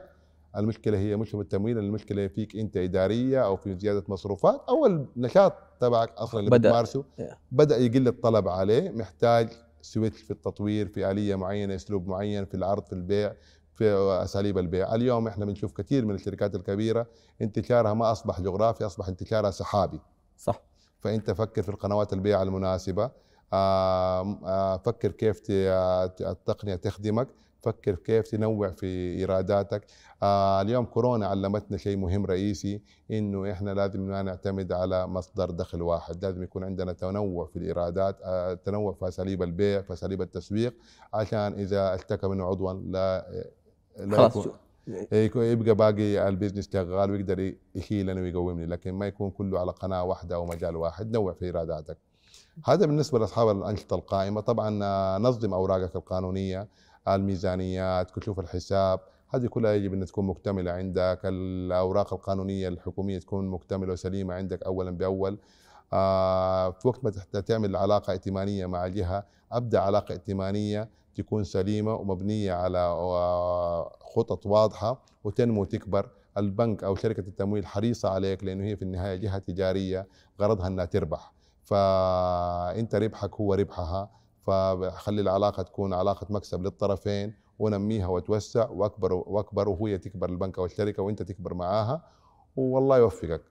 المشكلة 0.58 0.98
هي 0.98 1.16
مش 1.16 1.30
في 1.30 1.38
التمويل 1.38 1.78
المشكلة 1.78 2.28
فيك 2.28 2.56
أنت 2.56 2.78
إدارية 2.78 3.46
أو 3.46 3.56
في 3.56 3.76
زيادة 3.76 4.04
مصروفات 4.08 4.62
أو 4.70 4.86
النشاط 4.86 5.54
تبعك 5.80 6.12
أصلا 6.18 6.40
اللي. 6.40 6.50
بتمارسه 6.70 7.04
بدأ 7.52 7.78
يقل 7.78 8.08
الطلب 8.08 8.48
عليه 8.48 8.90
محتاج 8.90 9.50
سويتش 9.82 10.22
في 10.22 10.32
التطوير 10.32 10.88
في 10.88 11.12
آلية 11.12 11.36
معينة 11.36 11.76
أسلوب 11.76 12.08
معين 12.08 12.46
في 12.46 12.54
العرض 12.54 12.84
في 12.86 12.94
البيع 12.94 13.34
في 13.74 13.94
أساليب 14.24 14.58
البيع. 14.58 14.96
اليوم 14.96 15.28
إحنا 15.28 15.46
بنشوف 15.46 15.74
كثير 15.74 16.06
من 16.06 16.16
الشركات 16.16 16.56
الكبيرة 16.56 17.08
انتشارها 17.42 17.94
ما 17.94 18.12
أصبح 18.12 18.42
جغرافي 18.42 18.86
أصبح 18.86 19.08
انتشارها 19.08 19.52
سحابي. 19.52 20.00
صح. 20.38 20.62
فأنت 21.00 21.32
فكر 21.32 21.62
في 21.62 21.70
القنوات 21.70 22.14
البيع 22.14 22.42
المناسبة 22.44 23.04
آه، 23.04 23.12
فكر 24.86 25.12
كيف 25.12 25.42
التقنية 26.22 26.76
تخدمك 26.76 27.28
فكر 27.62 27.96
كيف 27.96 28.28
تنوع 28.28 28.70
في 28.70 28.86
إيراداتك. 29.20 29.86
آه 30.24 30.62
اليوم 30.62 30.86
كورونا 30.86 31.28
علمتنا 31.28 31.78
شيء 31.78 31.98
مهم 31.98 32.26
رئيسي 32.26 32.82
إنه 33.12 33.52
إحنا 33.52 33.72
لازم 33.74 34.02
ما 34.02 34.22
نعتمد 34.22 34.72
على 34.72 35.08
مصدر 35.08 35.50
دخل 35.52 35.82
واحد 35.82 36.26
لازم 36.26 36.44
يكون 36.44 36.64
عندنا 36.64 36.94
تنوع 36.94 37.46
في 37.46 37.56
الإيرادات 37.60 38.18
آه 38.24 38.54
تنوع 38.54 38.94
في 38.94 39.08
أساليب 39.08 39.44
البيع 39.44 39.82
في 39.82 39.94
أساليب 39.94 40.22
التسويق 40.22 40.74
عشان 41.14 41.54
إذا 41.54 41.96
اشتكى 41.96 42.28
منه 42.28 42.44
عضوا 42.46 42.74
لا 42.74 43.26
لا 44.00 44.18
خلاص 44.18 44.48
يكون- 45.12 45.44
يبقى 45.46 45.76
باقي 45.76 46.28
البيزنس 46.28 46.70
شغال 46.74 47.12
ويقدر 47.12 47.54
يشيلني 47.76 48.22
ويقومني 48.22 48.66
لكن 48.66 48.92
ما 48.94 49.08
يكون 49.08 49.32
كله 49.32 49.60
على 49.60 49.72
قناة 49.72 50.04
واحدة 50.04 50.36
أو 50.36 50.46
مجال 50.46 50.76
واحد. 50.76 51.12
نوع 51.12 51.34
في 51.34 51.46
إيراداتك. 51.46 51.98
هذا 52.66 52.86
بالنسبة 52.86 53.20
لأصحاب 53.20 53.58
الأنشطة 53.58 53.96
القائمة. 53.96 54.42
طبعا 54.42 54.80
آه، 54.84 55.18
نظم 55.18 55.54
أوراقك 55.54 55.96
القانونية 55.96 56.68
الميزانيات 57.08 58.12
تشوف 58.20 58.40
الحساب. 58.40 59.00
هذه 59.30 59.48
كلها 59.48 59.74
يجب 59.74 59.94
أن 59.94 60.06
تكون 60.06 60.26
مكتملة 60.26 60.72
عندك. 60.72 61.20
الأوراق 61.26 62.14
القانونية 62.14 62.68
الحكومية 62.68 63.20
تكون 63.20 63.48
مكتملة 63.48 63.94
وسليمة 63.94 64.34
عندك 64.34 64.64
اولا 64.64 64.92
بأول. 64.92 65.38
آه، 65.94 66.72
في 66.72 66.88
وقت 66.88 67.04
ما 67.04 67.12
تعمل 67.42 67.76
علاقة 67.76 68.12
ائتمانية 68.12 68.66
مع 68.66 68.88
جهة 68.88 69.26
أبدأ 69.52 69.80
علاقة 69.80 70.12
ائتمانية 70.12 70.90
تكون 71.16 71.44
سليمة 71.44 71.94
ومبنية 71.96 72.54
على 72.54 72.78
آه، 72.80 73.92
خطط 74.16 74.46
واضحة 74.46 75.02
وتنمو 75.24 75.62
وتكبر. 75.62 76.10
البنك 76.38 76.84
أو 76.84 76.96
شركة 76.96 77.20
التمويل 77.20 77.66
حريصة 77.66 78.10
عليك 78.10 78.44
لأنه 78.44 78.64
هي 78.64 78.76
في 78.76 78.82
النهاية 78.82 79.16
جهة 79.16 79.38
تجارية 79.38 80.08
غرضها 80.42 80.68
أنها 80.68 80.86
تربح. 80.86 81.39
فانت 81.70 82.96
ربحك 82.96 83.36
هو 83.36 83.54
ربحها 83.54 84.10
فخلي 84.42 85.22
العلاقة 85.22 85.64
تكون 85.64 85.94
علاقة 85.94 86.28
مكسب 86.30 86.64
للطرفين 86.64 87.34
ونميها 87.60 88.08
وتوسع 88.08 88.70
وأكبر 88.70 89.14
وأكبر 89.14 89.70
وهي 89.70 89.98
تكبر 89.98 90.30
البنك 90.30 90.60
أو 90.60 90.66
الشركة 90.66 91.04
وأنت 91.04 91.24
تكبر 91.24 91.54
معاها 91.54 92.02
والله 92.56 92.98
يوفقك. 92.98 93.42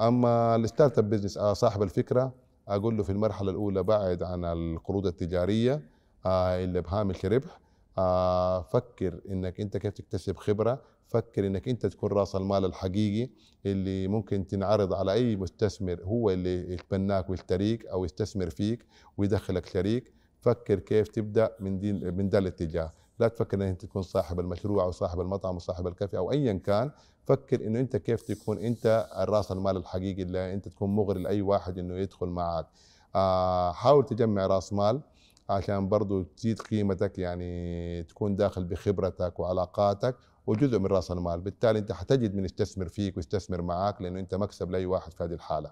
أما 0.00 0.56
ال 0.56 0.98
startup 0.98 1.10
business 1.10 1.38
صاحب 1.38 1.82
الفكرة 1.82 2.32
أقول 2.68 2.96
له 2.96 3.02
في 3.02 3.12
المرحلة 3.12 3.50
الأولى 3.50 3.82
بعد 3.82 4.22
عن 4.22 4.44
القروض 4.44 5.06
التجارية 5.06 5.82
آه، 6.26 6.64
اللي 6.64 6.80
بهامش 6.80 7.24
ربح 7.24 7.60
آه، 7.98 8.62
فكر 8.62 9.20
إنك 9.30 9.60
أنت 9.60 9.76
كيف 9.76 9.92
تكتسب 9.92 10.36
خبرة 10.36 10.82
فكر 11.06 11.46
إنك 11.46 11.68
أنت 11.68 11.86
تكون 11.86 12.12
رأس 12.12 12.36
المال 12.36 12.64
الحقيقي 12.64 13.30
اللي 13.66 14.08
ممكن 14.08 14.46
تنعرض 14.46 14.94
على 14.94 15.12
أي 15.12 15.36
مستثمر 15.36 16.00
هو 16.02 16.30
اللي 16.30 16.72
يتبناك 16.72 17.30
ويشتريك 17.30 17.86
أو 17.86 18.04
يستثمر 18.04 18.50
فيك 18.50 18.86
ويدخلك 19.18 19.66
شريك 19.66 20.12
فكر 20.40 20.78
كيف 20.78 21.08
تبدأ 21.08 21.50
من 21.60 21.78
دي 21.78 21.92
من 21.92 22.28
ده 22.28 22.38
الاتجاه. 22.38 22.92
لا 23.20 23.28
تفكر 23.28 23.56
إنك 23.56 23.66
أنت 23.68 23.84
تكون 23.84 24.02
صاحب 24.02 24.40
المشروع 24.40 24.84
أو 24.84 24.90
صاحب 24.90 25.20
المطعم 25.20 25.52
أو 25.52 25.58
صاحب 25.58 25.86
الكافي 25.86 26.16
أو 26.16 26.32
ايا 26.32 26.52
كان. 26.52 26.90
فكر 27.24 27.66
إنه 27.66 27.80
أنت 27.80 27.96
كيف 27.96 28.22
تكون 28.22 28.58
أنت 28.58 29.08
الراس 29.16 29.52
المال 29.52 29.76
الحقيقي 29.76 30.22
اللي 30.22 30.54
أنت 30.54 30.68
تكون 30.68 30.90
مغري 30.90 31.22
لأي 31.22 31.42
واحد 31.42 31.78
إنه 31.78 31.94
يدخل 31.98 32.26
معك 32.26 32.66
آه 33.14 33.72
حاول 33.72 34.06
تجمع 34.06 34.46
رأس 34.46 34.72
مال 34.72 35.00
عشان 35.48 35.88
برضو 35.88 36.22
تزيد 36.22 36.60
قيمتك 36.60 37.18
يعني 37.18 38.02
تكون 38.02 38.36
داخل 38.36 38.64
بخبرتك 38.64 39.40
وعلاقاتك 39.40 40.16
وجزء 40.46 40.78
من 40.78 40.86
رأس 40.86 41.10
المال 41.10 41.40
بالتالي 41.40 41.78
أنت 41.78 41.92
حتجد 41.92 42.34
من 42.34 42.44
يستثمر 42.44 42.88
فيك 42.88 43.16
ويستثمر 43.16 43.62
معك 43.62 44.02
لأنه 44.02 44.20
أنت 44.20 44.34
مكسب 44.34 44.70
لأي 44.70 44.86
واحد 44.86 45.12
في 45.12 45.24
هذه 45.24 45.32
الحالة. 45.32 45.70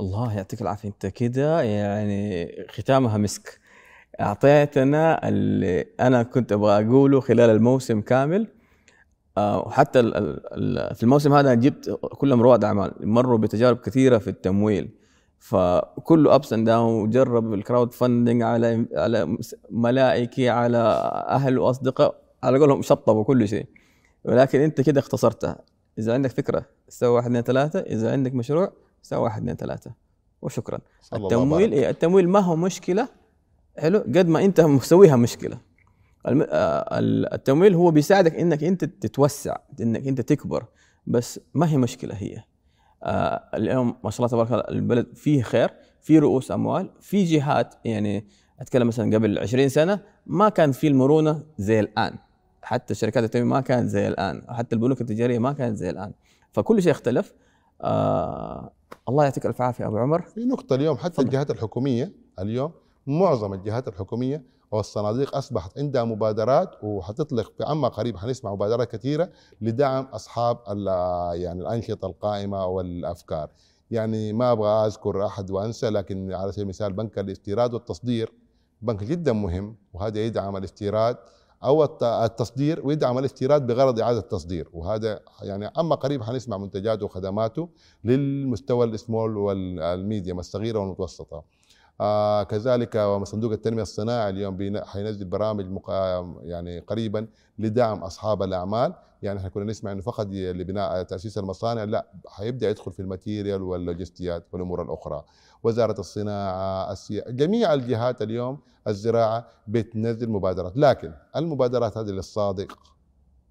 الله 0.00 0.36
يعطيك 0.36 0.62
العافية. 0.62 0.88
أنت 0.88 1.06
كده 1.06 1.62
يعني 1.62 2.48
ختامها 2.68 3.18
مسك. 3.18 3.60
أعطيتنا 4.20 5.28
اللي 5.28 5.86
أنا 6.00 6.22
كنت 6.22 6.52
أبغى 6.52 6.86
أقوله 6.86 7.20
خلال 7.20 7.50
الموسم 7.50 8.00
كامل. 8.00 8.48
آه، 9.38 9.58
وحتى 9.58 10.02
في 10.94 11.02
الموسم 11.02 11.32
هذا 11.32 11.54
جبت 11.54 11.98
كلهم 12.18 12.42
رواد 12.42 12.64
أعمال 12.64 12.92
مروا 13.00 13.38
بتجارب 13.38 13.76
كثيرة 13.76 14.18
في 14.18 14.30
التمويل. 14.30 14.90
فكله 15.38 16.34
ups 16.34 16.52
and 16.52 16.66
down 16.66 17.02
وجرب 17.02 17.54
ال 17.54 17.92
crowdfunding 17.92 18.42
على 18.42 18.86
على 18.94 19.36
ملائكي 19.70 20.48
على 20.48 20.78
أهل 21.28 21.58
وأصدقاء. 21.58 22.25
على 22.42 22.58
قولهم 22.58 22.82
شطبوا 22.82 23.24
كل 23.24 23.48
شيء. 23.48 23.66
ولكن 24.24 24.60
أنت 24.60 24.80
كده 24.80 25.00
اختصرتها. 25.00 25.58
إذا 25.98 26.14
عندك 26.14 26.30
فكرة 26.30 26.66
سوي 26.88 27.08
واحد 27.08 27.26
اثنين 27.26 27.42
ثلاثة. 27.42 27.78
إذا 27.80 28.12
عندك 28.12 28.34
مشروع 28.34 28.72
سوى 29.02 29.18
واحد 29.18 29.40
اثنين 29.42 29.56
ثلاثة. 29.56 29.90
وشكرا. 30.42 30.78
التمويل. 31.14 31.72
إيه 31.72 31.90
التمويل 31.90 32.28
ما 32.28 32.40
هو 32.40 32.56
مشكلة؟ 32.56 33.08
حلو. 33.78 33.98
قد 33.98 34.28
ما 34.28 34.44
أنت 34.44 34.60
مسويها 34.60 35.16
مشكلة. 35.16 35.58
الم- 36.28 36.46
آه، 36.50 36.98
ال- 36.98 37.32
التمويل 37.34 37.74
هو 37.74 37.90
بيساعدك 37.90 38.34
إنك 38.34 38.64
أنت 38.64 38.84
تتوسع 38.84 39.56
إنك 39.80 40.06
أنت 40.08 40.20
تكبر. 40.20 40.64
بس 41.06 41.40
ما 41.54 41.70
هي 41.70 41.76
مشكلة 41.76 42.14
هي؟ 42.14 42.42
آه، 43.02 43.42
اليوم 43.54 43.96
ما 44.04 44.10
شاء 44.10 44.18
الله 44.26 44.28
تبارك 44.28 44.52
الله 44.52 44.78
البلد 44.78 45.06
فيه 45.14 45.42
خير 45.42 45.70
في 46.02 46.18
رؤوس 46.18 46.50
أموال 46.52 46.90
في 47.00 47.24
جهات. 47.24 47.74
يعني 47.84 48.26
أتكلم 48.60 48.86
مثلا 48.88 49.16
قبل 49.16 49.38
20 49.38 49.68
سنة 49.68 50.00
ما 50.26 50.48
كان 50.48 50.72
في 50.72 50.86
المرونة 50.88 51.42
زي 51.58 51.80
الآن. 51.80 52.14
حتى 52.66 52.94
شركات 52.94 53.24
التمويل 53.24 53.48
ما 53.48 53.60
كانت 53.60 53.88
زي 53.88 54.08
الآن 54.08 54.42
حتى 54.48 54.74
البنوك 54.74 55.00
التجارية 55.00 55.38
ما 55.38 55.52
كانت 55.52 55.76
زي 55.76 55.90
الآن. 55.90 56.12
فكل 56.52 56.82
شيء 56.82 56.92
اختلف. 56.92 57.34
آه 57.82 58.70
الله 59.08 59.24
يعطيك 59.24 59.46
الف 59.46 59.62
عافية 59.62 59.86
أبو 59.86 59.98
عمر. 59.98 60.22
في 60.22 60.44
نقطة 60.44 60.74
اليوم 60.74 60.96
حتى 60.96 61.08
تفضل. 61.10 61.26
الجهات 61.26 61.50
الحكومية 61.50 62.12
اليوم 62.38 62.72
معظم 63.06 63.52
الجهات 63.52 63.88
الحكومية 63.88 64.42
والصناديق 64.70 65.36
أصبحت 65.36 65.78
عندها 65.78 66.04
مبادرات 66.04 66.70
وحتطلق 66.82 67.52
في 67.58 67.64
عما 67.64 67.88
قريب 67.88 68.16
حنسمع 68.16 68.52
مبادرات 68.52 68.90
كثيرة 68.92 69.30
لدعم 69.60 70.04
أصحاب 70.04 70.58
ال- 70.70 71.40
يعني 71.40 71.60
الأنشطة 71.60 72.06
القائمة 72.06 72.66
والأفكار. 72.66 73.50
يعني 73.90 74.32
ما 74.32 74.52
أبغى 74.52 74.86
أذكر 74.86 75.26
أحد 75.26 75.50
وأنسى 75.50 75.90
لكن 75.90 76.32
على 76.32 76.52
سبيل 76.52 76.62
المثال 76.64 76.92
بنك 76.92 77.18
الاستيراد 77.18 77.74
والتصدير 77.74 78.32
بنك 78.82 79.04
جدا 79.04 79.32
مهم 79.32 79.76
وهذا 79.92 80.18
يدعم 80.18 80.56
الاستيراد. 80.56 81.16
أو 81.64 81.84
الت- 81.84 82.02
التصدير 82.02 82.86
ويدعم 82.86 83.18
الاستيراد 83.18 83.66
بغرض 83.66 84.00
إعادة 84.00 84.18
التصدير. 84.18 84.68
وهذا 84.72 85.20
يعني 85.42 85.66
أما 85.66 85.94
قريب 85.94 86.22
حنسمع 86.22 86.56
منتجاته 86.58 87.04
وخدماته 87.04 87.68
للمستوى 88.04 88.86
ال 88.86 88.94
small 88.94 89.36
وال 89.36 89.61
medium 89.61 90.38
الصغيره 90.38 90.78
والمتوسطه 90.78 91.42
آه 92.00 92.42
كذلك 92.42 92.98
صندوق 93.24 93.52
التنمية 93.52 93.82
الصناعي 93.82 94.30
اليوم 94.30 94.80
حينزل 94.84 95.24
برامج 95.24 95.66
يعني 96.42 96.78
قريبا 96.80 97.26
لدعم 97.58 97.98
أصحاب 97.98 98.42
الأعمال. 98.42 98.94
يعني 99.22 99.38
إحنا 99.38 99.48
كنا 99.48 99.64
نسمع 99.64 99.92
إنه 99.92 100.00
فقط 100.00 100.26
لبناء 100.30 101.02
تأسيس 101.02 101.38
المصانع 101.38 101.84
لا 101.84 102.06
حيبدأ 102.28 102.70
يدخل 102.70 102.92
في 102.92 103.00
ال 103.00 103.07
material 103.07 103.62
واللوجستيات 103.62 104.46
والأمور 104.52 104.82
الأخرى. 104.82 105.24
وزارة 105.62 106.00
الصناعة 106.00 106.92
السيا... 106.92 107.30
جميع 107.30 107.74
الجهات 107.74 108.22
اليوم 108.22 108.58
الزراعة 108.88 109.48
بتنزل 109.68 110.30
مبادرات 110.30 110.72
لكن 110.76 111.12
المبادرات 111.36 111.96
هذه 111.98 112.06
للصادق 112.10 112.78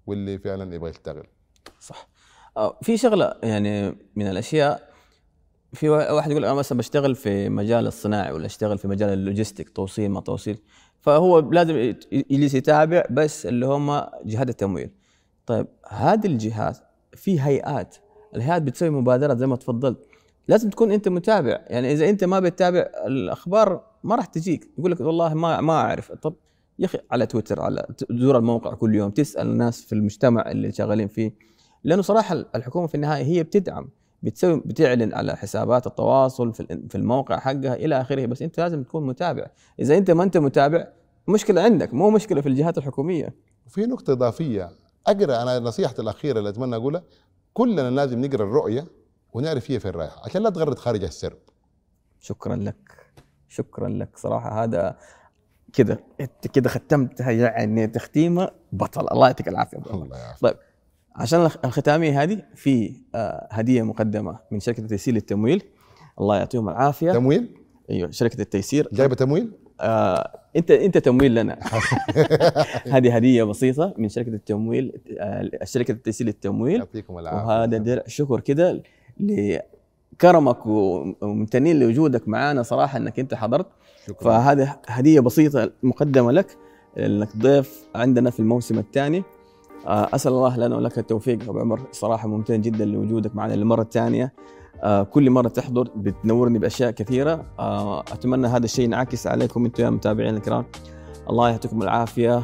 واللي 0.06 0.38
فعلا 0.38 0.74
يبغى 0.74 0.90
يشتغل. 0.90 1.26
صح. 1.80 2.08
آه، 2.56 2.78
في 2.82 2.96
شغلة 2.96 3.34
يعني 3.42 3.98
من 4.16 4.26
الأشياء 4.26 4.90
في 5.72 5.88
وا- 5.88 6.10
واحد 6.12 6.30
يقول 6.30 6.44
أنا 6.44 6.54
مثلا 6.54 6.78
بشتغل 6.78 7.14
في 7.14 7.48
مجال 7.48 7.86
الصناعي 7.86 8.32
ولا 8.32 8.46
أشتغل 8.46 8.78
في 8.78 8.88
مجال 8.88 9.08
ال 9.12 9.18
logistic 9.18 9.70
توصيل 9.70 10.10
ما 10.10 10.20
توصيل. 10.20 10.58
فهو 11.00 11.38
لازم 11.38 11.76
يجلس 12.12 12.54
يتابع 12.54 13.02
بس 13.10 13.46
اللي 13.46 13.66
هم 13.66 14.02
جهات 14.24 14.48
التمويل. 14.48 14.90
طيب 15.46 15.66
هذه 15.88 16.26
الجهات 16.26 16.78
في 17.12 17.40
هيئات 17.40 17.96
الهيئات 18.36 18.62
بتسوي 18.62 18.90
مبادرات 18.90 19.38
زي 19.38 19.46
ما 19.46 19.56
تفضلت. 19.56 20.05
لازم 20.48 20.70
تكون 20.70 20.92
أنت 20.92 21.08
متابع. 21.08 21.60
يعني 21.66 21.92
إذا 21.92 22.08
أنت 22.08 22.24
ما 22.24 22.40
بتتابع 22.40 22.86
الأخبار 23.06 23.80
ما 24.04 24.14
راح 24.16 24.24
تجيك. 24.26 24.68
يقول 24.78 24.90
لك 24.92 25.00
والله 25.00 25.34
ما 25.34 25.60
ما 25.60 25.72
أعرف. 25.72 26.12
طب 26.12 26.34
يا 26.78 26.84
أخي 26.86 26.98
على 27.10 27.26
تويتر 27.26 27.60
على 27.60 27.86
تزور 27.98 28.38
الموقع 28.38 28.74
كل 28.74 28.94
يوم 28.94 29.10
تسأل 29.10 29.46
الناس 29.46 29.82
في 29.82 29.92
المجتمع 29.92 30.50
اللي 30.50 30.72
شغالين 30.72 31.08
فيه. 31.08 31.34
لأنه 31.84 32.02
صراحة 32.02 32.44
الحكومة 32.54 32.86
في 32.86 32.94
النهاية 32.94 33.24
هي 33.24 33.42
بتدعم 33.42 33.88
بتسوي 34.22 34.62
بتعلن 34.64 35.14
على 35.14 35.36
حسابات 35.36 35.86
التواصل 35.86 36.52
في 36.52 36.60
ال- 36.60 36.88
في 36.88 36.94
الموقع 36.94 37.38
حقها 37.38 37.74
إلى 37.74 38.00
آخره. 38.00 38.26
بس 38.26 38.42
أنت 38.42 38.60
لازم 38.60 38.82
تكون 38.82 39.06
متابع. 39.06 39.46
إذا 39.80 39.96
أنت 39.98 40.10
ما 40.10 40.22
أنت 40.22 40.36
متابع 40.36 40.88
مشكلة 41.28 41.62
عندك 41.62 41.94
مو 41.94 42.10
مشكلة 42.10 42.40
في 42.40 42.48
الجهات 42.48 42.78
الحكومية. 42.78 43.34
وفي 43.66 43.86
نقطة 43.86 44.12
إضافية. 44.12 44.70
أقرأ 45.06 45.42
أنا 45.42 45.58
نصيحتي 45.58 46.02
الأخيرة 46.02 46.38
اللي 46.38 46.48
أتمنى 46.48 46.76
أقولها. 46.76 47.02
كلنا 47.52 47.90
لازم 47.90 48.24
نقرأ 48.24 48.44
الرؤية 48.44 48.86
ونعرف 49.36 49.70
هي 49.70 49.80
فين 49.80 49.90
رايحة 49.90 50.22
عشان 50.24 50.42
لا 50.42 50.50
تغرد 50.50 50.78
خارج 50.78 51.04
السرب. 51.04 51.38
شكرا 52.20 52.56
لك. 52.56 52.76
شكرا 53.48 53.88
لك. 53.88 54.16
صراحة 54.18 54.64
هذا 54.64 54.96
كده 55.72 56.00
انت 56.20 56.46
كده 56.52 56.68
ختمتها 56.68 57.30
يعني 57.30 57.86
تختيمة. 57.86 58.50
بطل. 58.72 59.08
الله 59.12 59.26
يعطيك 59.26 59.48
العافية. 59.48 59.78
الله 59.90 60.16
يعافيك. 60.18 60.42
طيب 60.42 60.56
عشان 61.16 61.40
الخ- 61.40 61.56
الختامية 61.64 62.22
هذه 62.22 62.42
في 62.54 62.92
آه، 63.14 63.48
هدية 63.50 63.82
مقدمة 63.82 64.38
من 64.50 64.60
شركة 64.60 64.86
تيسير 64.86 65.14
للتمويل. 65.14 65.62
الله 66.20 66.36
يعطيهم 66.36 66.68
العافية. 66.68 67.12
تمويل؟ 67.12 67.54
أيوه 67.90 68.10
شركة 68.10 68.40
التيسير. 68.40 68.88
جايبة 68.92 69.14
تمويل؟ 69.14 69.52
آه 69.80 70.40
أنت 70.56 70.70
أنت 70.70 70.98
تمويل 70.98 71.34
لنا. 71.34 71.58
هذه 72.94 73.16
هدية 73.16 73.44
بسيطة 73.44 73.94
من 73.98 74.08
شركة 74.08 74.28
التمويل 74.28 75.00
آه 75.20 75.50
شركة 75.64 75.92
التيسير 75.92 76.26
للتمويل. 76.26 76.78
يعطيكم 76.78 77.18
العافية. 77.18 77.46
وهذا 77.46 77.76
درع. 77.78 78.02
شكر 78.06 78.40
كده 78.40 78.82
لكرمك 79.20 80.66
وممتنين 80.66 81.78
لوجودك 81.78 82.28
معنا 82.28 82.62
صراحة 82.62 82.98
إنك 82.98 83.18
أنت 83.18 83.34
حضرت. 83.34 83.66
شكرا. 84.06 84.30
فهذه 84.30 84.76
هدية 84.86 85.20
بسيطة 85.20 85.70
مقدمة 85.82 86.32
لك 86.32 86.56
انك 86.98 87.36
ضيف 87.36 87.88
عندنا 87.94 88.30
في 88.30 88.40
الموسم 88.40 88.78
الثاني. 88.78 89.24
آه، 89.86 90.08
أسأل 90.14 90.32
الله 90.32 90.56
لنا 90.56 90.76
ولك 90.76 90.98
التوفيق 90.98 91.42
أبو 91.48 91.58
عمر. 91.58 91.80
صراحة 91.92 92.28
ممتن 92.28 92.60
جدا 92.60 92.84
لوجودك 92.84 93.36
معنا 93.36 93.54
للمرة 93.54 93.82
الثانية. 93.82 94.32
آه، 94.82 95.02
كل 95.02 95.30
مرة 95.30 95.48
تحضر 95.48 95.88
بتنورني 95.96 96.58
بأشياء 96.58 96.90
كثيرة. 96.90 97.44
آه، 97.58 98.00
أتمنى 98.00 98.46
هذا 98.46 98.64
الشيء 98.64 98.84
ينعكس 98.84 99.26
عليكم 99.26 99.64
أنتم 99.64 99.84
يا 99.84 99.90
متابعين 99.90 100.36
الكرام. 100.36 100.64
الله 101.30 101.50
يعطيكم 101.50 101.82
العافية. 101.82 102.42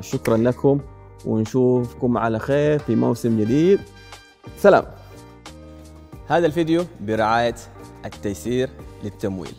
شكرا 0.00 0.36
لكم 0.36 0.80
ونشوفكم 1.26 2.18
على 2.18 2.38
خير 2.38 2.78
في 2.78 2.96
موسم 2.96 3.40
جديد. 3.40 3.80
سلام. 4.56 4.84
هذا 6.28 6.46
الفيديو 6.46 6.84
برعاية 7.00 7.54
التيسير 8.04 8.70
للتمويل. 9.04 9.54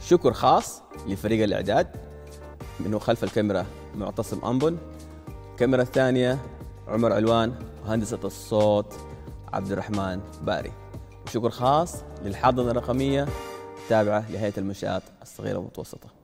شكر 0.00 0.32
خاص 0.32 0.82
لفريق 1.06 1.42
الإعداد 1.42 1.86
منه 2.80 2.98
خلف 2.98 3.24
الكاميرا 3.24 3.66
معتصم 3.94 4.44
انبل 4.44 4.76
الكاميرا 5.52 5.82
الثانية 5.82 6.38
عمر 6.88 7.12
علوان 7.12 7.54
وهندسه 7.84 8.20
الصوت 8.24 8.94
عبد 9.52 9.72
الرحمن 9.72 10.20
باري. 10.42 10.72
وشكر 11.26 11.50
خاص 11.50 11.94
للحاضنة 12.22 12.70
الرقمية 12.70 13.26
تابعة 13.88 14.30
لهيئة 14.30 14.54
المنشآت 14.58 15.02
الصغيرة 15.22 15.58
والمتوسطة. 15.58 16.15